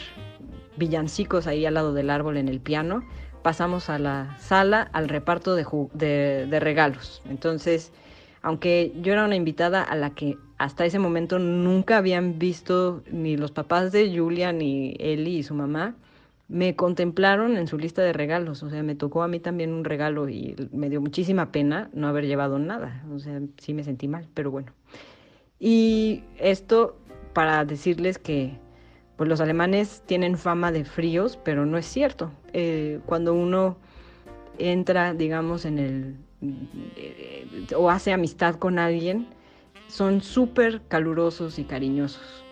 villancicos 0.77 1.45
ahí 1.45 1.65
al 1.65 1.75
lado 1.75 1.93
del 1.93 2.09
árbol 2.09 2.37
en 2.37 2.47
el 2.47 2.59
piano, 2.59 3.03
pasamos 3.41 3.89
a 3.89 3.99
la 3.99 4.37
sala 4.39 4.89
al 4.93 5.09
reparto 5.09 5.55
de, 5.55 6.59
regalos. 6.59 7.21
Entonces, 7.29 7.91
aunque 8.41 8.93
yo 9.01 9.13
era 9.13 9.25
una 9.25 9.35
invitada 9.35 9.83
a 9.83 9.95
la 9.95 10.11
que 10.11 10.37
hasta 10.57 10.85
ese 10.85 10.99
momento 10.99 11.39
nunca 11.39 11.97
habían 11.97 12.39
visto 12.39 13.03
ni 13.11 13.37
los 13.37 13.51
papás 13.51 13.91
de 13.91 14.15
Julia, 14.15 14.51
ni 14.51 14.95
Eli 14.99 15.37
y 15.37 15.43
su 15.43 15.53
mamá, 15.53 15.95
me 16.47 16.75
contemplaron 16.75 17.57
en 17.57 17.67
su 17.67 17.77
lista 17.77 18.01
de 18.01 18.13
regalos. 18.13 18.61
O 18.61 18.69
sea, 18.69 18.83
me 18.83 18.95
tocó 18.95 19.23
a 19.23 19.27
mí 19.27 19.39
también 19.39 19.73
un 19.73 19.85
regalo 19.85 20.27
y 20.29 20.55
me 20.71 20.89
dio 20.89 21.01
muchísima 21.01 21.51
pena 21.51 21.89
no 21.93 22.07
haber 22.07 22.27
llevado 22.27 22.59
nada. 22.59 23.03
O 23.13 23.19
sea, 23.19 23.41
sí 23.57 23.73
me 23.73 23.83
sentí 23.83 24.07
mal, 24.07 24.27
pero 24.33 24.51
bueno. 24.51 24.71
Y 25.59 26.23
esto 26.37 26.97
para 27.33 27.63
decirles 27.65 28.17
que 28.17 28.57
pues 29.21 29.29
los 29.29 29.39
alemanes 29.39 30.01
tienen 30.07 30.35
fama 30.35 30.71
de 30.71 30.83
fríos, 30.83 31.37
pero 31.43 31.63
no 31.63 31.77
es 31.77 31.85
cierto. 31.85 32.31
Eh, 32.53 33.01
cuando 33.05 33.35
uno 33.35 33.77
entra, 34.57 35.13
digamos, 35.13 35.65
en 35.65 35.77
el 35.77 36.15
eh, 36.95 37.45
o 37.77 37.91
hace 37.91 38.13
amistad 38.13 38.55
con 38.55 38.79
alguien, 38.79 39.27
son 39.87 40.21
súper 40.23 40.81
calurosos 40.87 41.59
y 41.59 41.65
cariñosos. 41.65 42.43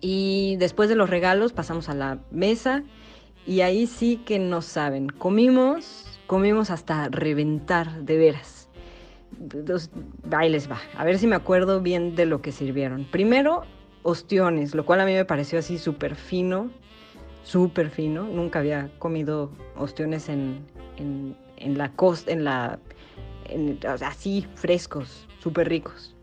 Y 0.00 0.56
después 0.56 0.88
de 0.88 0.96
los 0.96 1.10
regalos 1.10 1.52
pasamos 1.52 1.90
a 1.90 1.94
la 1.94 2.18
mesa 2.30 2.82
y 3.44 3.60
ahí 3.60 3.86
sí 3.86 4.22
que 4.24 4.38
no 4.38 4.62
saben. 4.62 5.10
Comimos, 5.10 6.18
comimos 6.26 6.70
hasta 6.70 7.10
reventar 7.10 8.04
de 8.04 8.16
veras. 8.16 8.70
ahí 10.30 10.48
les 10.48 10.70
va. 10.70 10.78
A 10.96 11.04
ver 11.04 11.18
si 11.18 11.26
me 11.26 11.36
acuerdo 11.36 11.82
bien 11.82 12.14
de 12.16 12.24
lo 12.24 12.40
que 12.40 12.52
sirvieron. 12.52 13.04
Primero, 13.10 13.64
ostiones, 14.02 14.74
lo 14.74 14.84
cual 14.84 15.00
a 15.00 15.06
mí 15.06 15.12
me 15.14 15.24
pareció 15.24 15.58
así 15.58 15.78
súper 15.78 16.14
fino, 16.14 16.70
súper 17.42 17.90
fino. 17.90 18.24
Nunca 18.24 18.60
había 18.60 18.90
comido 18.98 19.50
ostiones 19.76 20.28
en, 20.28 20.64
la 21.58 21.92
costa, 21.92 22.32
en 22.32 22.44
la, 22.44 22.78
así 24.04 24.46
frescos, 24.54 25.26
súper 25.40 25.68
ricos. 25.68 26.14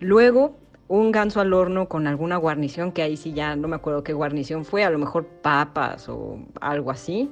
Luego, 0.00 0.56
un 0.88 1.10
ganso 1.10 1.40
al 1.40 1.52
horno 1.52 1.88
con 1.88 2.06
alguna 2.06 2.36
guarnición, 2.36 2.92
que 2.92 3.02
ahí 3.02 3.16
sí 3.16 3.32
ya 3.32 3.56
no 3.56 3.68
me 3.68 3.76
acuerdo 3.76 4.04
qué 4.04 4.12
guarnición 4.12 4.64
fue, 4.64 4.84
a 4.84 4.90
lo 4.90 4.98
mejor 4.98 5.26
papas 5.26 6.08
o 6.08 6.38
algo 6.60 6.90
así. 6.90 7.30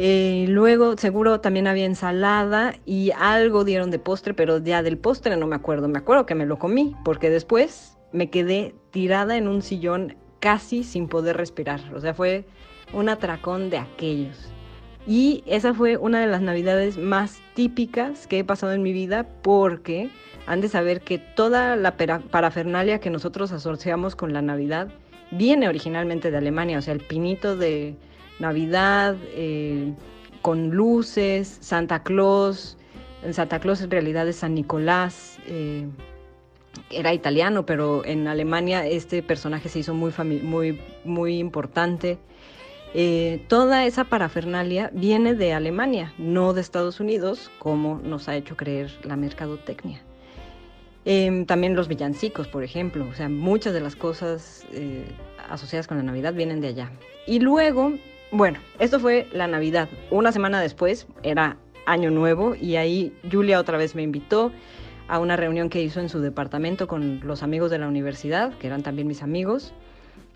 Eh, 0.00 0.46
luego 0.48 0.96
seguro 0.96 1.40
también 1.40 1.66
había 1.66 1.84
ensalada 1.84 2.76
y 2.86 3.10
algo 3.18 3.64
dieron 3.64 3.90
de 3.90 3.98
postre, 3.98 4.32
pero 4.32 4.58
ya 4.58 4.82
del 4.82 4.96
postre 4.96 5.36
no 5.36 5.48
me 5.48 5.56
acuerdo. 5.56 5.88
Me 5.88 5.98
acuerdo 5.98 6.24
que 6.24 6.36
me 6.36 6.46
lo 6.46 6.58
comí, 6.58 6.94
porque 7.04 7.30
después 7.30 7.97
me 8.12 8.30
quedé 8.30 8.74
tirada 8.90 9.36
en 9.36 9.48
un 9.48 9.62
sillón 9.62 10.16
casi 10.40 10.84
sin 10.84 11.08
poder 11.08 11.36
respirar. 11.36 11.80
O 11.94 12.00
sea, 12.00 12.14
fue 12.14 12.44
un 12.92 13.08
atracón 13.08 13.70
de 13.70 13.78
aquellos. 13.78 14.52
Y 15.06 15.42
esa 15.46 15.72
fue 15.72 15.96
una 15.96 16.20
de 16.20 16.26
las 16.26 16.42
navidades 16.42 16.98
más 16.98 17.40
típicas 17.54 18.26
que 18.26 18.40
he 18.40 18.44
pasado 18.44 18.72
en 18.72 18.82
mi 18.82 18.92
vida 18.92 19.26
porque 19.42 20.10
han 20.46 20.60
de 20.60 20.68
saber 20.68 21.00
que 21.00 21.18
toda 21.18 21.76
la 21.76 21.96
parafernalia 21.96 23.00
que 23.00 23.10
nosotros 23.10 23.52
asociamos 23.52 24.16
con 24.16 24.32
la 24.32 24.42
Navidad 24.42 24.88
viene 25.30 25.68
originalmente 25.68 26.30
de 26.30 26.36
Alemania. 26.36 26.78
O 26.78 26.82
sea, 26.82 26.94
el 26.94 27.00
pinito 27.00 27.56
de 27.56 27.96
Navidad 28.38 29.16
eh, 29.28 29.94
con 30.42 30.70
luces, 30.70 31.58
Santa 31.60 32.02
Claus. 32.02 32.76
Santa 33.30 33.58
Claus 33.58 33.80
en 33.80 33.90
realidad 33.90 34.28
es 34.28 34.36
San 34.36 34.54
Nicolás. 34.54 35.38
Eh, 35.46 35.86
era 36.90 37.14
italiano, 37.14 37.66
pero 37.66 38.04
en 38.04 38.28
Alemania 38.28 38.86
este 38.86 39.22
personaje 39.22 39.68
se 39.68 39.80
hizo 39.80 39.94
muy, 39.94 40.12
muy, 40.42 40.80
muy 41.04 41.38
importante. 41.38 42.18
Eh, 42.94 43.44
toda 43.48 43.84
esa 43.84 44.04
parafernalia 44.04 44.90
viene 44.94 45.34
de 45.34 45.52
Alemania, 45.52 46.14
no 46.16 46.54
de 46.54 46.60
Estados 46.60 47.00
Unidos, 47.00 47.50
como 47.58 48.00
nos 48.02 48.28
ha 48.28 48.36
hecho 48.36 48.56
creer 48.56 48.90
la 49.04 49.16
mercadotecnia. 49.16 50.00
Em, 51.04 51.46
también 51.46 51.74
los 51.74 51.88
villancicos, 51.88 52.48
por 52.48 52.64
ejemplo, 52.64 53.06
o 53.10 53.14
sea, 53.14 53.28
muchas 53.28 53.72
de 53.72 53.80
las 53.80 53.96
cosas 53.96 54.66
eh, 54.72 55.04
asociadas 55.48 55.86
con 55.86 55.96
la 55.96 56.02
Navidad 56.02 56.34
vienen 56.34 56.60
de 56.60 56.68
allá. 56.68 56.90
Y 57.26 57.40
luego, 57.40 57.92
bueno, 58.30 58.58
esto 58.78 59.00
fue 59.00 59.26
la 59.32 59.46
Navidad. 59.46 59.88
Una 60.10 60.32
semana 60.32 60.60
después 60.60 61.06
era 61.22 61.56
Año 61.86 62.10
Nuevo 62.10 62.54
y 62.54 62.76
ahí 62.76 63.14
Julia 63.30 63.58
otra 63.58 63.78
vez 63.78 63.94
me 63.94 64.02
invitó 64.02 64.52
a 65.08 65.18
una 65.18 65.36
reunión 65.36 65.70
que 65.70 65.82
hizo 65.82 66.00
en 66.00 66.08
su 66.08 66.20
departamento 66.20 66.86
con 66.86 67.20
los 67.26 67.42
amigos 67.42 67.70
de 67.70 67.78
la 67.78 67.88
universidad, 67.88 68.52
que 68.58 68.66
eran 68.66 68.82
también 68.82 69.08
mis 69.08 69.22
amigos. 69.22 69.72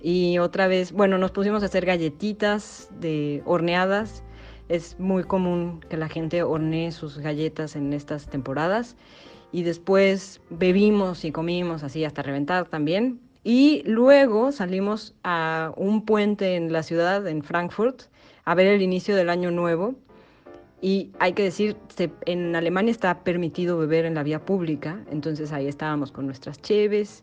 Y 0.03 0.39
otra 0.39 0.67
vez, 0.67 0.93
bueno, 0.93 1.19
nos 1.19 1.31
pusimos 1.31 1.63
a 1.63 1.67
hacer 1.67 1.87
galletitas 1.87 2.89
de 2.99 3.43
horneadas. 3.45 4.25
Es 4.69 4.99
muy 4.99 5.25
común 5.25 5.81
que 5.89 5.97
la 5.97 6.09
gente 6.09 6.43
hornee 6.43 6.91
sus 6.91 7.19
galletas 7.19 7.77
en 7.77 7.93
estas 7.93 8.27
temporadas. 8.27 8.97
Y 9.53 9.63
después 9.63 10.41
bebimos 10.49 11.25
y 11.27 11.33
comimos 11.33 11.83
así 11.83 12.05
hasta 12.05 12.23
reventar 12.23 12.67
también. 12.67 13.21
Y 13.45 13.83
luego 13.85 14.53
salimos 14.53 15.15
a 15.23 15.73
un 15.77 16.07
puente 16.07 16.57
en 16.57 16.73
la 16.73 16.83
ciudad, 16.83 17.27
en 17.29 17.43
Frankfurt, 17.43 18.05
a 18.45 18.55
ver 18.55 18.69
el 18.69 18.83
inicio 18.83 19.15
del 19.15 19.29
año 19.29 19.51
nuevo 19.51 19.95
y 20.83 21.13
hay 21.21 21.33
que 21.33 21.45
decir, 21.45 21.77
en 22.27 22.57
Alemania 22.57 22.91
está 22.91 23.23
permitido 23.23 23.79
beber 23.79 24.05
en 24.05 24.15
la 24.15 24.25
vía 24.25 24.45
pública, 24.45 24.99
entonces 25.13 25.53
ahí 25.53 25.69
estábamos 25.69 26.11
con 26.11 26.27
nuestras 26.27 26.61
cheves, 26.61 27.23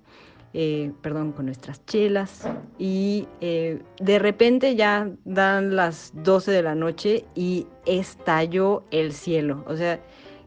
eh, 0.53 0.93
perdón, 1.01 1.33
con 1.33 1.45
nuestras 1.47 1.85
chelas, 1.85 2.49
y 2.77 3.27
eh, 3.41 3.83
de 3.99 4.17
repente 4.17 4.77
ya 4.77 5.11
dan 5.25 5.75
las 5.75 6.13
12 6.15 6.53
de 6.53 6.63
la 6.63 6.73
noche 6.73 7.25
y 7.35 7.67
estalló 7.85 8.85
el 8.91 9.11
cielo. 9.11 9.65
O 9.67 9.75
sea, 9.75 9.99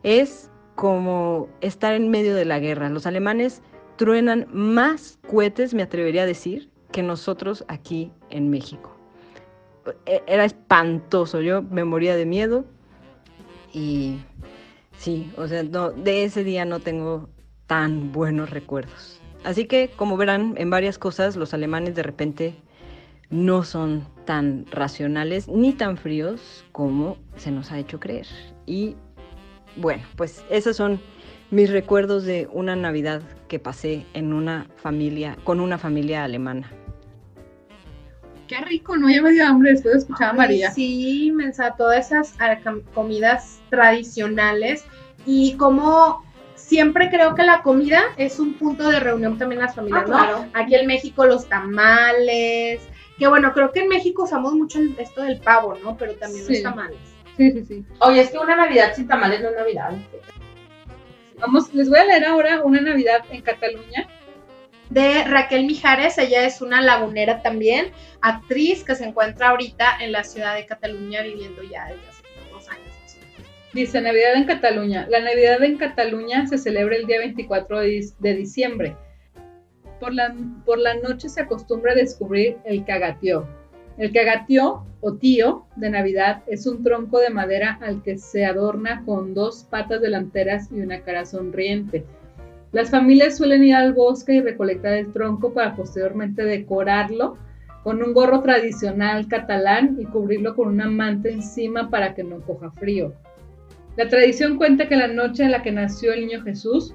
es 0.03 0.51
como 0.75 1.51
estar 1.61 1.93
en 1.93 2.09
medio 2.09 2.35
de 2.35 2.47
la 2.47 2.61
guerra. 2.61 2.89
Los 2.89 3.05
alemanes 3.05 3.61
truenan 3.97 4.47
más 4.51 5.19
cohetes, 5.31 5.75
me 5.75 5.83
atrevería 5.83 6.23
a 6.23 6.27
decir, 6.27 6.71
que 6.93 7.03
nosotros 7.03 7.63
aquí 7.69 8.11
en 8.31 8.49
México. 8.49 8.97
E, 10.07 10.23
era 10.27 10.47
espantoso, 10.47 11.43
yo 11.43 11.61
me 11.61 11.85
moría 11.85 12.17
de 12.17 12.25
miedo 12.25 12.65
y 13.73 14.18
sí, 14.97 15.31
o 15.37 15.47
sea, 15.47 15.62
de 15.62 16.25
ese 16.25 16.45
día 16.45 16.64
no 16.64 16.81
tengo 16.81 17.29
tan 17.66 18.12
buenos 18.12 18.51
recuerdos. 18.51 19.20
Así 19.45 19.64
que, 19.66 19.91
como 19.97 20.16
verán, 20.16 20.55
en 20.57 20.70
varias 20.70 20.99
cosas 20.99 21.37
los 21.37 21.53
alemanes 21.55 21.95
de 21.95 22.03
repente 22.03 22.55
no 23.31 23.64
son 23.64 24.07
tan 24.25 24.66
racionales 24.70 25.49
ni 25.49 25.73
tan 25.73 25.97
fríos 25.97 26.64
como 26.70 27.16
se 27.37 27.51
nos 27.51 27.73
ha 27.73 27.79
hecho 27.79 27.99
creer. 27.99 28.27
Y 28.66 28.95
bueno, 29.77 30.03
pues 30.16 30.45
esos 30.51 30.77
son 30.77 31.01
mis 31.51 31.70
recuerdos 31.70 32.25
de 32.25 32.49
una 32.53 32.77
Navidad 32.77 33.23
que 33.49 33.59
pasé 33.59 34.07
en 34.14 34.33
una 34.33 34.68
familia, 34.77 35.37
con 35.45 35.61
una 35.61 35.79
familia 35.79 36.25
alemana 36.25 36.70
qué 38.47 38.57
rico, 38.61 38.97
¿no? 38.97 39.11
Ya 39.11 39.22
me 39.22 39.32
dio 39.32 39.47
hambre 39.47 39.72
después 39.72 39.95
de 39.95 40.01
escuchar 40.01 40.30
a 40.30 40.32
María. 40.32 40.70
Sí, 40.70 41.32
mensa, 41.34 41.74
todas 41.76 42.07
esas 42.07 42.34
comidas 42.95 43.61
tradicionales 43.70 44.84
y 45.26 45.55
como 45.57 46.24
siempre 46.55 47.11
creo 47.11 47.34
que 47.34 47.43
la 47.43 47.62
comida 47.62 48.03
es 48.16 48.38
un 48.38 48.55
punto 48.55 48.88
de 48.88 49.01
reunión 49.01 49.38
también 49.38 49.61
en 49.61 49.66
las 49.66 49.74
familias, 49.74 50.05
ah, 50.12 50.28
¿no? 50.30 50.61
Aquí 50.61 50.74
en 50.74 50.86
México 50.86 51.26
los 51.26 51.47
tamales, 51.49 52.80
que 53.18 53.26
bueno, 53.26 53.53
creo 53.53 53.72
que 53.72 53.80
en 53.80 53.88
México 53.88 54.24
usamos 54.24 54.55
mucho 54.55 54.80
esto 54.99 55.22
del 55.22 55.38
pavo, 55.40 55.76
¿no? 55.82 55.97
Pero 55.97 56.14
también 56.14 56.47
los 56.49 56.62
tamales. 56.62 56.99
Sí, 57.36 57.51
sí, 57.53 57.64
sí. 57.64 57.84
Oye, 58.01 58.20
es 58.20 58.30
que 58.30 58.38
una 58.38 58.57
Navidad 58.57 58.95
sin 58.95 59.07
tamales 59.07 59.43
no 59.43 59.49
es 59.51 59.57
Navidad. 59.57 59.93
Vamos, 61.40 61.72
les 61.74 61.88
voy 61.88 61.99
a 61.99 62.05
leer 62.05 62.24
ahora 62.24 62.62
una 62.62 62.80
Navidad 62.80 63.24
en 63.30 63.43
Cataluña 63.43 64.09
de 64.93 65.24
Raquel 65.24 65.64
Mijares, 65.64 66.18
ella 66.18 66.45
es 66.45 66.61
una 66.61 66.82
lagunera 66.82 67.40
también, 67.40 67.93
actriz 68.20 68.84
que 68.84 68.95
se 68.95 69.07
encuentra 69.07 69.49
ahorita 69.49 69.99
en 70.01 70.12
la 70.12 70.22
ciudad 70.22 70.55
de 70.55 70.66
Cataluña 70.66 71.22
viviendo 71.22 71.62
ya 71.62 71.86
desde 71.86 72.09
hace 72.09 72.22
dos 72.51 72.68
años. 72.68 72.93
Dice 73.72 74.03
Navidad 74.03 74.34
en 74.34 74.45
Cataluña. 74.45 75.07
La 75.09 75.20
Navidad 75.20 75.62
en 75.62 75.78
Cataluña 75.78 76.47
se 76.47 76.59
celebra 76.59 76.97
el 76.97 77.07
día 77.07 77.20
24 77.20 77.80
de, 77.80 78.34
diciembre. 78.34 78.95
Por 79.99 80.12
la, 80.12 80.34
por 80.66 80.78
la 80.78 80.95
noche 80.97 81.30
se 81.30 81.40
acostumbra 81.40 81.93
a 81.93 81.97
descubrir 81.97 82.59
el 82.64 82.84
cagatió. 82.84 83.49
El 83.97 84.12
cagatió 84.12 84.84
o 85.01 85.14
tío 85.14 85.66
de 85.76 85.88
Navidad 85.88 86.43
es 86.47 86.66
un 86.66 86.82
tronco 86.82 87.18
de 87.18 87.30
madera 87.30 87.78
al 87.80 88.03
que 88.03 88.18
se 88.18 88.45
adorna 88.45 89.05
con 89.07 89.32
dos 89.32 89.64
patas 89.70 90.03
delanteras 90.03 90.70
y 90.70 90.80
una 90.80 91.01
cara 91.01 91.24
sonriente 91.24 92.05
las 92.73 92.91
familias 92.91 93.37
suelen 93.37 93.64
ir 93.64 93.75
al 93.75 93.93
bosque 93.93 94.35
y 94.35 94.41
recolectar 94.41 94.95
el 94.95 95.12
tronco 95.12 95.53
para 95.53 95.77
posteriormente 95.77 96.43
decorarlo 96.43 97.37
con 97.85 98.03
un 98.03 98.14
gorro 98.14 98.41
tradicional 98.41 99.29
catalán 99.29 99.97
y 100.01 100.07
cubrirlo 100.07 100.55
con 100.55 100.68
una 100.68 100.89
manta 100.89 101.29
encima 101.29 101.91
para 101.91 102.14
que 102.14 102.25
no 102.25 102.41
coja 102.41 102.70
frío. 102.70 103.12
La 103.97 104.09
tradición 104.09 104.57
cuenta 104.57 104.89
que 104.89 104.97
la 104.97 105.09
noche 105.09 105.45
en 105.45 105.51
la 105.51 105.62
que 105.62 105.73
nació 105.73 106.12
el 106.12 106.27
niño 106.27 106.43
Jesús, 106.43 106.95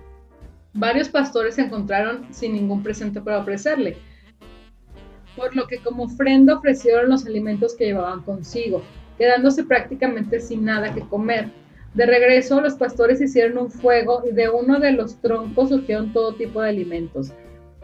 varios 0.74 1.10
pastores 1.10 1.56
se 1.56 1.62
encontraron 1.62 2.26
sin 2.32 2.54
ningún 2.54 2.82
presente 2.82 3.22
para 3.22 3.40
ofrecerle, 3.40 3.98
por 5.36 5.56
lo 5.56 5.68
que 5.68 5.78
como 5.78 6.06
ofrenda 6.06 6.56
ofrecieron 6.56 7.10
los 7.10 7.26
alimentos 7.28 7.76
que 7.76 7.86
llevaban 7.86 8.24
consigo, 8.24 8.82
quedándose 9.18 9.64
prácticamente 9.64 10.40
sin 10.40 10.66
nada 10.66 10.94
que 10.94 11.02
comer. 11.02 11.52
De 11.98 12.06
regreso, 12.06 12.62
los 12.62 12.76
pastores 12.76 13.20
hicieron 13.20 13.58
un 13.58 13.72
fuego 13.72 14.22
y 14.24 14.32
de 14.32 14.50
uno 14.50 14.80
de 14.80 14.92
los 14.92 15.20
troncos 15.20 15.70
surgieron 15.70 16.14
todo 16.14 16.36
tipo 16.36 16.62
de 16.62 16.70
alimentos. 16.70 17.34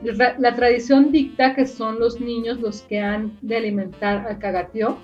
La, 0.03 0.55
tradición 0.55 1.11
dicta 1.11 1.55
que 1.55 1.65
son 1.65 1.99
los 1.99 2.21
niños 2.21 2.59
los 2.59 2.83
que 2.83 2.99
han 2.99 3.35
de 3.41 3.57
alimentar 3.57 4.27
al 4.27 4.37
cagatío 4.37 4.97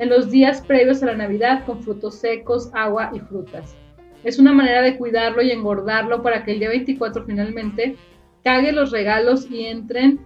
en 0.00 0.08
los 0.08 0.32
días 0.32 0.62
previos 0.62 1.00
a 1.04 1.06
la 1.06 1.16
Navidad 1.16 1.64
con 1.64 1.80
frutos 1.80 2.16
secos, 2.16 2.68
agua 2.74 3.12
y 3.14 3.20
frutas. 3.20 3.76
Es 4.24 4.40
una 4.40 4.52
manera 4.52 4.82
de 4.82 4.96
cuidarlo 4.96 5.42
y 5.42 5.52
engordarlo 5.52 6.20
para 6.24 6.42
que 6.42 6.50
el 6.50 6.58
día 6.58 6.70
24 6.70 7.24
finalmente 7.24 7.94
cague 8.42 8.72
los 8.72 8.90
regalos 8.90 9.48
y 9.48 9.66
entren 9.66 10.18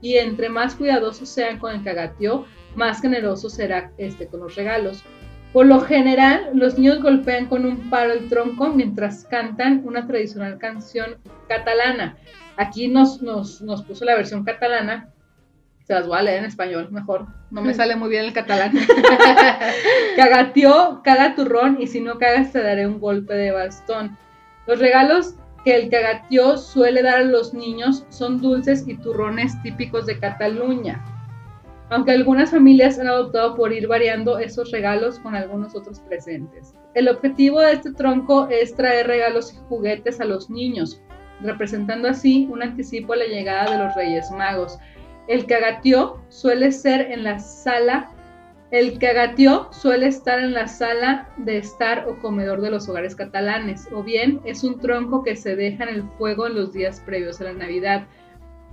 y 0.00 0.14
entre 0.14 0.48
más 0.48 0.76
cuidadosos 0.76 1.28
sean 1.28 1.58
con 1.58 1.74
el 1.74 1.84
cagatío, 1.84 2.46
más 2.74 3.02
generoso 3.02 3.50
será 3.50 3.92
este 3.98 4.28
con 4.28 4.40
los 4.40 4.56
regalos. 4.56 5.04
Por 5.56 5.64
lo 5.64 5.80
general, 5.80 6.50
los 6.52 6.76
niños 6.76 7.00
golpean 7.00 7.46
con 7.46 7.64
un 7.64 7.88
palo 7.88 8.12
el 8.12 8.28
tronco 8.28 8.68
mientras 8.68 9.24
cantan 9.24 9.80
una 9.86 10.06
tradicional 10.06 10.58
canción 10.58 11.16
catalana. 11.48 12.18
Aquí 12.58 12.88
nos, 12.88 13.22
nos, 13.22 13.62
nos 13.62 13.82
puso 13.82 14.04
la 14.04 14.16
versión 14.16 14.44
catalana, 14.44 15.14
se 15.86 15.94
las 15.94 16.06
voy 16.06 16.18
a 16.18 16.22
leer 16.24 16.40
en 16.40 16.44
español 16.44 16.92
mejor, 16.92 17.28
no 17.50 17.62
me 17.62 17.72
sale 17.72 17.96
muy 17.96 18.10
bien 18.10 18.26
el 18.26 18.34
catalán. 18.34 18.72
Cagateó, 20.16 21.00
caga 21.02 21.34
turrón 21.34 21.78
y 21.80 21.86
si 21.86 22.02
no 22.02 22.18
cagas 22.18 22.52
te 22.52 22.62
daré 22.62 22.86
un 22.86 23.00
golpe 23.00 23.32
de 23.32 23.50
bastón. 23.50 24.14
Los 24.66 24.78
regalos 24.78 25.36
que 25.64 25.74
el 25.74 25.88
cagateó 25.88 26.58
suele 26.58 27.02
dar 27.02 27.20
a 27.20 27.24
los 27.24 27.54
niños 27.54 28.04
son 28.10 28.42
dulces 28.42 28.86
y 28.86 28.98
turrones 28.98 29.54
típicos 29.62 30.04
de 30.04 30.18
Cataluña. 30.18 31.02
Aunque 31.90 32.10
algunas 32.10 32.50
familias 32.50 32.98
han 32.98 33.06
adoptado 33.06 33.54
por 33.54 33.72
ir 33.72 33.86
variando 33.86 34.38
esos 34.38 34.70
regalos 34.72 35.18
con 35.20 35.34
algunos 35.34 35.74
otros 35.76 36.00
presentes. 36.00 36.74
El 36.94 37.08
objetivo 37.08 37.60
de 37.60 37.72
este 37.72 37.92
tronco 37.92 38.48
es 38.48 38.74
traer 38.74 39.06
regalos 39.06 39.52
y 39.52 39.56
juguetes 39.68 40.20
a 40.20 40.24
los 40.24 40.50
niños, 40.50 41.00
representando 41.40 42.08
así 42.08 42.48
un 42.50 42.62
anticipo 42.62 43.12
a 43.12 43.16
la 43.16 43.26
llegada 43.26 43.70
de 43.70 43.84
los 43.84 43.94
Reyes 43.94 44.30
Magos. 44.32 44.78
El 45.28 45.46
cagateó 45.46 46.20
suele 46.28 46.72
ser 46.72 47.12
en 47.12 47.22
la 47.22 47.38
sala 47.38 48.10
el 48.72 48.98
cagateó 48.98 49.68
suele 49.72 50.08
estar 50.08 50.40
en 50.40 50.52
la 50.52 50.66
sala 50.66 51.28
de 51.36 51.58
estar 51.58 52.08
o 52.08 52.18
comedor 52.18 52.60
de 52.60 52.70
los 52.70 52.88
hogares 52.88 53.14
catalanes, 53.14 53.88
o 53.92 54.02
bien 54.02 54.40
es 54.44 54.64
un 54.64 54.80
tronco 54.80 55.22
que 55.22 55.36
se 55.36 55.54
deja 55.54 55.84
en 55.84 55.90
el 55.90 56.02
fuego 56.18 56.48
en 56.48 56.56
los 56.56 56.72
días 56.72 57.00
previos 57.00 57.40
a 57.40 57.44
la 57.44 57.52
Navidad. 57.52 58.06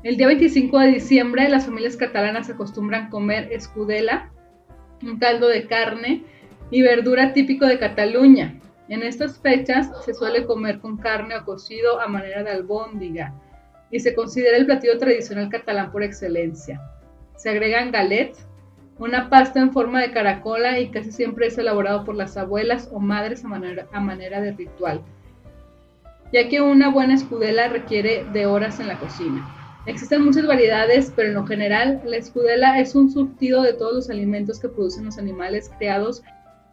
El 0.04 0.18
día 0.18 0.28
25 0.28 0.80
de 0.80 0.88
diciembre 0.88 1.48
las 1.48 1.66
familias 1.66 1.96
catalanas 1.96 2.50
acostumbran 2.50 3.10
comer 3.10 3.48
escudela, 3.54 4.34
un 5.02 5.18
caldo 5.18 5.48
de 5.48 5.66
carne 5.66 6.26
y 6.72 6.82
verdura 6.82 7.32
típico 7.32 7.66
de 7.66 7.80
Cataluña. 7.80 8.60
En 8.90 9.02
estas 9.02 9.40
fechas 9.40 9.90
se 10.04 10.14
suele 10.14 10.46
comer 10.46 10.80
con 10.80 10.98
carne 10.98 11.38
o 11.38 11.46
cocido 11.46 12.02
a 12.02 12.10
manera 12.10 12.44
de 12.44 12.52
albóndiga 12.52 13.34
y 13.92 14.02
se 14.02 14.14
considera 14.14 14.58
el 14.58 14.66
platillo 14.66 14.98
tradicional 14.98 15.48
catalán 15.48 15.90
por 15.94 16.04
excelencia. 16.04 16.82
Se 17.38 17.52
agregan 17.52 17.92
galets, 17.92 18.46
una 19.00 19.30
pasta 19.30 19.62
en 19.62 19.72
forma 19.72 20.02
de 20.02 20.12
caracola 20.12 20.82
y 20.82 20.90
casi 20.90 21.14
siempre 21.14 21.48
es 21.48 21.58
elaborado 21.58 22.04
por 22.04 22.16
las 22.16 22.36
abuelas 22.36 22.90
o 22.92 23.00
madres 23.00 23.46
a 23.46 23.48
manera, 23.48 23.88
a 23.94 24.02
manera 24.02 24.42
de 24.42 24.52
ritual, 24.52 25.02
ya 26.34 26.50
que 26.50 26.60
una 26.60 26.90
buena 26.90 27.14
escudela 27.14 27.70
requiere 27.70 28.26
de 28.34 28.46
horas 28.48 28.82
en 28.82 28.90
la 28.90 29.00
cocina. 29.00 29.63
Existen 29.86 30.24
muchas 30.24 30.48
variedades, 30.48 31.12
pero 31.14 31.30
en 31.30 31.36
lo 31.36 31.46
general 31.46 32.02
la 32.06 32.16
escudela 32.16 32.80
es 32.80 32.96
un 32.96 33.12
surtido 33.12 33.62
de 33.62 33.74
todos 33.74 33.94
los 33.94 34.10
alimentos 34.10 34.60
que 34.60 34.70
producen 34.70 35.06
los 35.06 35.18
animales 35.18 35.70
creados 35.78 36.24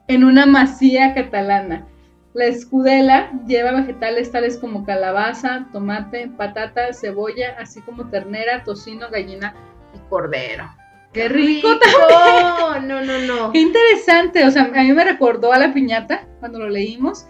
en 0.07 0.23
una 0.23 0.47
masía 0.47 1.13
catalana. 1.15 1.89
La 2.35 2.45
escudela 2.45 3.33
lleva 3.49 3.73
vegetales 3.73 4.31
tales 4.31 4.57
como 4.59 4.85
calabaza, 4.85 5.67
tomate, 5.73 6.31
patata, 6.37 6.93
cebolla, 6.93 7.57
así 7.59 7.81
como 7.81 8.09
ternera, 8.09 8.63
tocino, 8.63 9.11
gallina 9.11 9.57
y 9.93 9.99
cordero. 10.09 10.71
¡Qué 11.13 11.29
rico, 11.29 11.69
también! 11.81 12.87
No, 12.87 13.05
no, 13.05 13.19
no. 13.27 13.51
Qué 13.51 13.59
interesante, 13.59 14.45
o 14.45 14.51
sea, 14.53 14.71
a 14.73 14.83
mí 14.83 14.93
me 14.93 15.05
recordó 15.05 15.53
a 15.53 15.59
la 15.59 15.75
piñata 15.75 16.29
cuando 16.39 16.61
lo 16.61 16.69
leímos, 16.69 17.27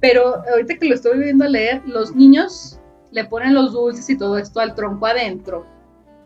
pero 0.00 0.42
ahorita 0.50 0.76
que 0.78 0.86
lo 0.86 0.96
estoy 0.96 1.20
viendo 1.20 1.44
a 1.44 1.48
leer, 1.48 1.82
los 1.86 2.16
niños 2.16 2.79
le 3.10 3.24
ponen 3.24 3.54
los 3.54 3.72
dulces 3.72 4.08
y 4.10 4.16
todo 4.16 4.38
esto 4.38 4.60
al 4.60 4.74
tronco 4.74 5.06
adentro 5.06 5.66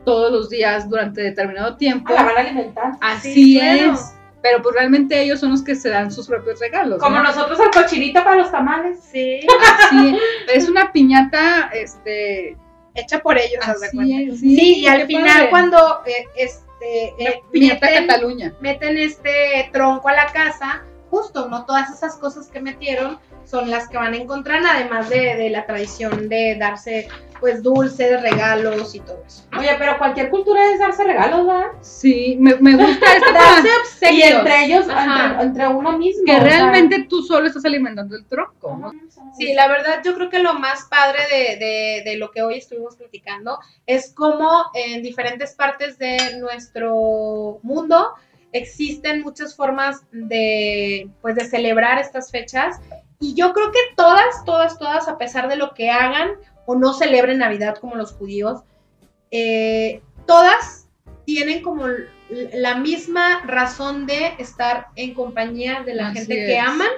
todos 0.04 0.30
los 0.30 0.50
días 0.50 0.88
durante 0.88 1.22
determinado 1.22 1.76
tiempo. 1.76 2.12
Ah, 2.12 2.14
la 2.16 2.22
van 2.24 2.36
a 2.36 2.40
alimentar. 2.40 2.92
Así 3.00 3.32
Sí, 3.32 3.58
claro. 3.58 3.92
es. 3.94 4.14
Pero 4.42 4.60
pues 4.62 4.74
realmente 4.74 5.18
ellos 5.22 5.40
son 5.40 5.52
los 5.52 5.62
que 5.62 5.74
se 5.74 5.88
dan 5.88 6.12
sus 6.12 6.26
propios 6.28 6.60
regalos. 6.60 7.00
Como 7.00 7.16
¿no? 7.16 7.22
nosotros 7.22 7.58
al 7.58 7.70
cochinito 7.70 8.22
para 8.22 8.36
los 8.36 8.50
tamales. 8.50 8.98
Sí, 9.10 9.40
Así 9.88 10.18
es 10.52 10.68
una 10.68 10.92
piñata, 10.92 11.70
este, 11.72 12.54
hecha 12.94 13.20
por 13.20 13.38
ellos, 13.38 13.64
así 13.66 13.96
cuenta. 13.96 14.20
es, 14.34 14.40
Sí, 14.40 14.80
y 14.80 14.86
al 14.86 15.06
final 15.06 15.32
padre. 15.38 15.48
cuando 15.50 16.00
eh, 16.04 16.26
este, 16.36 17.14
eh, 17.18 17.40
piñata 17.50 17.86
meten, 17.86 18.06
Cataluña. 18.06 18.54
meten 18.60 18.98
este 18.98 19.70
tronco 19.72 20.08
a 20.08 20.12
la 20.12 20.26
casa, 20.26 20.82
justo, 21.08 21.48
¿no? 21.48 21.64
Todas 21.64 21.90
esas 21.90 22.16
cosas 22.16 22.48
que 22.48 22.60
metieron 22.60 23.18
son 23.44 23.70
las 23.70 23.88
que 23.88 23.96
van 23.96 24.14
a 24.14 24.16
encontrar, 24.16 24.62
además 24.66 25.08
de, 25.08 25.36
de 25.36 25.50
la 25.50 25.66
tradición 25.66 26.28
de 26.28 26.56
darse, 26.58 27.08
pues, 27.40 27.62
dulces, 27.62 28.22
regalos 28.22 28.94
y 28.94 29.00
todo 29.00 29.22
eso. 29.26 29.44
Oye, 29.58 29.70
pero 29.78 29.98
cualquier 29.98 30.30
cultura 30.30 30.72
es 30.72 30.78
darse 30.78 31.04
regalos, 31.04 31.46
¿verdad? 31.46 31.66
Sí, 31.82 32.36
me, 32.40 32.54
me 32.56 32.74
gusta 32.76 33.14
esta 33.16 33.32
Darse 33.32 34.12
Y 34.12 34.22
entre 34.22 34.64
ellos, 34.64 34.86
entre, 34.88 35.42
entre 35.42 35.68
uno 35.68 35.98
mismo. 35.98 36.22
que 36.24 36.32
o 36.32 36.34
sea. 36.36 36.44
realmente 36.44 37.06
tú 37.08 37.22
solo 37.22 37.46
estás 37.46 37.64
alimentando 37.64 38.16
el 38.16 38.24
tronco, 38.26 38.76
¿no? 38.76 38.92
Sí, 39.36 39.52
la 39.52 39.68
verdad 39.68 40.00
yo 40.04 40.14
creo 40.14 40.30
que 40.30 40.38
lo 40.38 40.54
más 40.54 40.84
padre 40.88 41.18
de, 41.30 41.56
de- 41.56 42.02
de 42.04 42.16
lo 42.16 42.30
que 42.30 42.42
hoy 42.42 42.54
estuvimos 42.58 42.96
platicando 42.96 43.58
es 43.86 44.12
cómo 44.14 44.64
en 44.74 45.02
diferentes 45.02 45.54
partes 45.54 45.98
de 45.98 46.38
nuestro 46.38 47.58
mundo 47.62 48.14
existen 48.52 49.22
muchas 49.22 49.56
formas 49.56 50.02
de, 50.12 51.08
pues, 51.20 51.34
de 51.34 51.44
celebrar 51.46 51.98
estas 51.98 52.30
fechas 52.30 52.80
y 53.20 53.34
yo 53.34 53.52
creo 53.52 53.70
que 53.72 53.78
todas, 53.96 54.44
todas, 54.44 54.78
todas, 54.78 55.08
a 55.08 55.18
pesar 55.18 55.48
de 55.48 55.56
lo 55.56 55.72
que 55.74 55.90
hagan 55.90 56.32
o 56.66 56.74
no 56.74 56.94
celebren 56.94 57.38
Navidad 57.38 57.76
como 57.76 57.96
los 57.96 58.12
judíos, 58.12 58.62
eh, 59.30 60.02
todas 60.26 60.88
tienen 61.24 61.62
como 61.62 61.86
la 62.52 62.76
misma 62.76 63.42
razón 63.46 64.06
de 64.06 64.34
estar 64.38 64.88
en 64.96 65.14
compañía 65.14 65.82
de 65.82 65.94
la 65.94 66.08
Así 66.08 66.18
gente 66.18 66.34
que 66.34 66.58
aman 66.58 66.90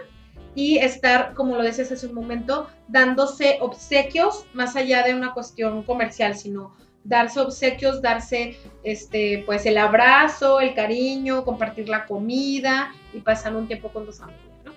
y 0.54 0.78
estar, 0.78 1.34
como 1.34 1.56
lo 1.56 1.62
decías 1.62 1.92
hace 1.92 2.06
un 2.06 2.14
momento, 2.14 2.68
dándose 2.88 3.58
obsequios 3.60 4.46
más 4.54 4.74
allá 4.74 5.02
de 5.02 5.14
una 5.14 5.34
cuestión 5.34 5.82
comercial, 5.82 6.36
sino 6.36 6.74
darse 7.04 7.40
obsequios, 7.40 8.02
darse 8.02 8.56
este, 8.82 9.42
pues 9.46 9.66
el 9.66 9.78
abrazo, 9.78 10.60
el 10.60 10.74
cariño, 10.74 11.44
compartir 11.44 11.88
la 11.88 12.06
comida 12.06 12.92
y 13.12 13.20
pasar 13.20 13.54
un 13.54 13.66
tiempo 13.68 13.90
con 13.90 14.06
los 14.06 14.20
amigos. 14.20 14.42
¿no? 14.64 14.72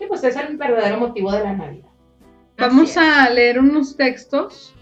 Sí, 0.00 0.06
pues 0.08 0.24
es 0.24 0.34
el 0.34 0.56
verdadero 0.56 0.96
motivo 0.98 1.30
de 1.30 1.44
la 1.44 1.52
Navidad. 1.52 1.86
Vamos 2.58 2.96
a 2.96 3.30
leer 3.30 3.60
unos 3.60 3.96
textos. 3.96 4.74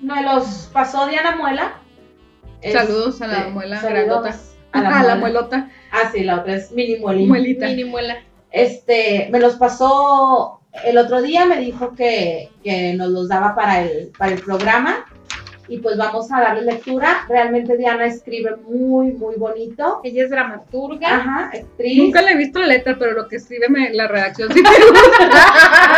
Me 0.00 0.22
los 0.22 0.68
pasó 0.72 1.06
Diana 1.06 1.36
Muela. 1.36 1.74
Saludos 2.72 3.20
a 3.22 3.26
la 3.28 3.38
Este, 3.38 3.50
muela 3.50 3.80
saludos 3.80 4.06
grandota. 4.06 4.36
A 4.72 4.80
la, 4.82 4.88
A 4.88 4.92
la 4.92 4.98
muela. 5.00 5.16
muelota, 5.16 5.70
Ah, 5.92 6.10
sí, 6.12 6.24
la 6.24 6.40
otra 6.40 6.56
es 6.56 6.72
mini 6.72 6.96
muelita. 6.98 7.28
muelita. 7.28 7.66
Mini 7.66 7.84
muela. 7.84 8.16
Este, 8.50 9.28
me 9.30 9.38
los 9.40 9.54
pasó 9.56 10.60
el 10.84 10.98
otro 10.98 11.22
día, 11.22 11.44
me 11.46 11.58
dijo 11.58 11.94
que, 11.94 12.50
que 12.64 12.94
nos 12.94 13.10
los 13.10 13.28
daba 13.28 13.54
para 13.54 13.82
el, 13.82 14.10
para 14.18 14.32
el 14.32 14.40
programa. 14.40 15.04
Y 15.68 15.78
pues 15.78 15.96
vamos 15.96 16.30
a 16.30 16.40
darle 16.40 16.62
lectura. 16.62 17.24
Realmente 17.28 17.76
Diana 17.76 18.06
escribe 18.06 18.56
muy, 18.56 19.12
muy 19.12 19.34
bonito. 19.36 20.00
Ella 20.04 20.24
es 20.24 20.30
dramaturga. 20.30 21.16
Ajá, 21.16 21.50
actriz. 21.52 21.98
Nunca 21.98 22.22
le 22.22 22.32
he 22.32 22.36
visto 22.36 22.60
la 22.60 22.66
letra, 22.68 22.96
pero 22.98 23.12
lo 23.12 23.26
que 23.28 23.36
escribe 23.36 23.68
me- 23.68 23.92
la 23.92 24.06
redacción 24.06 24.52
sí 24.52 24.62
me 24.62 24.68
gusta. 24.70 25.28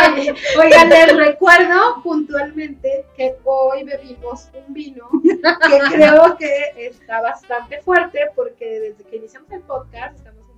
Ay, 0.01 0.33
Oigan, 0.57 0.89
les 0.89 1.15
recuerdo 1.15 2.01
puntualmente 2.03 3.05
que 3.15 3.35
hoy 3.43 3.83
bebimos 3.83 4.49
un 4.53 4.73
vino 4.73 5.07
que 5.23 5.39
creo 5.93 6.35
que 6.37 6.49
está 6.87 7.21
bastante 7.21 7.79
fuerte 7.81 8.19
porque 8.35 8.79
desde 8.79 9.03
que 9.09 9.17
iniciamos 9.17 9.51
el 9.51 9.61
podcast 9.61 10.15
estamos 10.17 10.39
en 10.39 10.49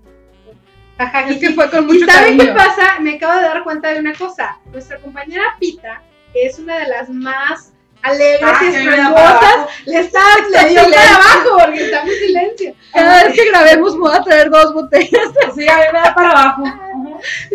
Ajá, 0.97 1.30
Es 1.30 1.38
que 1.39 1.49
fue 1.51 1.70
con 1.70 1.86
mucho 1.88 2.05
¿Y 2.05 2.09
saben 2.09 2.38
qué 2.38 2.47
pasa? 2.47 2.99
Me 2.99 3.16
acabo 3.16 3.36
de 3.36 3.41
dar 3.41 3.64
cuenta 3.64 3.91
de 3.91 3.99
una 3.99 4.14
cosa. 4.14 4.57
Nuestra 4.72 4.97
compañera 4.99 5.43
Pita 5.59 6.01
es 6.34 6.59
una 6.59 6.78
de 6.80 6.88
las 6.88 7.09
más 7.09 7.70
alegres 8.04 8.41
Ah, 8.43 8.60
y 8.64 8.99
abajo. 8.99 9.68
Le 9.86 9.99
está, 9.99 10.20
le 10.49 10.70
dio 10.70 10.82
para 10.84 11.16
abajo 11.16 11.58
porque 11.60 11.86
estamos 11.86 12.10
en 12.14 12.20
silencio. 12.20 12.76
Cada 12.93 13.24
vez 13.24 13.34
que 13.36 13.49
grabemos 13.49 13.97
voy 13.97 14.12
a 14.14 14.22
traer 14.22 14.49
dos 14.49 14.74
botellas. 14.74 15.32
Sí, 15.56 15.68
a 15.68 15.78
mí 15.78 15.84
me 15.93 15.99
da 15.99 16.14
para 16.16 16.30
abajo. 16.30 16.64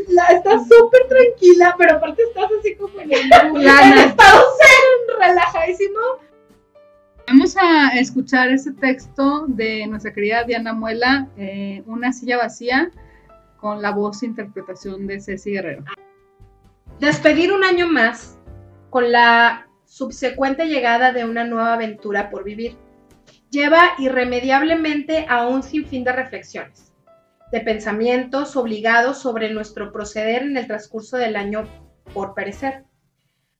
La, 0.08 0.24
estás 0.26 0.62
súper 0.68 1.08
tranquila, 1.08 1.74
pero 1.78 1.96
aparte 1.96 2.22
estás 2.22 2.50
así 2.58 2.74
como 2.76 3.00
en 3.00 3.12
el 3.12 3.98
estado 3.98 4.44
zen, 4.58 5.18
relajadísimo. 5.20 5.98
Vamos 7.28 7.56
a 7.56 7.98
escuchar 7.98 8.50
este 8.50 8.72
texto 8.72 9.46
de 9.48 9.86
nuestra 9.88 10.12
querida 10.12 10.44
Diana 10.44 10.72
Muela, 10.72 11.26
eh, 11.36 11.82
Una 11.86 12.12
silla 12.12 12.36
vacía, 12.36 12.90
con 13.58 13.82
la 13.82 13.90
voz 13.90 14.22
e 14.22 14.26
interpretación 14.26 15.08
de 15.08 15.20
Ceci 15.20 15.50
Guerrero. 15.50 15.84
Despedir 17.00 17.52
un 17.52 17.64
año 17.64 17.88
más 17.88 18.38
con 18.90 19.10
la 19.10 19.65
subsecuente 19.96 20.66
llegada 20.66 21.12
de 21.12 21.24
una 21.24 21.44
nueva 21.44 21.72
aventura 21.72 22.28
por 22.28 22.44
vivir 22.44 22.76
lleva 23.48 23.92
irremediablemente 23.96 25.24
a 25.26 25.46
un 25.46 25.62
sinfín 25.62 26.04
de 26.04 26.12
reflexiones, 26.12 26.92
de 27.50 27.60
pensamientos 27.62 28.56
obligados 28.56 29.16
sobre 29.22 29.50
nuestro 29.54 29.92
proceder 29.92 30.42
en 30.42 30.58
el 30.58 30.66
transcurso 30.66 31.16
del 31.16 31.34
año 31.34 31.66
por 32.12 32.34
perecer. 32.34 32.84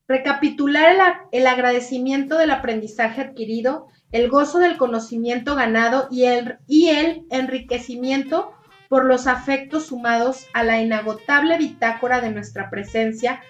Recapitular 0.07 1.21
el, 1.31 1.47
agradecimiento 1.47 2.37
del 2.37 2.51
aprendizaje 2.51 3.21
adquirido, 3.21 3.87
el 4.11 4.29
gozo 4.29 4.59
del 4.59 4.77
conocimiento 4.77 5.55
ganado 5.55 6.07
y 6.11 6.25
el, 6.25 6.59
y 6.67 6.89
el 6.89 7.25
enriquecimiento 7.31 8.53
por 8.89 9.05
los 9.05 9.25
afectos 9.25 9.87
sumados 9.87 10.45
a 10.53 10.63
la 10.63 10.79
inagotable 10.79 11.57
bitácora 11.57 12.21
de 12.21 12.29
nuestra 12.29 12.69
presencia, 12.69 13.41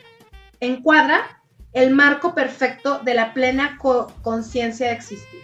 encuadra 0.62 1.37
el 1.78 1.92
marco 1.92 2.34
perfecto 2.34 3.00
de 3.00 3.14
la 3.14 3.34
plena 3.34 3.78
co- 3.80 4.12
conciencia 4.24 4.88
de 4.88 4.94
existir. 4.94 5.42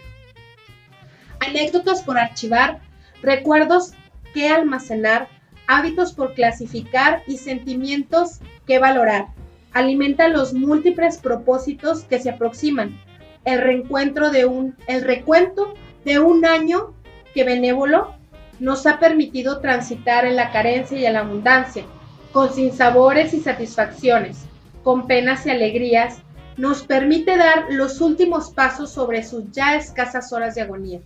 Anécdotas 1.38 2.02
por 2.02 2.18
archivar, 2.18 2.80
recuerdos 3.22 3.92
que 4.32 4.48
almacenar, 4.48 5.28
hábitos 5.68 6.12
por 6.12 6.34
clasificar 6.34 7.22
y 7.28 7.38
sentimientos 7.38 8.40
que 8.66 8.80
valorar. 8.80 9.28
Alimenta 9.72 10.26
los 10.26 10.54
múltiples 10.54 11.18
propósitos 11.18 12.02
que 12.02 12.18
se 12.18 12.30
aproximan. 12.30 12.98
El 13.44 13.60
reencuentro 13.60 14.30
de 14.30 14.44
un, 14.44 14.76
el 14.88 15.02
recuento 15.02 15.74
de 16.04 16.18
un 16.18 16.44
año 16.44 16.94
que 17.32 17.44
benévolo 17.44 18.12
nos 18.58 18.86
ha 18.86 18.98
permitido 18.98 19.60
transitar 19.60 20.24
en 20.24 20.34
la 20.34 20.50
carencia 20.50 20.98
y 20.98 21.06
en 21.06 21.12
la 21.12 21.20
abundancia, 21.20 21.84
con 22.32 22.52
sinsabores 22.52 23.32
y 23.34 23.40
satisfacciones, 23.40 24.46
con 24.82 25.06
penas 25.06 25.46
y 25.46 25.50
alegrías, 25.50 26.23
nos 26.56 26.82
permite 26.82 27.36
dar 27.36 27.66
los 27.70 28.00
últimos 28.00 28.50
pasos 28.50 28.90
sobre 28.90 29.24
sus 29.24 29.50
ya 29.50 29.76
escasas 29.76 30.32
horas 30.32 30.54
de 30.54 30.62
agonía. 30.62 31.00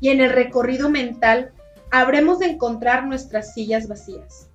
Y 0.00 0.10
en 0.10 0.20
el 0.20 0.30
recorrido 0.30 0.90
mental 0.90 1.52
habremos 1.90 2.38
de 2.38 2.46
encontrar 2.46 3.06
nuestras 3.06 3.54
sillas 3.54 3.88
vacías. 3.88 4.48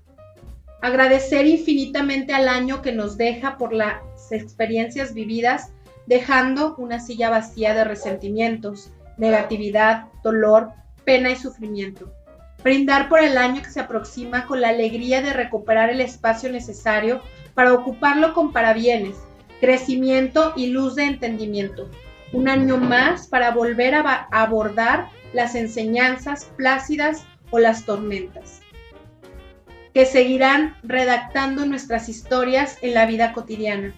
Agradecer 0.81 1.47
infinitamente 1.47 2.33
al 2.33 2.47
año 2.47 2.81
que 2.81 2.91
nos 2.91 3.17
deja 3.17 3.57
por 3.57 3.73
las 3.73 4.01
experiencias 4.31 5.13
vividas, 5.13 5.71
dejando 6.05 6.75
una 6.77 6.99
silla 6.99 7.29
vacía 7.29 7.73
de 7.73 7.83
resentimientos, 7.83 8.91
negatividad, 9.17 10.05
dolor, 10.23 10.69
pena 11.03 11.31
y 11.31 11.35
sufrimiento. 11.35 12.11
Brindar 12.63 13.09
por 13.09 13.19
el 13.19 13.37
año 13.37 13.61
que 13.61 13.69
se 13.69 13.79
aproxima 13.79 14.45
con 14.45 14.61
la 14.61 14.69
alegría 14.69 15.21
de 15.21 15.33
recuperar 15.33 15.89
el 15.89 16.01
espacio 16.01 16.51
necesario 16.51 17.21
para 17.53 17.73
ocuparlo 17.73 18.33
con 18.33 18.51
parabienes, 18.51 19.15
crecimiento 19.65 20.53
y 20.55 20.67
luz 20.67 20.93
de 20.93 21.05
entendimiento. 21.05 21.89
Un 22.33 22.47
año 22.47 22.77
más 22.77 23.25
para 23.25 23.49
volver 23.49 23.95
a 23.95 24.27
abordar 24.31 25.09
las 25.33 25.55
enseñanzas 25.55 26.45
plácidas 26.55 27.25
o 27.49 27.57
las 27.57 27.83
tormentas, 27.83 28.61
que 29.91 30.05
seguirán 30.05 30.75
redactando 30.83 31.65
nuestras 31.65 32.09
historias 32.09 32.77
en 32.83 32.93
la 32.93 33.07
vida 33.07 33.33
cotidiana. 33.33 33.95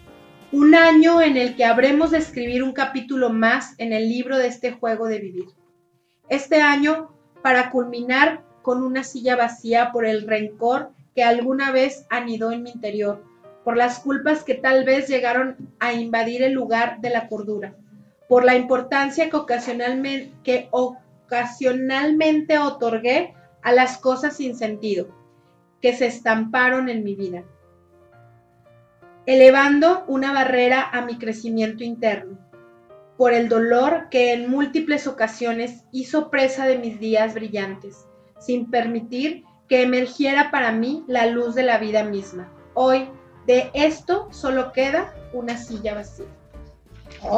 Un 0.54 0.74
año 0.74 1.22
en 1.22 1.36
el 1.36 1.58
que 1.58 1.66
habremos 1.66 2.12
de 2.12 2.20
escribir 2.20 2.64
un 2.64 2.72
capítulo 2.72 3.30
más 3.30 3.76
en 3.78 3.92
el 3.92 4.08
libro 4.08 4.38
de 4.38 4.48
este 4.48 4.72
juego 4.72 5.08
de 5.08 5.20
vivir. 5.20 5.48
Este 6.30 6.62
año 6.62 7.12
para 7.44 7.72
culminar 7.72 8.42
con 8.62 8.84
una 8.84 9.04
silla 9.04 9.36
vacía 9.36 9.92
por 9.92 10.06
el 10.06 10.26
rencor 10.26 10.92
que 11.14 11.26
alguna 11.26 11.74
vez 11.74 12.06
anidó 12.10 12.54
en 12.54 12.64
mi 12.64 12.72
interior, 12.72 13.27
por 13.68 13.76
las 13.76 14.00
culpas 14.00 14.46
que 14.46 14.54
tal 14.54 14.86
vez 14.86 15.10
llegaron 15.10 15.58
a 15.82 15.92
invadir 15.92 16.42
el 16.42 16.54
lugar 16.54 17.02
de 17.02 17.10
la 17.10 17.28
cordura, 17.28 17.76
por 18.30 18.46
la 18.46 18.56
importancia 18.56 19.30
que 19.30 19.36
ocasionalmente, 20.72 22.60
otorgué 22.60 23.34
a 23.62 23.74
las 23.74 23.98
cosas 23.98 24.38
sin 24.38 24.56
sentido, 24.56 25.10
que 25.82 25.92
se 25.92 26.06
estamparon 26.06 26.88
en 26.88 27.04
mi 27.04 27.16
vida, 27.16 27.44
elevando 29.26 30.06
una 30.08 30.32
barrera 30.32 30.90
a 30.90 31.02
mi 31.02 31.18
crecimiento 31.18 31.84
interno, 31.84 32.40
por 33.18 33.34
el 33.34 33.50
dolor 33.50 34.08
que 34.10 34.32
en 34.32 34.50
múltiples 34.50 35.08
ocasiones 35.08 35.84
hizo 35.92 36.30
presa 36.30 36.66
de 36.68 36.78
mis 36.78 37.02
días 37.02 37.34
brillantes, 37.34 38.08
sin 38.40 38.72
permitir 38.72 39.44
que 39.68 39.82
emergiera 39.82 40.52
para 40.52 40.72
mí 40.72 41.04
la 41.10 41.26
luz 41.26 41.54
de 41.54 41.64
la 41.64 41.80
vida 41.80 42.06
misma. 42.06 42.50
Hoy, 42.74 43.10
de 43.48 43.72
esto 43.74 44.28
solo 44.32 44.72
queda 44.72 45.14
una 45.34 45.58
silla 45.58 45.96
vacía. 45.96 46.26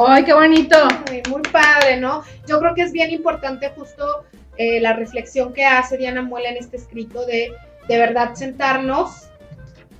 ¡Ay, 0.06 0.24
qué 0.24 0.34
bonito! 0.34 0.76
Muy, 1.08 1.22
muy 1.30 1.42
padre, 1.42 1.98
¿no? 1.98 2.22
Yo 2.46 2.60
creo 2.60 2.74
que 2.74 2.82
es 2.82 2.92
bien 2.92 3.10
importante 3.10 3.70
justo 3.70 4.24
eh, 4.58 4.80
la 4.80 4.92
reflexión 4.92 5.54
que 5.54 5.64
hace 5.64 5.96
Diana 5.96 6.20
Muela 6.20 6.50
en 6.50 6.58
este 6.58 6.76
escrito 6.76 7.24
de 7.24 7.54
de 7.88 7.98
verdad 7.98 8.34
sentarnos 8.34 9.30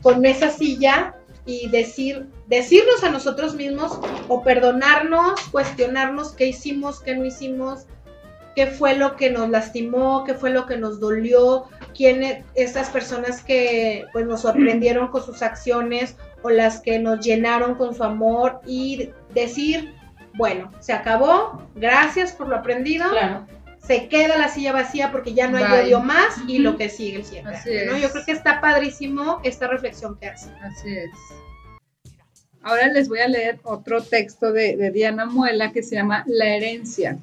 con 0.00 0.24
esa 0.24 0.50
silla 0.50 1.16
y 1.44 1.68
decir, 1.70 2.28
decirnos 2.46 3.02
a 3.02 3.10
nosotros 3.10 3.54
mismos 3.54 3.98
o 4.28 4.42
perdonarnos, 4.44 5.40
cuestionarnos 5.50 6.32
qué 6.32 6.46
hicimos, 6.46 7.00
qué 7.00 7.16
no 7.16 7.24
hicimos, 7.24 7.86
qué 8.54 8.66
fue 8.68 8.94
lo 8.94 9.16
que 9.16 9.30
nos 9.30 9.48
lastimó, 9.50 10.24
qué 10.24 10.34
fue 10.34 10.50
lo 10.50 10.66
que 10.66 10.76
nos 10.76 11.00
dolió, 11.00 11.64
quiénes, 11.96 12.44
esas 12.54 12.90
personas 12.90 13.42
que 13.42 14.04
pues 14.12 14.26
nos 14.26 14.42
sorprendieron 14.42 15.08
con 15.08 15.24
sus 15.24 15.42
acciones 15.42 16.16
o 16.42 16.50
las 16.50 16.80
que 16.80 16.98
nos 16.98 17.24
llenaron 17.24 17.74
con 17.74 17.94
su 17.94 18.02
amor 18.04 18.60
y 18.66 19.10
decir, 19.34 19.94
bueno, 20.34 20.72
se 20.80 20.92
acabó, 20.92 21.62
gracias 21.74 22.32
por 22.32 22.48
lo 22.48 22.56
aprendido, 22.56 23.08
Claro. 23.10 23.46
se 23.78 24.08
queda 24.08 24.38
la 24.38 24.48
silla 24.48 24.72
vacía 24.72 25.10
porque 25.12 25.34
ya 25.34 25.48
no 25.48 25.58
hay 25.58 25.84
odio 25.86 26.00
más 26.00 26.36
y 26.46 26.58
lo 26.58 26.76
que 26.76 26.88
sigue 26.88 27.24
el 27.38 27.46
Así 27.46 27.70
¿no? 27.86 27.96
es. 27.96 28.02
Yo 28.02 28.10
creo 28.10 28.24
que 28.24 28.32
está 28.32 28.60
padrísimo 28.60 29.40
esta 29.44 29.66
reflexión 29.66 30.16
que 30.18 30.28
hace. 30.28 30.50
Así 30.62 30.96
es. 30.96 31.10
Ahora 32.62 32.88
les 32.88 33.08
voy 33.08 33.20
a 33.20 33.28
leer 33.28 33.58
otro 33.64 34.02
texto 34.02 34.52
de, 34.52 34.76
de 34.76 34.90
Diana 34.90 35.24
Muela 35.24 35.72
que 35.72 35.82
se 35.82 35.94
llama 35.96 36.24
La 36.26 36.46
herencia. 36.46 37.18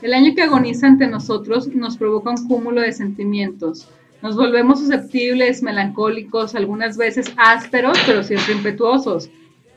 El 0.00 0.14
año 0.14 0.32
que 0.36 0.42
agoniza 0.42 0.86
ante 0.86 1.08
nosotros 1.08 1.66
nos 1.74 1.96
provoca 1.96 2.30
un 2.30 2.46
cúmulo 2.46 2.80
de 2.80 2.92
sentimientos. 2.92 3.88
Nos 4.22 4.36
volvemos 4.36 4.78
susceptibles, 4.78 5.60
melancólicos, 5.62 6.54
algunas 6.54 6.96
veces 6.96 7.32
ásperos, 7.36 7.98
pero 8.06 8.22
siempre 8.22 8.54
impetuosos. 8.54 9.28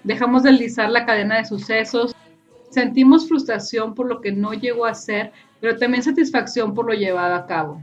Dejamos 0.04 0.44
deslizar 0.44 0.92
la 0.92 1.08
cadena 1.08 1.38
de 1.38 1.46
sucesos. 1.46 2.16
Sentimos 2.70 3.28
frustración 3.28 3.96
por 3.96 4.08
lo 4.08 4.22
que 4.22 4.32
no 4.32 4.54
llegó 4.54 4.86
a 4.86 4.94
ser, 4.94 5.32
pero 5.60 5.78
también 5.78 6.04
satisfacción 6.04 6.76
por 6.76 6.86
lo 6.86 6.94
llevado 6.94 7.34
a 7.34 7.48
cabo. 7.48 7.82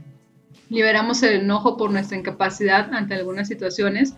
Liberamos 0.68 1.22
el 1.24 1.40
enojo 1.40 1.76
por 1.76 1.90
nuestra 1.90 2.18
incapacidad 2.18 2.92
ante 2.92 3.14
algunas 3.14 3.48
situaciones, 3.48 4.14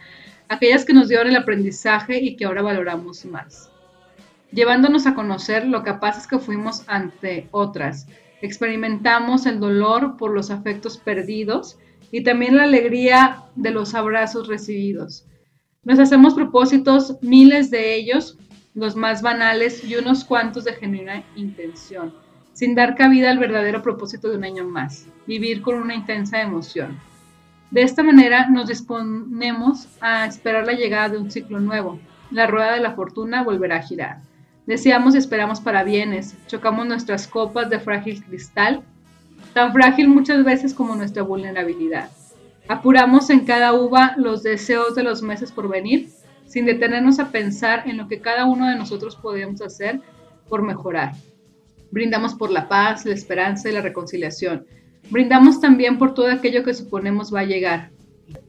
aquellas 0.49 0.85
que 0.85 0.93
nos 0.93 1.09
dieron 1.09 1.29
el 1.29 1.37
aprendizaje 1.37 2.19
y 2.21 2.37
que 2.37 2.45
ahora 2.45 2.61
valoramos 2.61 3.25
más. 3.25 3.70
Llevándonos 4.53 5.07
a 5.07 5.15
conocer 5.15 5.67
lo 5.67 5.83
capaces 5.83 6.27
que 6.27 6.39
fuimos 6.39 6.83
ante 6.89 7.49
otras. 7.53 8.07
Experimentamos 8.43 9.47
el 9.47 9.61
dolor 9.61 10.17
por 10.17 10.33
los 10.33 10.51
afectos 10.51 10.99
perdidos 10.99 11.79
y 12.11 12.25
también 12.25 12.57
la 12.57 12.65
alegría 12.65 13.45
de 13.55 13.71
los 13.71 13.95
abrazos 13.95 14.49
recibidos. 14.49 15.27
Nos 15.85 15.99
hacemos 15.99 16.35
propósitos, 16.35 17.17
miles 17.23 17.71
de 17.71 17.95
ellos, 17.95 18.39
los 18.75 18.97
más 18.97 19.23
banales 19.23 19.85
y 19.85 19.97
unos 19.97 20.25
cuantos 20.25 20.65
de 20.65 20.75
genuina 20.75 21.25
intención, 21.37 22.15
sin 22.53 22.75
dar 22.75 22.97
cabida 22.97 23.31
al 23.31 23.39
verdadero 23.39 23.83
propósito 23.83 24.29
de 24.29 24.37
un 24.37 24.45
año 24.45 24.65
más, 24.65 25.07
vivir 25.27 25.63
con 25.63 25.77
una 25.77 25.95
intensa 25.95 26.41
emoción. 26.41 26.99
De 27.71 27.83
esta 27.83 28.03
manera 28.03 28.49
nos 28.49 28.67
disponemos 28.67 29.87
a 30.01 30.27
esperar 30.27 30.67
la 30.67 30.73
llegada 30.73 31.11
de 31.11 31.19
un 31.19 31.31
ciclo 31.31 31.61
nuevo. 31.61 32.01
La 32.33 32.47
rueda 32.47 32.75
de 32.75 32.81
la 32.81 32.93
fortuna 32.93 33.45
volverá 33.45 33.77
a 33.77 33.83
girar. 33.83 34.30
Deseamos 34.71 35.17
y 35.17 35.19
esperamos 35.19 35.61
para 35.61 35.83
bienes, 35.83 36.37
chocamos 36.47 36.87
nuestras 36.87 37.27
copas 37.27 37.69
de 37.69 37.81
frágil 37.81 38.23
cristal, 38.23 38.85
tan 39.53 39.73
frágil 39.73 40.07
muchas 40.07 40.45
veces 40.45 40.75
como 40.75 40.95
nuestra 40.95 41.25
vulnerabilidad. 41.25 42.09
Apuramos 42.69 43.31
en 43.31 43.41
cada 43.41 43.73
uva 43.73 44.15
los 44.17 44.45
deseos 44.45 44.95
de 44.95 45.03
los 45.03 45.23
meses 45.23 45.51
por 45.51 45.69
venir, 45.69 46.11
sin 46.47 46.67
detenernos 46.67 47.19
a 47.19 47.33
pensar 47.33 47.83
en 47.89 47.97
lo 47.97 48.07
que 48.07 48.21
cada 48.21 48.45
uno 48.45 48.69
de 48.69 48.77
nosotros 48.77 49.17
podemos 49.17 49.61
hacer 49.61 50.03
por 50.49 50.63
mejorar. 50.63 51.15
Brindamos 51.91 52.37
por 52.37 52.53
la 52.53 52.69
paz, 52.69 53.05
la 53.05 53.15
esperanza 53.15 53.69
y 53.69 53.73
la 53.73 53.83
reconciliación. 53.83 54.67
Brindamos 55.11 55.61
también 55.61 55.99
por 55.99 56.15
todo 56.15 56.31
aquello 56.31 56.63
que 56.63 56.75
suponemos 56.75 57.35
va 57.35 57.41
a 57.41 57.45
llegar. 57.45 57.91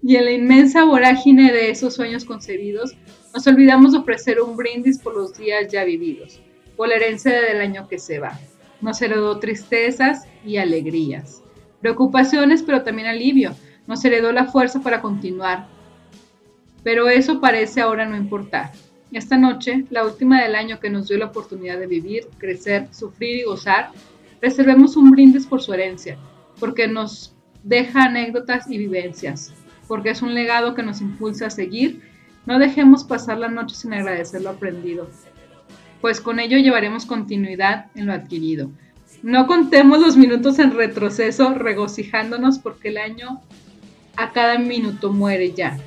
Y 0.04 0.18
en 0.18 0.26
la 0.26 0.32
inmensa 0.34 0.84
vorágine 0.84 1.52
de 1.52 1.72
esos 1.72 1.96
sueños 1.96 2.26
concebidos, 2.26 2.96
nos 3.34 3.48
olvidamos 3.48 3.94
de 3.94 4.00
ofrecer 4.00 4.42
un 4.42 4.58
brindis 4.58 5.00
por 5.00 5.16
los 5.16 5.38
días 5.38 5.72
ya 5.72 5.84
vividos, 5.84 6.42
por 6.76 6.90
la 6.90 6.96
herencia 6.96 7.42
del 7.42 7.62
año 7.62 7.88
que 7.88 8.00
se 8.00 8.20
va. 8.20 8.38
Nos 8.82 9.02
heredó 9.02 9.40
tristezas 9.40 10.28
y 10.46 10.58
alegrías, 10.58 11.42
preocupaciones, 11.80 12.64
pero 12.64 12.84
también 12.84 13.08
alivio. 13.08 13.56
Nos 13.88 14.04
heredó 14.04 14.32
la 14.32 14.46
fuerza 14.46 14.82
para 14.82 15.02
continuar. 15.02 15.68
Pero 16.84 17.10
eso 17.10 17.40
parece 17.40 17.82
ahora 17.82 18.06
no 18.06 18.18
importar. 18.18 18.72
Esta 19.12 19.38
noche, 19.38 19.86
la 19.90 20.06
última 20.06 20.42
del 20.42 20.56
año 20.56 20.80
que 20.80 20.90
nos 20.90 21.08
dio 21.08 21.18
la 21.18 21.28
oportunidad 21.28 21.78
de 21.78 21.88
vivir, 21.88 22.28
crecer, 22.38 22.88
sufrir 22.92 23.38
y 23.38 23.44
gozar, 23.44 23.92
reservemos 24.42 24.96
un 24.96 25.12
brindis 25.12 25.46
por 25.46 25.62
su 25.62 25.74
herencia, 25.74 26.18
porque 26.60 26.88
nos 26.88 27.36
deja 27.64 28.06
anécdotas 28.06 28.70
y 28.70 28.78
vivencias, 28.78 29.54
porque 29.88 30.12
es 30.12 30.22
un 30.22 30.34
legado 30.34 30.74
que 30.74 30.84
nos 30.84 31.02
impulsa 31.02 31.48
a 31.48 31.50
seguir 31.50 32.11
no 32.46 32.60
dejemos 32.60 33.04
pasar 33.04 33.38
la 33.38 33.50
noche 33.50 33.76
sin 33.76 33.94
agradecer 33.94 34.42
lo 34.42 34.50
aprendido, 34.50 35.10
pues 36.02 36.20
con 36.20 36.40
ello 36.40 36.58
llevaremos 36.58 37.06
continuidad 37.06 37.88
en 37.96 38.08
lo 38.08 38.14
adquirido. 38.14 38.72
No 39.22 39.46
contemos 39.46 40.00
los 40.00 40.18
minutos 40.18 40.58
en 40.58 40.72
retroceso 40.72 41.54
regocijándonos 41.54 42.58
porque 42.58 42.90
el 42.90 42.98
año 42.98 43.42
a 44.16 44.32
cada 44.32 44.58
minuto 44.58 45.12
muere 45.12 45.54
ya. 45.54 45.78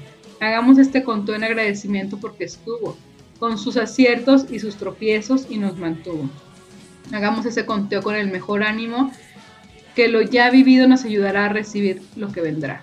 Hagamos 0.41 0.79
este 0.79 1.03
conteo 1.03 1.35
en 1.35 1.43
agradecimiento 1.43 2.19
porque 2.19 2.45
estuvo, 2.45 2.97
con 3.41 3.59
sus 3.59 3.77
aciertos 3.77 4.47
y 4.51 4.61
sus 4.61 4.77
tropiezos 4.77 5.47
y 5.51 5.59
nos 5.59 5.77
mantuvo. 5.77 6.29
Hagamos 7.13 7.45
ese 7.47 7.67
conteo 7.67 8.03
con 8.03 8.15
el 8.15 8.31
mejor 8.31 8.63
ánimo, 8.63 9.11
que 9.97 10.09
lo 10.09 10.23
ya 10.23 10.51
vivido 10.51 10.87
nos 10.87 11.05
ayudará 11.05 11.47
a 11.47 11.49
recibir 11.49 12.03
lo 12.17 12.31
que 12.31 12.41
vendrá. 12.41 12.83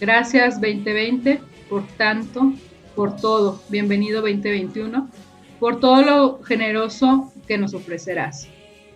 Gracias 0.00 0.60
2020 0.60 1.40
por 1.68 1.86
tanto 1.96 2.52
por 2.98 3.14
todo, 3.14 3.62
bienvenido 3.68 4.22
2021, 4.22 5.08
por 5.60 5.78
todo 5.78 6.02
lo 6.02 6.42
generoso 6.42 7.32
que 7.46 7.56
nos 7.56 7.72
ofrecerás. 7.72 8.48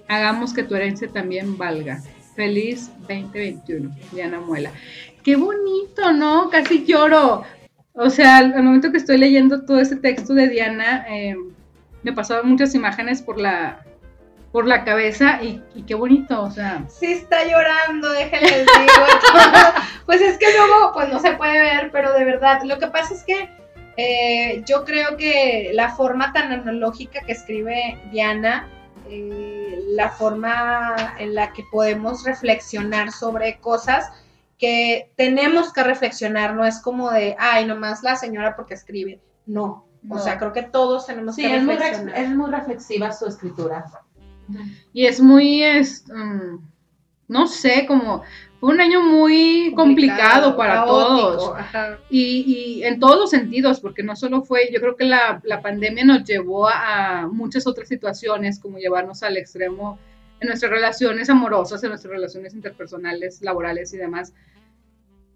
Hagamos 0.09 0.53
que 0.53 0.65
tu 0.65 0.75
herencia 0.75 1.07
también 1.07 1.57
valga. 1.57 2.03
Feliz 2.35 2.91
2021, 3.03 3.95
Diana 4.11 4.41
Muela. 4.41 4.73
Qué 5.23 5.37
bonito, 5.37 6.13
¿no? 6.13 6.51
Casi 6.51 6.85
lloro. 6.85 7.45
O 7.93 8.11
sea, 8.11 8.39
al, 8.39 8.61
momento 8.61 8.91
que 8.91 8.99
estoy 8.99 9.19
leyendo 9.19 9.65
todo 9.65 9.79
este 9.79 9.95
texto 9.95 10.35
de 10.35 10.49
Diana, 10.49 11.07
eh, 11.09 11.37
me 12.03 12.13
pasaban 12.13 12.49
muchas 12.49 12.75
imágenes 12.75 13.23
por 13.23 13.41
la, 13.41 13.85
por 14.51 14.67
la 14.67 14.83
cabeza 14.83 15.39
y, 15.45 15.63
qué 15.87 15.95
bonito, 15.95 16.43
o 16.43 16.51
sea. 16.51 16.85
Sí 16.89 17.07
está 17.07 17.45
llorando, 17.45 18.11
déjenles 18.11 18.67
digo. 18.67 19.07
pues 20.07 20.21
es 20.21 20.39
que 20.39 20.47
luego, 20.57 20.91
pues 20.93 21.09
no 21.09 21.21
se 21.21 21.35
puede 21.35 21.61
ver, 21.61 21.91
pero 21.93 22.13
de 22.13 22.25
verdad, 22.25 22.63
lo 22.65 22.81
que 22.81 22.89
pasa 22.89 23.15
es 23.15 23.23
que 23.23 23.62
eh, 23.97 24.63
yo 24.67 24.85
creo 24.85 25.17
que 25.17 25.71
la 25.75 25.95
forma 25.95 26.33
tan 26.33 26.53
analógica 26.53 27.21
que 27.27 27.33
escribe 27.33 27.99
Diana, 28.11 28.69
eh, 29.09 29.83
la 29.89 30.11
forma 30.11 31.15
en 31.19 31.35
la 31.35 31.53
que 31.53 31.65
podemos 31.71 32.25
reflexionar 32.25 33.13
sobre 33.13 33.59
cosas 33.59 34.11
que 34.59 35.13
tenemos 35.17 35.73
que 35.73 35.83
reflexionar, 35.83 36.55
no 36.55 36.65
es 36.65 36.81
como 36.81 37.11
de, 37.11 37.37
ay, 37.39 37.67
nomás 37.67 38.03
la 38.03 38.17
señora 38.17 38.55
porque 38.57 38.75
escribe. 38.75 39.21
No, 39.45 39.87
o 40.09 40.19
sea, 40.19 40.39
creo 40.39 40.53
que 40.53 40.63
todos 40.63 41.07
tenemos 41.07 41.37
que 41.37 41.49
reflexionar. 41.49 41.93
Es 41.93 42.03
muy, 42.03 42.13
es 42.13 42.37
muy 42.37 42.51
reflexiva 42.51 43.13
su 43.13 43.27
escritura. 43.27 43.85
Y 44.93 45.07
es 45.07 45.21
muy, 45.21 45.63
es, 45.63 46.05
mm, 46.09 46.59
no 47.29 47.47
sé, 47.47 47.87
como 47.87 48.23
fue 48.63 48.73
un 48.73 48.81
año 48.81 49.03
muy 49.03 49.73
complicado, 49.75 50.57
para 50.57 50.85
todos. 50.85 51.53
Y, 52.09 52.81
en 52.85 53.01
todos 53.01 53.19
los 53.19 53.31
sentidos, 53.31 53.81
porque 53.81 54.05
no 54.05 54.15
solo 54.15 54.43
fue, 54.43 54.71
yo 54.73 54.79
creo 54.79 54.95
que 54.95 55.05
la, 55.05 55.43
pandemia 55.61 56.05
nos 56.05 56.23
llevó 56.23 56.69
a, 56.69 57.27
muchas 57.27 57.67
otras 57.67 57.89
situaciones, 57.89 58.61
como 58.61 58.79
llevarnos 58.79 59.25
al 59.25 59.37
extremo 59.37 59.99
en 60.39 60.47
nuestras 60.47 60.71
relaciones 60.71 61.29
amorosas, 61.29 61.83
en 61.83 61.89
nuestras 61.89 62.13
relaciones 62.13 62.55
interpersonales, 62.55 63.43
laborales 63.43 63.93
y 63.95 63.97
demás. 63.97 64.33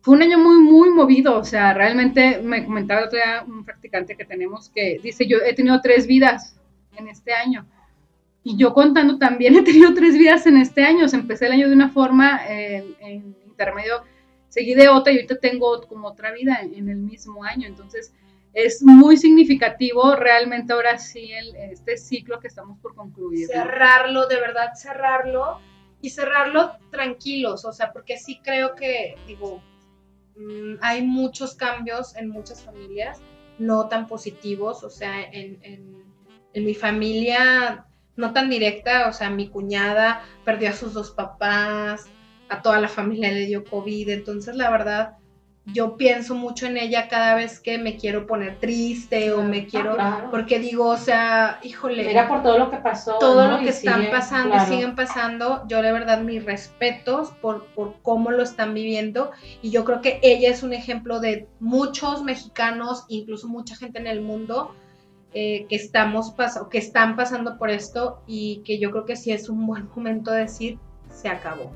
Fue 0.02 0.14
un 0.14 0.22
año 0.22 0.38
muy, 0.38 0.62
muy 0.62 0.90
movido, 0.90 1.36
o 1.36 1.44
sea, 1.44 1.74
realmente 1.74 2.40
me 2.40 2.64
comentaba 2.64 3.00
el 3.00 3.06
otro 3.06 3.18
día 3.18 3.44
un 3.44 3.64
practicante 3.64 4.16
que 4.16 4.24
tenemos 4.24 4.68
que 4.68 5.00
dice, 5.02 5.26
yo 5.26 5.38
he 5.38 5.52
tenido 5.52 5.80
tres 5.80 6.06
vidas 6.06 6.54
en 6.96 7.08
este 7.08 7.32
año 7.32 7.66
y 8.46 8.56
yo 8.56 8.72
contando 8.72 9.18
también 9.18 9.56
he 9.56 9.62
tenido 9.62 9.92
tres 9.92 10.16
vidas 10.16 10.46
en 10.46 10.56
este 10.56 10.84
año. 10.84 11.06
O 11.06 11.08
sea, 11.08 11.18
empecé 11.18 11.46
el 11.46 11.52
año 11.52 11.66
de 11.66 11.74
una 11.74 11.88
forma, 11.88 12.40
en 12.48 13.34
intermedio 13.44 14.04
seguí 14.46 14.74
de 14.74 14.88
otra 14.88 15.12
y 15.12 15.16
ahorita 15.16 15.40
tengo 15.40 15.82
como 15.88 16.06
otra 16.06 16.30
vida 16.30 16.60
en, 16.62 16.88
el 16.88 16.98
mismo 16.98 17.42
año. 17.42 17.66
Entonces, 17.66 18.14
es 18.52 18.84
muy 18.84 19.16
significativo 19.16 20.14
realmente 20.14 20.72
ahora 20.72 20.96
sí 20.96 21.32
el, 21.32 21.56
este 21.56 21.96
ciclo 21.96 22.38
que 22.38 22.46
estamos 22.46 22.78
por 22.78 22.94
concluir. 22.94 23.48
Cerrarlo, 23.48 24.28
de 24.28 24.36
verdad, 24.36 24.74
cerrarlo 24.76 25.58
y 26.00 26.10
cerrarlo 26.10 26.70
tranquilos. 26.92 27.64
O 27.64 27.72
sea, 27.72 27.92
porque 27.92 28.16
sí 28.16 28.40
creo 28.44 28.76
que, 28.76 29.16
digo, 29.26 29.60
mm, 30.36 30.76
hay 30.82 31.02
muchos 31.02 31.56
cambios 31.56 32.14
en 32.14 32.28
muchas 32.28 32.62
familias 32.62 33.20
no 33.58 33.88
tan 33.88 34.06
positivos. 34.06 34.84
O 34.84 34.90
sea, 34.90 35.20
en, 35.32 35.58
en 36.52 36.64
mi 36.64 36.74
familia 36.74 37.84
no 38.16 38.32
tan 38.32 38.50
directa, 38.50 39.08
o 39.08 39.12
sea, 39.12 39.30
mi 39.30 39.48
cuñada 39.48 40.22
perdió 40.44 40.70
a 40.70 40.72
sus 40.72 40.92
dos 40.92 41.10
papás, 41.10 42.06
a 42.48 42.62
toda 42.62 42.80
la 42.80 42.88
familia 42.88 43.30
le 43.30 43.46
dio 43.46 43.64
COVID, 43.64 44.08
entonces 44.10 44.56
la 44.56 44.70
verdad 44.70 45.16
yo 45.66 45.96
pienso 45.96 46.36
mucho 46.36 46.66
en 46.66 46.76
ella 46.76 47.08
cada 47.08 47.34
vez 47.34 47.58
que 47.58 47.76
me 47.76 47.96
quiero 47.96 48.26
poner 48.26 48.60
triste 48.60 49.32
o 49.32 49.42
me 49.42 49.66
quiero, 49.66 49.96
porque 50.30 50.60
digo, 50.60 50.86
o 50.86 50.96
sea, 50.96 51.58
híjole. 51.62 52.08
Era 52.08 52.28
por 52.28 52.44
todo 52.44 52.56
lo 52.56 52.70
que 52.70 52.76
pasó. 52.76 53.18
Todo 53.18 53.48
lo 53.48 53.58
que 53.58 53.70
están 53.70 54.08
pasando 54.12 54.54
y 54.56 54.60
siguen 54.60 54.94
pasando, 54.94 55.66
yo 55.66 55.82
de 55.82 55.90
verdad 55.90 56.20
mis 56.20 56.44
respetos 56.44 57.32
por, 57.42 57.66
por 57.74 58.00
cómo 58.02 58.30
lo 58.30 58.44
están 58.44 58.74
viviendo 58.74 59.32
y 59.60 59.70
yo 59.70 59.84
creo 59.84 60.00
que 60.02 60.20
ella 60.22 60.50
es 60.50 60.62
un 60.62 60.72
ejemplo 60.72 61.18
de 61.18 61.48
muchos 61.58 62.22
mexicanos, 62.22 63.04
incluso 63.08 63.48
mucha 63.48 63.74
gente 63.74 63.98
en 63.98 64.06
el 64.06 64.20
mundo, 64.20 64.72
eh, 65.38 65.66
que, 65.68 65.76
estamos 65.76 66.32
que 66.70 66.78
están 66.78 67.14
pasando 67.14 67.58
por 67.58 67.68
esto 67.68 68.22
y 68.26 68.62
que 68.64 68.78
yo 68.78 68.90
creo 68.90 69.04
que 69.04 69.16
sí 69.16 69.32
es 69.32 69.50
un 69.50 69.66
buen 69.66 69.86
momento 69.94 70.30
de 70.30 70.40
decir, 70.40 70.78
se 71.10 71.28
acabó. 71.28 71.74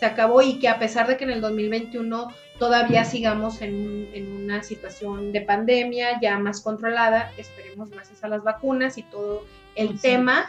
Se 0.00 0.06
acabó 0.06 0.40
y 0.40 0.58
que 0.58 0.68
a 0.70 0.78
pesar 0.78 1.06
de 1.06 1.18
que 1.18 1.24
en 1.24 1.30
el 1.30 1.42
2021 1.42 2.32
todavía 2.58 3.04
sigamos 3.04 3.60
en, 3.60 4.42
una 4.42 4.62
situación 4.62 5.30
de 5.32 5.42
pandemia 5.42 6.18
ya 6.22 6.38
más 6.38 6.62
controlada, 6.62 7.30
esperemos 7.36 7.90
gracias 7.90 8.24
a 8.24 8.28
las 8.28 8.42
vacunas 8.42 8.96
y 8.96 9.02
todo 9.02 9.44
el 9.74 10.00
tema, 10.00 10.48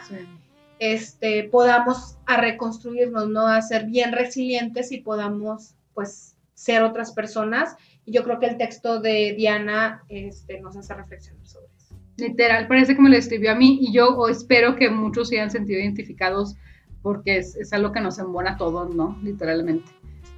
Este, 0.78 1.44
podamos 1.44 2.16
a 2.24 2.38
reconstruirnos, 2.38 3.28
¿no? 3.28 3.46
A 3.46 3.60
ser 3.60 3.84
bien 3.84 4.12
resilientes 4.12 4.90
y 4.90 5.02
podamos, 5.02 5.74
pues, 5.92 6.34
ser 6.54 6.82
otras 6.82 7.12
personas. 7.12 7.76
Y 8.06 8.12
yo 8.12 8.24
creo 8.24 8.38
que 8.38 8.46
el 8.46 8.56
texto 8.56 9.00
de 9.00 9.34
Diana 9.36 10.02
este, 10.08 10.62
nos 10.62 10.78
hace 10.78 10.94
reflexionar 10.94 11.46
sobre 11.46 11.67
Literal, 12.18 12.66
parece 12.66 12.96
que 12.96 13.00
me 13.00 13.10
lo 13.10 13.16
escribió 13.16 13.52
a 13.52 13.54
mí 13.54 13.78
y 13.80 13.92
yo 13.92 14.28
espero 14.28 14.74
que 14.74 14.90
muchos 14.90 15.28
se 15.28 15.36
hayan 15.36 15.52
sentido 15.52 15.78
identificados 15.78 16.56
porque 17.00 17.38
es, 17.38 17.72
algo 17.72 17.92
que 17.92 18.00
nos 18.00 18.18
embona 18.18 18.52
a 18.52 18.56
todos, 18.56 18.92
¿no? 18.92 19.16
Literalmente. 19.22 19.88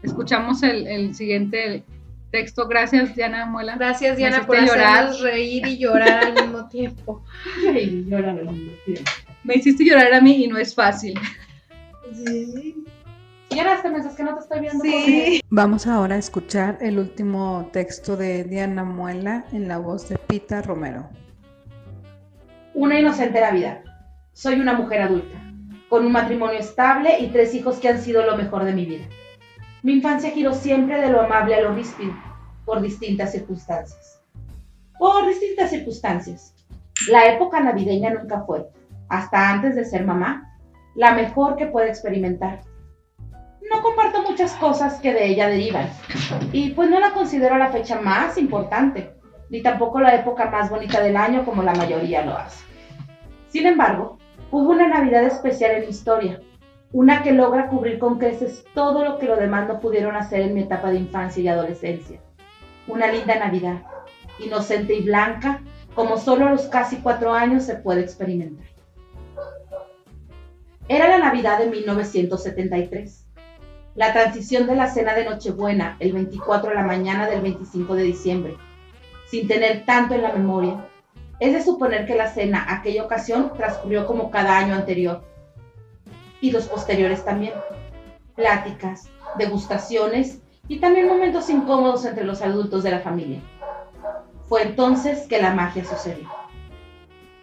Escuchamos 0.03 0.63
el, 0.63 1.15
siguiente 1.15 1.83
texto. 2.31 2.69
Gracias, 2.69 3.17
Diana 3.17 3.47
Muela. 3.47 3.77
Gracias, 3.77 4.19
Diana, 4.19 4.47
por 4.47 4.61
llorar. 4.61 5.15
reír 5.23 5.67
y 5.67 5.79
llorar 5.79 6.27
al 6.27 6.35
mismo 6.35 6.69
tiempo. 6.69 7.25
y 7.75 8.05
llorar 8.05 8.39
al 8.39 8.53
mismo 8.53 8.73
tiempo. 8.85 9.11
Me 9.43 9.55
hiciste 9.55 9.83
llorar 9.83 10.13
a 10.13 10.21
mí 10.21 10.45
y 10.45 10.49
no 10.49 10.59
es 10.59 10.75
fácil. 10.75 11.19
Sí. 12.13 12.85
Lloraste, 13.49 13.89
es 13.89 14.15
que 14.15 14.23
no 14.23 14.35
te 14.35 14.41
estoy 14.41 14.61
viendo. 14.61 14.85
Sí. 14.85 15.41
Vamos 15.49 15.87
ahora 15.87 16.17
a 16.17 16.19
escuchar 16.19 16.77
el 16.83 16.99
último 16.99 17.71
texto 17.73 18.19
de 18.19 18.45
Diana 18.45 18.85
Muela 18.85 19.47
en 19.51 19.67
la 19.67 19.79
voz 19.79 20.11
de 20.11 20.19
Pita 20.19 20.61
Romero 20.61 21.09
una 22.75 22.99
inocente 22.99 23.41
Navidad. 23.41 23.81
Soy 24.33 24.61
una 24.61 24.75
mujer 24.75 25.03
adulta, 25.03 25.37
con 25.89 26.07
un 26.07 26.13
matrimonio 26.13 26.59
estable 26.59 27.19
y 27.19 27.27
tres 27.29 27.55
hijos 27.55 27.79
que 27.79 27.89
han 27.89 28.01
sido 28.01 28.25
lo 28.25 28.37
mejor 28.37 28.65
de 28.65 28.73
mi 28.73 28.87
vida. 28.87 29.05
Mi 29.83 29.95
infancia 29.95 30.31
giró 30.31 30.53
siempre 30.55 31.01
de 31.01 31.11
lo 31.11 31.21
amable 31.21 31.57
a 31.57 31.63
lo 31.63 31.75
ríspido, 31.75 32.15
por 32.65 32.81
distintas 32.81 33.33
circunstancias. 33.33 34.23
Por 34.99 35.27
distintas 35.27 35.71
circunstancias. 35.71 36.55
La 37.11 37.27
época 37.33 37.61
navideña 37.61 38.11
nunca 38.11 38.43
fue, 38.43 38.69
hasta 39.09 39.51
antes 39.51 39.75
de 39.75 39.85
ser 39.85 40.05
mamá, 40.05 40.57
la 40.95 41.15
mejor 41.15 41.57
que 41.57 41.67
puede 41.67 41.89
experimentar. 41.89 42.61
No 43.69 43.83
comparto 43.83 44.23
muchas 44.23 44.53
cosas 44.55 45.01
que 45.01 45.13
de 45.13 45.27
ella 45.27 45.49
derivan, 45.49 45.89
y 46.53 46.71
pues 46.71 46.89
no 46.89 47.01
la 47.01 47.13
considero 47.13 47.57
la 47.59 47.73
fecha 47.73 48.01
más 48.01 48.39
importante 48.39 49.20
ni 49.51 49.63
tampoco 49.63 50.01
la 50.01 50.15
época 50.15 50.49
más 50.49 50.71
bonita 50.71 51.03
del 51.03 51.17
año 51.17 51.45
como 51.45 51.63
la 51.63 51.75
mayoría 51.75 52.25
lo 52.25 52.37
hace. 52.37 52.65
Sin 53.49 53.67
embargo, 53.67 54.17
hubo 54.51 54.71
una 54.71 54.89
Navidad 54.89 55.25
especial 55.25 55.73
en 55.73 55.83
mi 55.83 55.89
historia, 55.89 56.41
una 56.93 57.23
que 57.23 57.33
logra 57.33 57.69
cubrir 57.69 57.99
con 57.99 58.19
creces 58.19 58.65
todo 58.75 59.05
lo 59.05 59.19
que 59.19 59.27
los 59.27 59.39
demás 59.39 59.69
no 59.69 59.81
pudieron 59.81 60.17
hacer 60.17 60.41
en 60.41 60.55
mi 60.55 60.63
etapa 60.63 60.91
de 60.91 60.99
infancia 60.99 61.43
y 61.43 61.49
adolescencia. 61.49 62.21
una 62.87 63.13
linda 63.13 63.39
Navidad, 63.39 63.83
inocente 64.41 64.95
y 64.95 65.03
blanca, 65.03 65.63
como 65.95 66.17
solo 66.17 66.47
a 66.47 66.51
los 66.51 66.63
casi 66.67 66.97
cuatro 66.97 67.33
años 67.33 67.63
se 67.63 67.77
puede 67.77 68.01
experimentar. 68.01 68.67
Era 70.89 71.09
la 71.09 71.19
Navidad 71.19 71.61
de 71.61 71.67
1973, 71.67 73.27
la 73.95 74.13
transición 74.13 74.67
de 74.67 74.75
la 74.75 74.89
cena 74.89 75.15
de 75.15 75.25
Nochebuena, 75.25 75.97
el 76.01 76.13
24 76.13 76.71
de 76.71 76.77
la 76.77 76.83
mañana 76.83 77.29
del 77.29 77.43
25 77.43 77.95
de 77.95 78.03
diciembre, 78.03 78.57
sin 79.31 79.47
tener 79.47 79.85
tanto 79.85 80.15
en 80.15 80.23
la 80.23 80.33
memoria. 80.33 80.87
Es 81.39 81.53
de 81.53 81.63
suponer 81.63 82.07
que 82.07 82.17
la 82.17 82.29
cena 82.29 82.67
aquella 82.69 83.05
ocasión 83.05 83.53
transcurrió 83.57 84.07
como 84.07 84.31
cada 84.31 84.59
año 84.59 84.75
anterior, 84.75 85.23
y 86.41 86.51
los 86.51 86.67
posteriores 86.67 87.25
también. 87.25 87.55
Pláticas, 88.35 89.09
degustaciones 89.39 90.41
y 90.69 90.79
también 90.81 91.09
momentos 91.09 91.51
incómodos 91.51 92.05
entre 92.05 92.25
los 92.25 92.43
adultos 92.43 92.83
de 92.83 92.91
la 92.91 93.01
familia. 93.01 93.41
Fue 94.49 94.63
entonces 94.63 95.27
que 95.29 95.41
la 95.41 95.55
magia 95.55 95.85
sucedió. 95.85 96.29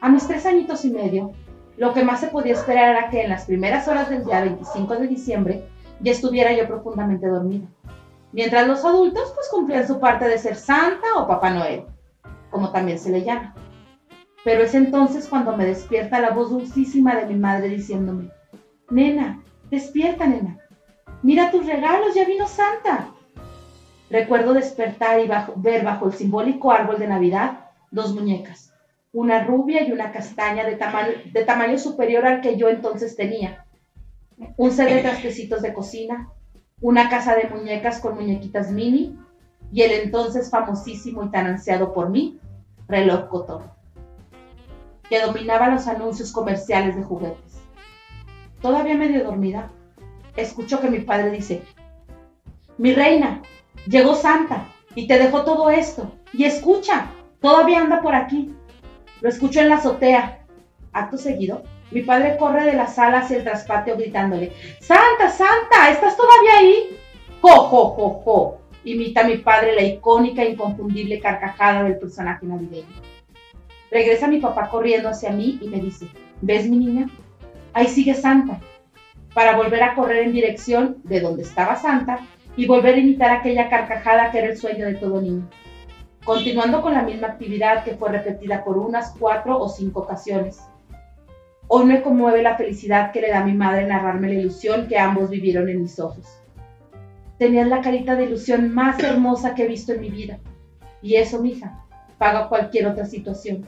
A 0.02 0.10
mis 0.10 0.28
tres 0.28 0.46
añitos 0.46 0.84
y 0.86 0.92
medio, 0.92 1.32
lo 1.78 1.94
que 1.94 2.04
más 2.04 2.20
se 2.20 2.28
podía 2.28 2.54
esperar 2.54 2.96
era 2.96 3.10
que 3.10 3.24
en 3.24 3.30
las 3.30 3.46
primeras 3.46 3.88
horas 3.88 4.10
del 4.10 4.26
día 4.26 4.42
25 4.42 4.96
de 4.96 5.08
diciembre 5.08 5.64
ya 6.00 6.12
estuviera 6.12 6.52
yo 6.54 6.68
profundamente 6.68 7.28
dormida, 7.28 7.68
mientras 8.32 8.68
los 8.68 8.84
adultos 8.86 9.32
pues 9.36 9.48
cumplían 9.50 9.88
su 9.88 10.00
parte 10.00 10.28
de 10.28 10.38
ser 10.38 10.56
Santa 10.56 11.08
o 11.18 11.28
Papá 11.28 11.50
Noel, 11.50 11.86
como 12.52 12.72
también 12.72 13.00
se 13.00 13.12
le 13.12 13.24
llama. 13.24 13.56
Pero 14.44 14.64
es 14.64 14.74
entonces 14.74 15.28
cuando 15.28 15.56
me 15.56 15.66
despierta 15.66 16.20
la 16.20 16.32
voz 16.32 16.50
dulcísima 16.50 17.16
de 17.16 17.26
mi 17.26 17.36
madre 17.36 17.70
diciéndome, 17.70 18.32
Nena, 18.90 19.44
despierta, 19.70 20.26
nena. 20.26 20.60
Mira 21.22 21.52
tus 21.52 21.66
regalos, 21.66 22.16
ya 22.16 22.26
vino 22.26 22.48
Santa. 22.48 23.10
Recuerdo 24.10 24.54
despertar 24.54 25.20
y 25.20 25.30
ver 25.58 25.84
bajo 25.84 26.06
el 26.06 26.14
simbólico 26.14 26.72
árbol 26.72 26.98
de 26.98 27.08
Navidad 27.08 27.68
dos 27.92 28.14
muñecas, 28.14 28.74
una 29.14 29.44
rubia 29.44 29.84
y 29.84 29.92
una 29.92 30.12
castaña 30.12 30.64
de, 30.66 30.78
de 31.32 31.44
tamaño 31.44 31.78
superior 31.78 32.26
al 32.26 32.42
que 32.42 32.58
yo 32.58 32.70
entonces 32.70 33.16
tenía, 33.16 33.66
un 34.56 34.72
set 34.72 34.90
de 34.90 35.02
trastecitos 35.02 35.62
de 35.62 35.74
cocina, 35.74 36.30
una 36.82 37.10
casa 37.10 37.36
de 37.36 37.50
muñecas 37.50 38.00
con 38.00 38.16
muñequitas 38.16 38.72
mini 38.72 39.18
y 39.72 39.82
el 39.82 39.92
entonces 39.92 40.50
famosísimo 40.50 41.24
y 41.24 41.30
tan 41.30 41.48
ansiado 41.48 41.94
por 41.94 42.10
mí, 42.10 42.40
reloj 42.88 43.28
Cotón, 43.30 43.64
que 45.10 45.22
dominaba 45.22 45.70
los 45.70 45.88
anuncios 45.88 46.32
comerciales 46.32 46.96
de 46.96 47.04
juguetes. 47.04 47.60
Todavía 48.62 48.96
medio 48.96 49.24
dormida, 49.24 49.72
escucho 50.36 50.80
que 50.80 50.90
mi 50.90 51.00
padre 51.00 51.32
dice, 51.32 51.64
mi 52.78 52.94
reina, 52.94 53.42
llegó 53.88 54.14
Santa 54.14 54.68
y 54.94 55.08
te 55.08 55.18
dejó 55.18 55.44
todo 55.44 55.70
esto. 55.70 56.12
Y 56.34 56.44
escucha, 56.44 57.08
todavía 57.42 57.82
anda 57.82 58.02
por 58.02 58.14
aquí. 58.14 58.54
Lo 59.22 59.30
escucho 59.30 59.62
en 59.62 59.70
la 59.70 59.76
azotea. 59.76 60.46
Acto 60.94 61.18
seguido, 61.18 61.64
mi 61.92 62.02
padre 62.02 62.38
corre 62.38 62.66
de 62.66 62.74
la 62.74 62.88
sala 62.88 63.20
hacia 63.20 63.38
el 63.38 63.44
traspatio 63.44 63.96
gritándole, 63.96 64.52
Santa, 64.80 65.30
Santa, 65.30 65.92
¿estás 65.92 66.18
todavía 66.18 66.58
ahí? 66.60 66.98
Jo, 67.42 67.50
jo, 67.50 67.90
jo, 67.90 68.22
jo. 68.24 68.58
Imita 68.84 69.24
mi 69.24 69.38
padre 69.38 69.76
la 69.76 69.84
icónica 69.84 70.44
e 70.44 70.52
inconfundible 70.52 71.20
carcajada 71.20 71.84
del 71.84 71.98
personaje 71.98 72.46
navideño. 72.46 72.88
Regresa 73.92 74.28
mi 74.28 74.40
papá 74.40 74.70
corriendo 74.70 75.10
hacia 75.10 75.32
mí 75.32 75.60
y 75.62 75.68
me 75.68 75.80
dice, 75.80 76.08
¿ves 76.42 76.70
mi 76.70 76.78
niña? 76.78 77.10
Ahí 77.74 77.88
sigue 77.88 78.14
Santa. 78.14 78.60
Para 79.34 79.56
volver 79.56 79.84
a 79.84 79.96
correr 79.96 80.24
en 80.24 80.34
dirección 80.34 80.98
de 81.04 81.22
donde 81.22 81.44
estaba 81.44 81.76
Santa 81.76 82.20
y 82.58 82.66
volver 82.66 82.96
a 82.96 83.00
imitar 83.00 83.32
aquella 83.32 83.70
carcajada 83.70 84.32
que 84.32 84.40
era 84.40 84.48
el 84.48 84.58
sueño 84.58 84.86
de 84.86 84.96
todo 84.96 85.22
niño. 85.22 85.48
Continuando 86.26 86.82
con 86.82 86.94
la 86.94 87.04
misma 87.04 87.28
actividad 87.28 87.86
que 87.86 87.96
fue 87.96 88.12
repetida 88.12 88.64
por 88.64 88.78
unas 88.78 89.14
cuatro 89.18 89.58
o 89.60 89.70
cinco 89.70 90.02
ocasiones. 90.02 90.60
Hoy 91.70 91.86
me 91.86 92.02
conmueve 92.02 92.42
la 92.42 92.56
felicidad 92.56 93.12
que 93.12 93.20
le 93.20 93.30
da 93.30 93.44
mi 93.44 93.54
madre 93.54 93.86
narrarme 93.86 94.30
la 94.30 94.36
ilusión 94.36 94.88
que 94.88 94.98
ambos 94.98 95.30
vivieron 95.30 95.68
en 95.68 95.82
mis 95.82 96.00
ojos. 96.00 96.26
Tenías 97.38 97.68
la 97.68 97.82
carita 97.82 98.16
de 98.16 98.24
ilusión 98.24 98.74
más 98.74 99.04
hermosa 99.04 99.54
que 99.54 99.66
he 99.66 99.68
visto 99.68 99.92
en 99.92 100.00
mi 100.00 100.10
vida. 100.10 100.40
Y 101.02 101.16
eso, 101.16 101.42
mija, 101.42 101.86
paga 102.18 102.48
cualquier 102.48 102.88
otra 102.88 103.06
situación. 103.06 103.68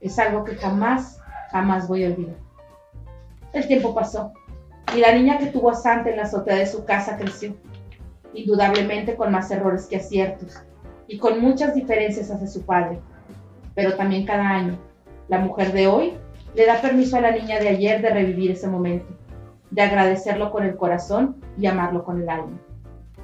Es 0.00 0.18
algo 0.18 0.42
que 0.42 0.56
jamás, 0.56 1.20
jamás 1.52 1.86
voy 1.86 2.04
a 2.04 2.08
olvidar. 2.08 2.34
El 3.52 3.68
tiempo 3.68 3.94
pasó 3.94 4.32
y 4.96 4.98
la 4.98 5.12
niña 5.12 5.38
que 5.38 5.46
tuvo 5.46 5.70
a 5.70 5.74
Santa 5.74 6.10
en 6.10 6.16
la 6.16 6.24
azotea 6.24 6.56
de 6.56 6.66
su 6.66 6.84
casa 6.84 7.16
creció, 7.16 7.54
indudablemente 8.34 9.14
con 9.14 9.30
más 9.30 9.48
errores 9.52 9.86
que 9.86 9.96
aciertos 9.96 10.60
y 11.06 11.18
con 11.18 11.40
muchas 11.40 11.72
diferencias 11.76 12.32
hacia 12.32 12.48
su 12.48 12.62
padre. 12.62 12.98
Pero 13.76 13.94
también 13.94 14.26
cada 14.26 14.48
año, 14.48 14.76
la 15.28 15.38
mujer 15.38 15.72
de 15.72 15.86
hoy 15.86 16.14
le 16.54 16.66
da 16.66 16.80
permiso 16.80 17.16
a 17.16 17.20
la 17.20 17.30
niña 17.30 17.58
de 17.58 17.68
ayer 17.68 18.02
de 18.02 18.10
revivir 18.10 18.50
ese 18.50 18.68
momento, 18.68 19.06
de 19.70 19.82
agradecerlo 19.82 20.50
con 20.50 20.64
el 20.64 20.76
corazón 20.76 21.36
y 21.58 21.66
amarlo 21.66 22.04
con 22.04 22.20
el 22.20 22.28
alma. 22.28 22.58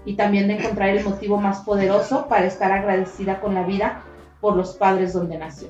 Y 0.04 0.14
también 0.14 0.48
de 0.48 0.54
encontrar 0.54 0.88
el 0.90 1.04
motivo 1.04 1.38
más 1.38 1.60
poderoso 1.60 2.26
para 2.28 2.46
estar 2.46 2.72
agradecida 2.72 3.40
con 3.40 3.54
la 3.54 3.64
vida 3.64 4.02
por 4.40 4.56
los 4.56 4.74
padres 4.74 5.12
donde 5.12 5.36
nació. 5.36 5.68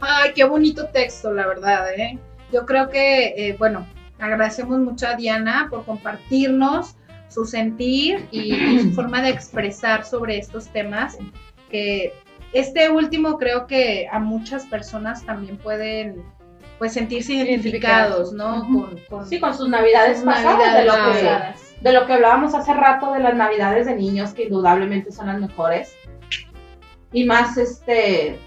Ay, 0.00 0.32
qué 0.34 0.44
bonito 0.44 0.88
texto, 0.88 1.32
la 1.32 1.46
verdad, 1.46 1.92
¿eh? 1.94 2.18
Yo 2.52 2.66
creo 2.66 2.88
que, 2.88 3.34
eh, 3.36 3.56
bueno, 3.58 3.86
agradecemos 4.18 4.78
mucho 4.80 5.06
a 5.06 5.14
Diana 5.14 5.68
por 5.70 5.84
compartirnos 5.84 6.96
su 7.28 7.44
sentir 7.44 8.28
y, 8.30 8.80
su 8.80 8.92
forma 8.92 9.22
de 9.22 9.30
expresar 9.30 10.04
sobre 10.04 10.38
estos 10.38 10.68
temas, 10.68 11.18
que 11.70 12.12
este 12.54 12.88
último 12.88 13.36
creo 13.36 13.66
que 13.66 14.08
a 14.10 14.18
muchas 14.18 14.64
personas 14.66 15.24
también 15.26 15.58
pueden 15.58 16.24
pues 16.78 16.92
sentirse 16.92 17.34
identificados, 17.34 18.32
¿no? 18.32 18.66
con, 19.08 19.26
sí, 19.26 19.38
con 19.38 19.56
sus 19.56 19.68
navidades 19.68 20.22
pasadas, 20.22 20.74
de, 20.74 20.84
lo 20.84 20.92
que, 20.92 21.80
de 21.80 21.92
lo 21.92 22.06
que 22.06 22.12
hablábamos 22.14 22.54
hace 22.54 22.74
rato 22.74 23.12
de 23.12 23.20
las 23.20 23.34
navidades 23.34 23.86
de 23.86 23.94
niños, 23.94 24.34
que 24.34 24.44
indudablemente 24.44 25.12
son 25.12 25.28
las 25.28 25.40
mejores. 25.40 25.94
Y 27.12 27.24
más 27.24 27.56
este 27.56 28.38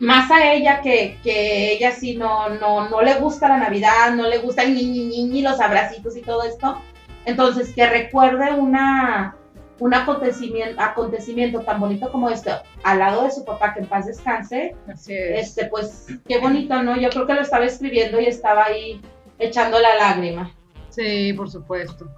más 0.00 0.30
a 0.30 0.52
ella 0.52 0.80
que, 0.80 1.18
que 1.22 1.72
ella 1.72 1.92
sí 1.92 2.16
no, 2.16 2.48
no, 2.48 2.88
no 2.88 3.02
le 3.02 3.14
gusta 3.16 3.48
la 3.48 3.58
Navidad, 3.58 4.14
no 4.14 4.26
le 4.26 4.38
gusta 4.38 4.62
el 4.62 4.74
niñi, 4.74 5.04
niñi, 5.04 5.42
los 5.42 5.60
abracitos 5.60 6.16
y 6.16 6.22
todo 6.22 6.42
esto. 6.42 6.80
Entonces, 7.26 7.74
que 7.74 7.86
recuerde 7.86 8.52
una, 8.52 9.36
un 9.80 9.94
acontecimiento, 9.94 10.80
acontecimiento 10.80 11.60
tan 11.60 11.80
bonito 11.80 12.12
como 12.12 12.28
este 12.28 12.50
al 12.84 12.98
lado 12.98 13.24
de 13.24 13.30
su 13.30 13.44
papá, 13.44 13.74
que 13.74 13.80
en 13.80 13.86
paz 13.86 14.06
descanse. 14.06 14.76
Este, 15.08 15.66
pues, 15.66 16.06
qué 16.28 16.38
bonito, 16.38 16.82
¿no? 16.82 16.96
Yo 17.00 17.08
creo 17.08 17.26
que 17.26 17.34
lo 17.34 17.40
estaba 17.40 17.64
escribiendo 17.64 18.20
y 18.20 18.26
estaba 18.26 18.66
ahí 18.66 19.00
echando 19.38 19.78
la 19.80 19.96
lágrima. 19.96 20.52
Sí, 20.90 21.32
por 21.32 21.50
supuesto. 21.50 22.08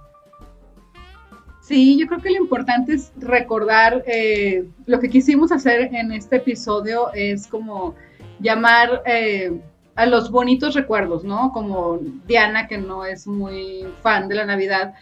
Sí, 1.61 1.97
yo 1.97 2.07
creo 2.07 2.21
que 2.21 2.31
lo 2.31 2.37
importante 2.37 2.93
es 2.93 3.13
recordar, 3.15 4.03
eh, 4.05 4.65
lo 4.85 4.99
que 4.99 5.09
quisimos 5.09 5.53
hacer 5.53 5.93
en 5.93 6.11
este 6.11 6.35
episodio 6.35 7.13
es 7.13 7.47
como 7.47 7.95
llamar 8.39 9.01
eh, 9.05 9.61
a 9.95 10.05
los 10.05 10.29
bonitos 10.29 10.73
recuerdos, 10.73 11.23
¿no? 11.23 11.53
Como 11.53 11.99
Diana, 12.27 12.67
que 12.67 12.77
no 12.77 13.05
es 13.05 13.27
muy 13.27 13.87
fan 14.01 14.27
de 14.27 14.35
la 14.35 14.45
Navidad, 14.45 14.93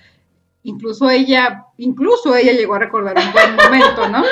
incluso 0.63 1.09
ella, 1.09 1.65
incluso 1.77 2.35
ella 2.35 2.53
llegó 2.53 2.75
a 2.75 2.79
recordar 2.79 3.17
un 3.17 3.31
buen 3.31 3.55
momento, 3.55 4.09
¿no? 4.09 4.23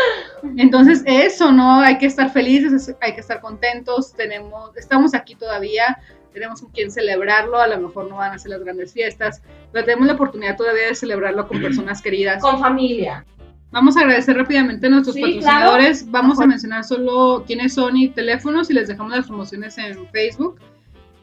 Entonces 0.57 1.03
eso, 1.05 1.51
¿no? 1.51 1.81
Hay 1.81 1.97
que 1.97 2.05
estar 2.05 2.31
felices, 2.31 2.95
hay 3.01 3.13
que 3.13 3.21
estar 3.21 3.41
contentos, 3.41 4.13
tenemos, 4.13 4.75
estamos 4.77 5.13
aquí 5.13 5.35
todavía, 5.35 5.99
tenemos 6.33 6.61
con 6.61 6.71
quien 6.71 6.91
celebrarlo, 6.91 7.59
a 7.59 7.67
lo 7.67 7.79
mejor 7.79 8.09
no 8.09 8.17
van 8.17 8.33
a 8.33 8.39
ser 8.39 8.51
las 8.51 8.63
grandes 8.63 8.93
fiestas, 8.93 9.41
pero 9.71 9.85
tenemos 9.85 10.07
la 10.07 10.13
oportunidad 10.13 10.55
todavía 10.55 10.87
de 10.87 10.95
celebrarlo 10.95 11.47
con 11.47 11.61
personas 11.61 12.01
queridas. 12.01 12.41
Con 12.41 12.59
familia. 12.59 13.25
Vamos 13.71 13.97
a 13.97 14.01
agradecer 14.01 14.35
rápidamente 14.35 14.87
a 14.87 14.89
nuestros 14.89 15.15
patrocinadores. 15.15 16.09
Vamos 16.09 16.39
a 16.39 16.47
mencionar 16.47 16.83
solo 16.83 17.43
quiénes 17.45 17.75
son 17.75 17.97
y 17.97 18.09
teléfonos 18.09 18.69
y 18.71 18.73
les 18.73 18.87
dejamos 18.87 19.15
las 19.15 19.27
promociones 19.27 19.77
en 19.77 20.07
Facebook. 20.09 20.59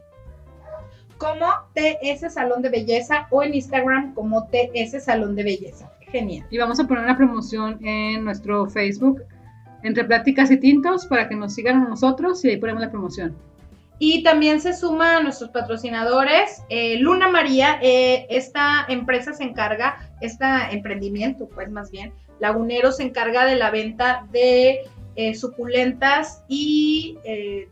como 1.19 1.45
TS 1.75 2.33
Salón 2.33 2.63
de 2.63 2.71
Belleza 2.71 3.27
o 3.31 3.43
en 3.43 3.53
Instagram 3.53 4.15
como 4.15 4.49
TS 4.49 5.05
Salón 5.05 5.37
de 5.37 5.43
Belleza. 5.43 5.93
Genial. 6.11 6.47
Y 6.51 6.57
vamos 6.57 6.81
a 6.81 6.87
poner 6.87 7.05
una 7.05 7.19
promoción 7.19 7.85
en 7.85 8.25
nuestro 8.25 8.67
Facebook 8.71 9.23
entre 9.83 10.05
pláticas 10.05 10.51
y 10.51 10.57
tintos 10.57 11.05
para 11.05 11.29
que 11.29 11.37
nos 11.37 11.53
sigan 11.53 11.83
a 11.83 11.89
nosotros 11.91 12.43
y 12.47 12.49
ahí 12.49 12.57
ponemos 12.57 12.81
la 12.81 12.91
promoción. 12.91 13.37
Y 13.99 14.23
también 14.23 14.61
se 14.61 14.75
suma 14.75 15.17
a 15.17 15.23
nuestros 15.23 15.51
patrocinadores, 15.51 16.63
eh, 16.69 16.99
Luna 16.99 17.29
María, 17.29 17.79
eh, 17.83 18.27
esta 18.29 18.85
empresa 18.89 19.33
se 19.33 19.45
encarga, 19.45 20.11
este 20.21 20.45
emprendimiento, 20.71 21.49
pues 21.49 21.71
más 21.71 21.91
bien, 21.91 22.13
Lagunero 22.39 22.93
se 22.93 23.05
encarga 23.05 23.47
de 23.47 23.57
la 23.57 23.71
venta 23.71 24.27
de 24.31 24.81
eh, 25.15 25.35
suculentas 25.35 26.45
y 26.47 27.17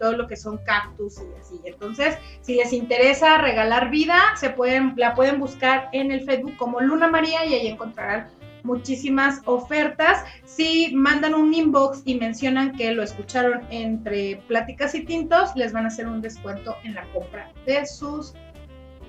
todo 0.01 0.16
lo 0.16 0.27
que 0.27 0.37
son 0.37 0.59
cactus 0.64 1.18
y 1.18 1.39
así. 1.39 1.61
Entonces, 1.64 2.16
si 2.41 2.55
les 2.55 2.72
interesa 2.72 3.37
regalar 3.37 3.91
vida, 3.91 4.18
se 4.37 4.49
pueden, 4.49 4.95
la 4.97 5.14
pueden 5.14 5.39
buscar 5.39 5.91
en 5.93 6.11
el 6.11 6.25
Facebook 6.25 6.57
como 6.57 6.81
Luna 6.81 7.09
María 7.09 7.45
y 7.45 7.53
ahí 7.53 7.66
encontrarán 7.66 8.29
muchísimas 8.65 9.41
ofertas. 9.45 10.25
Si 10.45 10.93
mandan 10.95 11.35
un 11.35 11.55
inbox 11.55 12.03
y 12.05 12.17
mencionan 12.17 12.73
que 12.73 12.91
lo 12.93 13.03
escucharon 13.03 13.62
entre 13.71 14.37
pláticas 14.49 14.95
y 14.95 15.05
tintos, 15.05 15.55
les 15.55 15.73
van 15.73 15.85
a 15.85 15.89
hacer 15.89 16.09
un 16.09 16.21
descuento 16.21 16.77
en 16.83 16.95
la 16.95 17.05
compra 17.12 17.53
de 17.67 17.87
sus 17.87 18.35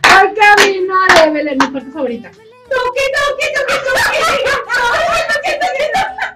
Al 0.04 0.34
camino 0.34 0.96
de 1.16 1.30
Belén, 1.32 1.58
mi 1.60 1.68
parte 1.68 1.92
favorita. 1.92 2.32
Tuki, 2.70 3.06
tuki. 3.16 3.48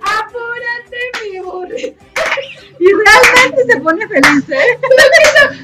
Apúrate, 0.02 1.02
mi 1.22 1.40
burrito. 1.40 2.04
Y 2.80 2.88
realmente 2.88 3.66
se 3.66 3.80
pone 3.80 4.08
feliz, 4.08 4.50
¿eh? 4.50 4.80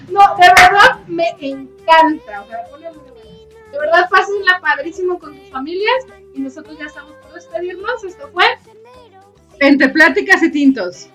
No, 0.09 0.35
de 0.37 0.47
verdad 0.47 0.99
me 1.07 1.27
encanta. 1.39 2.41
O 2.41 2.47
sea, 2.47 2.61
me 2.63 2.69
pone 2.69 2.89
muy 2.91 3.09
bueno. 3.09 3.71
De 3.71 3.79
verdad, 3.79 4.09
pásenla 4.09 4.59
padrísimo 4.61 5.19
con 5.19 5.37
tus 5.37 5.49
familias. 5.49 6.05
Y 6.33 6.41
nosotros 6.41 6.77
ya 6.77 6.85
estamos 6.85 7.13
por 7.17 7.33
despedirnos. 7.33 8.03
Esto 8.03 8.29
fue 8.31 8.45
Entre 9.59 9.89
Pláticas 9.89 10.43
y 10.43 10.51
Tintos. 10.51 11.09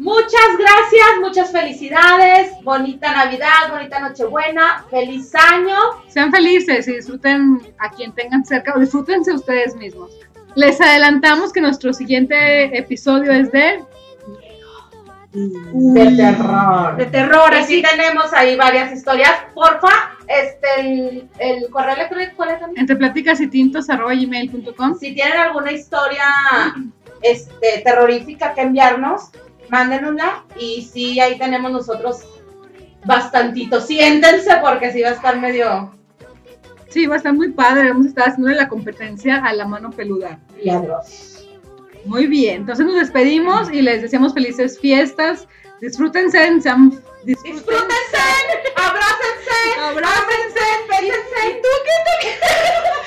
Muchas 0.00 0.56
gracias, 0.58 1.20
muchas 1.20 1.52
felicidades, 1.52 2.52
bonita 2.62 3.12
Navidad, 3.12 3.70
bonita 3.70 4.00
Nochebuena, 4.00 4.86
feliz 4.90 5.34
año. 5.34 5.76
Sean 6.08 6.30
felices 6.32 6.88
y 6.88 6.94
disfruten 6.94 7.60
a 7.76 7.90
quien 7.90 8.10
tengan 8.12 8.42
cerca 8.42 8.72
o 8.74 8.80
disfrútense 8.80 9.30
ustedes 9.30 9.76
mismos. 9.76 10.10
Les 10.54 10.80
adelantamos 10.80 11.52
que 11.52 11.60
nuestro 11.60 11.92
siguiente 11.92 12.78
episodio 12.78 13.30
es 13.30 13.52
de 13.52 13.84
de 15.32 16.16
terror. 16.16 16.96
De 16.96 17.04
terror, 17.04 17.54
así 17.54 17.82
tenemos 17.82 18.32
ahí 18.32 18.56
varias 18.56 18.92
historias. 18.92 19.32
Porfa, 19.52 20.16
este, 20.26 20.80
el, 20.80 21.28
el 21.38 21.68
correo 21.68 21.94
electrónico, 21.94 22.32
¿cuál 22.36 22.50
es 22.52 22.56
Entre 22.74 22.96
pláticas 22.96 23.38
y 23.42 23.48
tintos, 23.48 23.90
arroba 23.90 24.14
gmail.com. 24.14 24.94
Si 24.98 25.14
tienen 25.14 25.36
alguna 25.36 25.72
historia 25.72 26.24
este, 27.20 27.82
terrorífica 27.84 28.54
que 28.54 28.62
enviarnos, 28.62 29.30
mándenosla 29.70 30.44
y 30.58 30.82
sí, 30.82 31.20
ahí 31.20 31.38
tenemos 31.38 31.70
nosotros 31.70 32.24
bastantito. 33.04 33.80
Siéntense 33.80 34.56
porque 34.60 34.92
sí 34.92 35.02
va 35.02 35.10
a 35.10 35.12
estar 35.12 35.40
medio... 35.40 35.94
Sí, 36.88 37.06
va 37.06 37.14
a 37.14 37.18
estar 37.18 37.32
muy 37.32 37.52
padre. 37.52 37.88
Vamos 37.88 38.06
a 38.06 38.08
estar 38.08 38.28
haciendo 38.28 38.50
la 38.50 38.68
competencia 38.68 39.36
a 39.36 39.52
la 39.52 39.64
mano 39.64 39.90
peluda. 39.90 40.40
Y 40.62 40.70
adiós. 40.70 41.46
Muy 42.04 42.26
bien, 42.26 42.62
entonces 42.62 42.86
nos 42.86 42.96
despedimos 42.96 43.70
y 43.70 43.82
les 43.82 44.02
deseamos 44.02 44.32
felices 44.32 44.78
fiestas. 44.80 45.46
Disfrútense, 45.80 46.38
sean, 46.60 46.90
disfrútense, 47.24 48.24
abrácense, 48.76 49.80
abrácense, 49.80 50.60
pétense. 50.88 51.60
Tuki, 51.62 51.94
tuki. 52.06 52.30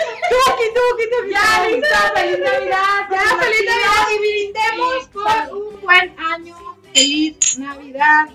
Tuki, 0.34 0.68
tuki, 0.76 1.06
tuki. 1.12 1.32
Ya, 1.32 1.46
listo, 1.68 2.00
feliz 2.16 2.40
Navidad. 2.40 3.00
Ya, 3.12 3.26
feliz 3.40 3.64
Navidad 3.70 4.06
y 4.14 4.18
brindemos 4.24 5.02
por 5.14 5.40
un 5.58 5.82
buen 5.82 6.08
año. 6.20 6.56
Feliz 6.92 7.60
Navidad. 7.60 8.26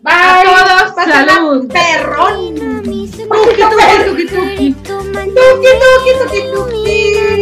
Bye. 0.00 0.14
A 0.14 0.42
todos, 0.44 0.94
salud. 0.94 1.68
Perrón. 1.68 2.54
Tuki, 2.54 3.08
tuki, 3.28 3.62
tuki, 4.06 4.24
tuki. 4.32 4.66
Tuki, 4.72 5.70
tuki, 5.82 6.12
tuki, 6.20 6.40
tuki. 6.52 6.94